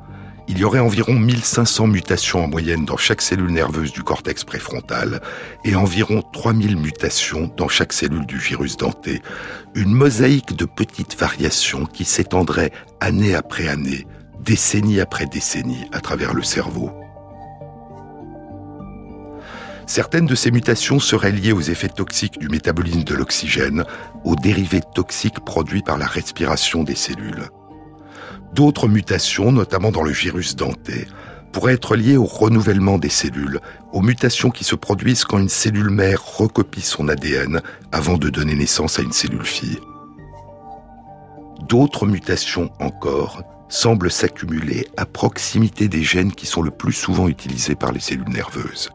il 0.46 0.58
y 0.58 0.64
aurait 0.64 0.78
environ 0.78 1.14
1500 1.14 1.88
mutations 1.88 2.44
en 2.44 2.48
moyenne 2.48 2.84
dans 2.84 2.96
chaque 2.96 3.20
cellule 3.20 3.50
nerveuse 3.50 3.92
du 3.92 4.02
cortex 4.04 4.44
préfrontal 4.44 5.20
et 5.64 5.74
environ 5.74 6.22
3000 6.32 6.76
mutations 6.76 7.50
dans 7.56 7.68
chaque 7.68 7.92
cellule 7.92 8.26
du 8.26 8.38
virus 8.38 8.76
denté, 8.76 9.22
une 9.74 9.92
mosaïque 9.92 10.56
de 10.56 10.66
petites 10.66 11.18
variations 11.18 11.84
qui 11.84 12.04
s'étendrait 12.04 12.70
année 13.00 13.34
après 13.34 13.66
année, 13.66 14.06
décennie 14.40 15.00
après 15.00 15.26
décennie 15.26 15.86
à 15.92 16.00
travers 16.00 16.32
le 16.32 16.42
cerveau. 16.42 16.99
Certaines 19.90 20.26
de 20.26 20.36
ces 20.36 20.52
mutations 20.52 21.00
seraient 21.00 21.32
liées 21.32 21.50
aux 21.50 21.62
effets 21.62 21.88
toxiques 21.88 22.38
du 22.38 22.48
métabolisme 22.48 23.02
de 23.02 23.16
l'oxygène, 23.16 23.84
aux 24.22 24.36
dérivés 24.36 24.82
toxiques 24.94 25.40
produits 25.40 25.82
par 25.82 25.98
la 25.98 26.06
respiration 26.06 26.84
des 26.84 26.94
cellules. 26.94 27.48
D'autres 28.54 28.86
mutations, 28.86 29.50
notamment 29.50 29.90
dans 29.90 30.04
le 30.04 30.12
virus 30.12 30.54
denté, 30.54 31.08
pourraient 31.52 31.72
être 31.72 31.96
liées 31.96 32.16
au 32.16 32.24
renouvellement 32.24 32.98
des 32.98 33.08
cellules, 33.08 33.58
aux 33.92 34.00
mutations 34.00 34.50
qui 34.50 34.62
se 34.62 34.76
produisent 34.76 35.24
quand 35.24 35.38
une 35.38 35.48
cellule 35.48 35.90
mère 35.90 36.24
recopie 36.24 36.82
son 36.82 37.08
ADN 37.08 37.60
avant 37.90 38.16
de 38.16 38.30
donner 38.30 38.54
naissance 38.54 39.00
à 39.00 39.02
une 39.02 39.10
cellule 39.10 39.44
fille. 39.44 39.80
d'autres 41.68 42.06
mutations 42.06 42.70
encore 42.78 43.42
semblent 43.68 44.12
s'accumuler 44.12 44.86
à 44.96 45.04
proximité 45.04 45.88
des 45.88 46.04
gènes 46.04 46.32
qui 46.32 46.46
sont 46.46 46.62
le 46.62 46.70
plus 46.70 46.92
souvent 46.92 47.26
utilisés 47.26 47.74
par 47.74 47.90
les 47.90 47.98
cellules 47.98 48.28
nerveuses. 48.28 48.92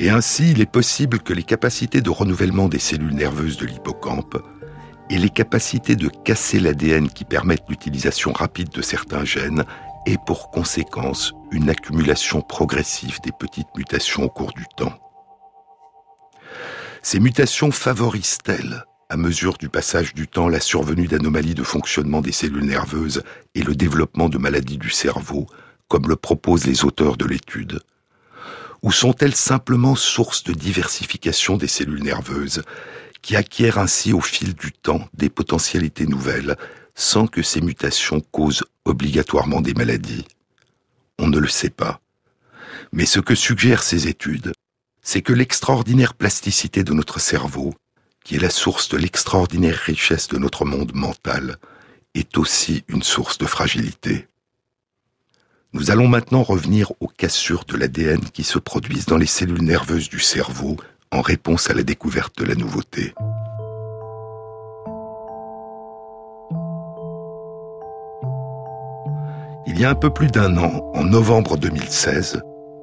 Et 0.00 0.10
ainsi, 0.10 0.52
il 0.52 0.60
est 0.60 0.70
possible 0.70 1.18
que 1.18 1.32
les 1.32 1.42
capacités 1.42 2.00
de 2.00 2.10
renouvellement 2.10 2.68
des 2.68 2.78
cellules 2.78 3.14
nerveuses 3.14 3.56
de 3.56 3.66
l'hippocampe 3.66 4.40
et 5.10 5.18
les 5.18 5.30
capacités 5.30 5.96
de 5.96 6.08
casser 6.08 6.60
l'ADN 6.60 7.08
qui 7.08 7.24
permettent 7.24 7.68
l'utilisation 7.68 8.32
rapide 8.32 8.68
de 8.68 8.82
certains 8.82 9.24
gènes 9.24 9.64
aient 10.06 10.18
pour 10.24 10.50
conséquence 10.50 11.32
une 11.50 11.68
accumulation 11.68 12.42
progressive 12.42 13.20
des 13.24 13.32
petites 13.32 13.74
mutations 13.76 14.24
au 14.24 14.28
cours 14.28 14.52
du 14.52 14.66
temps. 14.76 14.94
Ces 17.02 17.18
mutations 17.18 17.72
favorisent-elles, 17.72 18.84
à 19.08 19.16
mesure 19.16 19.56
du 19.56 19.68
passage 19.68 20.14
du 20.14 20.28
temps, 20.28 20.48
la 20.48 20.60
survenue 20.60 21.08
d'anomalies 21.08 21.54
de 21.54 21.64
fonctionnement 21.64 22.20
des 22.20 22.32
cellules 22.32 22.66
nerveuses 22.66 23.24
et 23.56 23.62
le 23.62 23.74
développement 23.74 24.28
de 24.28 24.38
maladies 24.38 24.78
du 24.78 24.90
cerveau, 24.90 25.46
comme 25.88 26.06
le 26.06 26.16
proposent 26.16 26.66
les 26.66 26.84
auteurs 26.84 27.16
de 27.16 27.24
l'étude 27.24 27.80
Ou 28.82 28.92
sont-elles 28.92 29.34
simplement 29.34 29.96
source 29.96 30.44
de 30.44 30.52
diversification 30.52 31.56
des 31.56 31.66
cellules 31.66 32.02
nerveuses, 32.02 32.62
qui 33.22 33.36
acquièrent 33.36 33.78
ainsi 33.78 34.12
au 34.12 34.20
fil 34.20 34.54
du 34.54 34.72
temps 34.72 35.08
des 35.14 35.28
potentialités 35.28 36.06
nouvelles, 36.06 36.56
sans 36.94 37.26
que 37.26 37.42
ces 37.42 37.60
mutations 37.60 38.20
causent 38.20 38.64
obligatoirement 38.84 39.60
des 39.60 39.74
maladies? 39.74 40.26
On 41.18 41.26
ne 41.26 41.38
le 41.38 41.48
sait 41.48 41.70
pas. 41.70 42.00
Mais 42.92 43.06
ce 43.06 43.20
que 43.20 43.34
suggèrent 43.34 43.82
ces 43.82 44.06
études, 44.06 44.52
c'est 45.02 45.22
que 45.22 45.32
l'extraordinaire 45.32 46.14
plasticité 46.14 46.84
de 46.84 46.92
notre 46.92 47.18
cerveau, 47.18 47.74
qui 48.24 48.36
est 48.36 48.40
la 48.40 48.50
source 48.50 48.88
de 48.88 48.96
l'extraordinaire 48.96 49.78
richesse 49.78 50.28
de 50.28 50.38
notre 50.38 50.64
monde 50.64 50.94
mental, 50.94 51.56
est 52.14 52.36
aussi 52.38 52.84
une 52.88 53.02
source 53.02 53.38
de 53.38 53.46
fragilité. 53.46 54.28
Nous 55.74 55.90
allons 55.90 56.08
maintenant 56.08 56.42
revenir 56.42 56.92
aux 57.00 57.08
cassures 57.08 57.66
de 57.66 57.76
l'ADN 57.76 58.20
qui 58.20 58.42
se 58.42 58.58
produisent 58.58 59.04
dans 59.04 59.18
les 59.18 59.26
cellules 59.26 59.62
nerveuses 59.62 60.08
du 60.08 60.18
cerveau 60.18 60.78
en 61.10 61.20
réponse 61.20 61.68
à 61.68 61.74
la 61.74 61.82
découverte 61.82 62.38
de 62.38 62.44
la 62.44 62.54
nouveauté. 62.54 63.12
Il 69.66 69.78
y 69.78 69.84
a 69.84 69.90
un 69.90 69.94
peu 69.94 70.08
plus 70.08 70.28
d'un 70.28 70.56
an, 70.56 70.90
en 70.94 71.04
novembre 71.04 71.58
2016, 71.58 72.40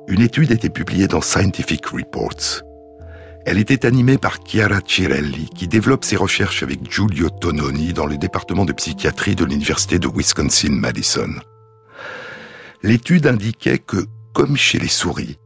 une 0.07 0.21
étude 0.21 0.51
été 0.51 0.69
publiée 0.69 1.07
dans 1.07 1.21
Scientific 1.21 1.87
Reports. 1.87 2.61
Elle 3.47 3.57
était 3.57 3.87
animée 3.87 4.19
par 4.19 4.37
Chiara 4.45 4.81
Cirelli, 4.85 5.49
qui 5.55 5.67
développe 5.67 6.05
ses 6.05 6.17
recherches 6.17 6.61
avec 6.61 6.91
Giulio 6.91 7.31
Tononi 7.31 7.93
dans 7.93 8.05
le 8.05 8.17
département 8.17 8.65
de 8.65 8.73
psychiatrie 8.73 9.35
de 9.35 9.43
l'Université 9.43 9.97
de 9.97 10.07
Wisconsin-Madison. 10.07 11.41
L'étude 12.85 13.25
indiquait 13.25 13.79
que, 13.79 14.05
comme 14.31 14.55
chez 14.55 14.77
les 14.77 14.87
souris, 14.87 15.39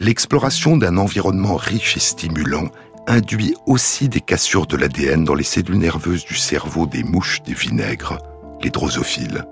l'exploration 0.00 0.78
d'un 0.78 0.96
environnement 0.96 1.56
riche 1.56 1.98
et 1.98 2.00
stimulant 2.00 2.70
induit 3.06 3.54
aussi 3.66 4.08
des 4.08 4.22
cassures 4.22 4.66
de 4.66 4.78
l'ADN 4.78 5.22
dans 5.22 5.34
les 5.34 5.44
cellules 5.44 5.76
nerveuses 5.76 6.24
du 6.24 6.34
cerveau 6.34 6.86
des 6.86 7.02
mouches 7.02 7.42
des 7.42 7.52
vinaigres, 7.52 8.16
les 8.62 8.70
drosophiles. 8.70 9.44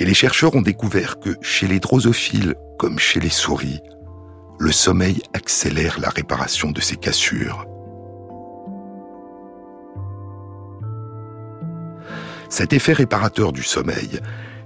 Et 0.00 0.04
les 0.04 0.12
chercheurs 0.12 0.56
ont 0.56 0.62
découvert 0.62 1.20
que 1.20 1.36
chez 1.40 1.68
les 1.68 1.78
drosophiles 1.78 2.56
comme 2.80 2.98
chez 2.98 3.20
les 3.20 3.30
souris, 3.30 3.78
le 4.58 4.72
sommeil 4.72 5.22
accélère 5.34 6.00
la 6.00 6.10
réparation 6.10 6.72
de 6.72 6.80
ces 6.80 6.96
cassures. 6.96 7.64
Cet 12.48 12.72
effet 12.72 12.92
réparateur 12.92 13.52
du 13.52 13.62
sommeil 13.62 14.18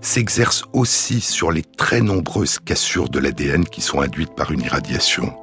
s'exerce 0.06 0.62
aussi 0.72 1.20
sur 1.20 1.50
les 1.50 1.62
très 1.62 2.00
nombreuses 2.00 2.60
cassures 2.60 3.08
de 3.08 3.18
l'ADN 3.18 3.64
qui 3.64 3.80
sont 3.80 4.00
induites 4.00 4.36
par 4.36 4.52
une 4.52 4.60
irradiation. 4.60 5.36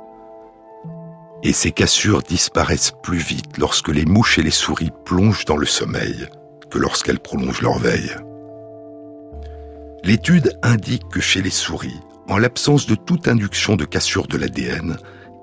Et 1.44 1.52
ces 1.52 1.72
cassures 1.72 2.24
disparaissent 2.24 2.94
plus 3.04 3.18
vite 3.18 3.58
lorsque 3.58 3.90
les 3.90 4.06
mouches 4.06 4.40
et 4.40 4.42
les 4.42 4.52
souris 4.52 4.92
plongent 5.04 5.44
dans 5.44 5.58
le 5.58 5.66
sommeil 5.66 6.28
que 6.72 6.80
lorsqu'elles 6.80 7.20
prolongent 7.20 7.62
leur 7.62 7.78
veille. 7.78 8.16
L'étude 10.06 10.58
indique 10.64 11.10
que 11.10 11.20
chez 11.20 11.42
les 11.42 11.50
souris, 11.50 12.00
en 12.30 12.38
l'absence 12.38 12.88
de 12.88 12.96
toute 12.96 13.28
induction 13.28 13.76
de 13.76 13.84
cassure 13.84 14.28
de 14.28 14.38
l'ADN, 14.38 14.96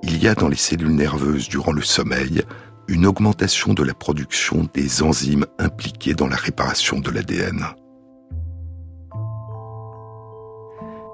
il 0.02 0.20
y 0.22 0.28
a 0.28 0.34
dans 0.34 0.48
les 0.48 0.56
cellules 0.56 0.94
nerveuses 0.94 1.48
durant 1.48 1.72
le 1.72 1.82
sommeil 1.82 2.42
une 2.88 3.04
augmentation 3.04 3.74
de 3.74 3.82
la 3.82 3.94
production 3.94 4.66
des 4.72 5.02
enzymes 5.02 5.46
impliquées 5.58 6.14
dans 6.14 6.26
la 6.26 6.36
réparation 6.36 7.00
de 7.00 7.10
l'ADN. 7.10 7.66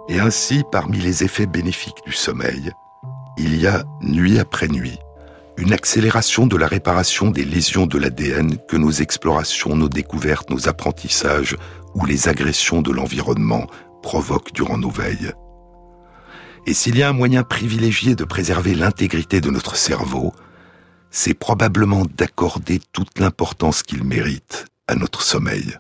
Et 0.09 0.21
ainsi, 0.21 0.63
parmi 0.71 0.99
les 0.99 1.25
effets 1.25 1.47
bénéfiques 1.47 2.05
du 2.07 2.13
sommeil, 2.13 2.71
il 3.39 3.61
y 3.61 3.67
a, 3.67 3.85
nuit 4.01 4.39
après 4.39 4.69
nuit, 4.69 4.99
une 5.59 5.73
accélération 5.73 6.47
de 6.47 6.57
la 6.57 6.67
réparation 6.67 7.31
des 7.31 7.45
lésions 7.45 7.87
de 7.87 7.99
l'ADN 7.99 8.57
que 8.69 8.77
nos 8.77 8.91
explorations, 8.91 9.75
nos 9.75 9.89
découvertes, 9.89 10.51
nos 10.51 10.69
apprentissages 10.69 11.57
ou 11.95 12.05
les 12.05 12.29
agressions 12.29 12.83
de 12.83 12.93
l'environnement 12.93 13.67
provoquent 14.03 14.53
durant 14.53 14.79
nos 14.79 14.91
veilles. 14.91 15.33
Et 16.67 16.75
s'il 16.75 16.99
y 16.99 17.03
a 17.03 17.09
un 17.09 17.13
moyen 17.13 17.43
privilégié 17.43 18.15
de 18.15 18.25
préserver 18.25 18.75
l'intégrité 18.75 19.41
de 19.41 19.51
notre 19.51 19.77
cerveau, 19.77 20.33
c'est 21.11 21.35
probablement 21.35 22.05
d'accorder 22.05 22.81
toute 22.93 23.19
l'importance 23.19 23.83
qu'il 23.83 24.05
mérite 24.05 24.67
à 24.89 24.95
notre 24.95 25.23
sommeil. 25.23 25.79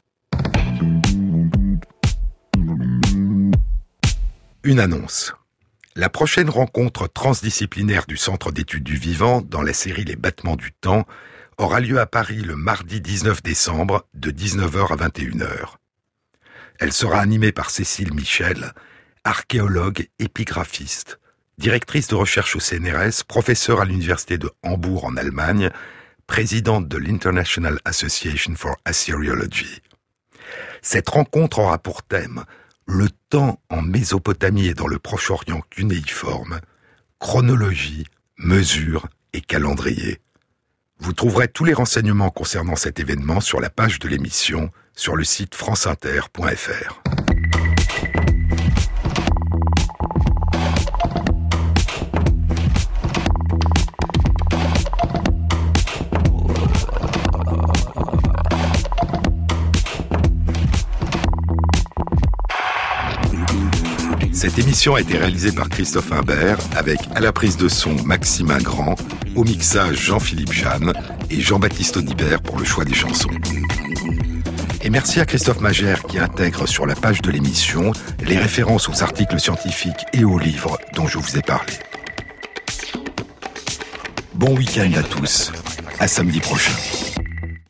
Une 4.67 4.81
annonce. 4.81 5.33
La 5.95 6.09
prochaine 6.09 6.51
rencontre 6.51 7.07
transdisciplinaire 7.07 8.05
du 8.05 8.17
Centre 8.17 8.51
d'études 8.51 8.83
du 8.83 8.97
vivant 8.97 9.41
dans 9.41 9.62
la 9.62 9.73
série 9.73 10.03
Les 10.03 10.17
battements 10.17 10.57
du 10.57 10.73
temps 10.73 11.07
aura 11.57 11.79
lieu 11.79 12.01
à 12.01 12.07
Paris 12.07 12.43
le 12.43 12.57
mardi 12.57 13.01
19 13.01 13.45
décembre 13.45 14.09
de 14.14 14.33
19h 14.33 14.93
à 14.93 15.09
21h. 15.09 15.77
Elle 16.81 16.93
sera 16.93 17.21
animée 17.21 17.53
par 17.53 17.71
Cécile 17.71 18.12
Michel, 18.12 18.73
archéologue 19.23 20.09
épigraphiste, 20.19 21.21
directrice 21.59 22.09
de 22.09 22.17
recherche 22.17 22.57
au 22.57 22.61
CNRS, 22.61 23.23
professeure 23.29 23.81
à 23.81 23.85
l'université 23.85 24.37
de 24.37 24.51
Hambourg 24.64 25.05
en 25.05 25.17
Allemagne, 25.17 25.71
présidente 26.27 26.89
de 26.89 26.99
l'International 26.99 27.79
Association 27.85 28.57
for 28.57 28.75
Assyriology. 28.85 29.81
Cette 30.83 31.09
rencontre 31.09 31.61
aura 31.61 31.79
pour 31.79 32.03
thème 32.03 32.45
le 32.87 33.09
temps 33.28 33.61
en 33.68 33.82
Mésopotamie 33.82 34.66
et 34.66 34.74
dans 34.74 34.87
le 34.87 34.99
Proche-Orient 34.99 35.61
cunéiforme, 35.70 36.61
chronologie, 37.18 38.07
mesure 38.39 39.09
et 39.32 39.41
calendrier. 39.41 40.20
Vous 40.99 41.12
trouverez 41.12 41.49
tous 41.49 41.64
les 41.64 41.74
renseignements 41.74 42.30
concernant 42.30 42.76
cet 42.76 43.01
événement 43.01 43.41
sur 43.41 43.61
la 43.61 43.70
page 43.70 43.99
de 43.99 44.09
l'émission 44.09 44.70
sur 44.95 45.16
le 45.16 45.24
site 45.24 45.55
franceinter.fr. 45.55 47.03
Cette 64.37 64.59
émission 64.59 64.95
a 64.95 65.01
été 65.01 65.16
réalisée 65.16 65.51
par 65.51 65.66
Christophe 65.70 66.12
Imbert 66.12 66.59
avec 66.76 66.99
à 67.14 67.20
la 67.20 67.32
prise 67.32 67.57
de 67.57 67.68
son 67.68 67.95
Maximin 68.05 68.59
Grand, 68.59 68.95
au 69.34 69.45
mixage 69.45 69.97
Jean-Philippe 69.97 70.53
Jeanne 70.53 70.93
et 71.30 71.41
Jean-Baptiste 71.41 71.97
Audibert 71.97 72.43
pour 72.43 72.59
le 72.59 72.66
choix 72.66 72.84
des 72.84 72.93
chansons. 72.93 73.30
Et 74.82 74.91
merci 74.91 75.20
à 75.20 75.24
Christophe 75.24 75.61
Magère 75.61 76.03
qui 76.03 76.18
intègre 76.18 76.68
sur 76.68 76.84
la 76.84 76.95
page 76.95 77.22
de 77.22 77.30
l'émission 77.30 77.93
les 78.26 78.37
références 78.37 78.91
aux 78.91 79.03
articles 79.03 79.41
scientifiques 79.41 80.05
et 80.12 80.24
aux 80.24 80.39
livres 80.39 80.78
dont 80.95 81.07
je 81.07 81.16
vous 81.16 81.39
ai 81.39 81.43
parlé. 81.43 81.72
Bon 84.34 84.55
week-end 84.55 84.93
à 84.99 85.03
tous. 85.03 85.51
À 85.99 86.07
samedi 86.07 86.41
prochain. 86.41 86.72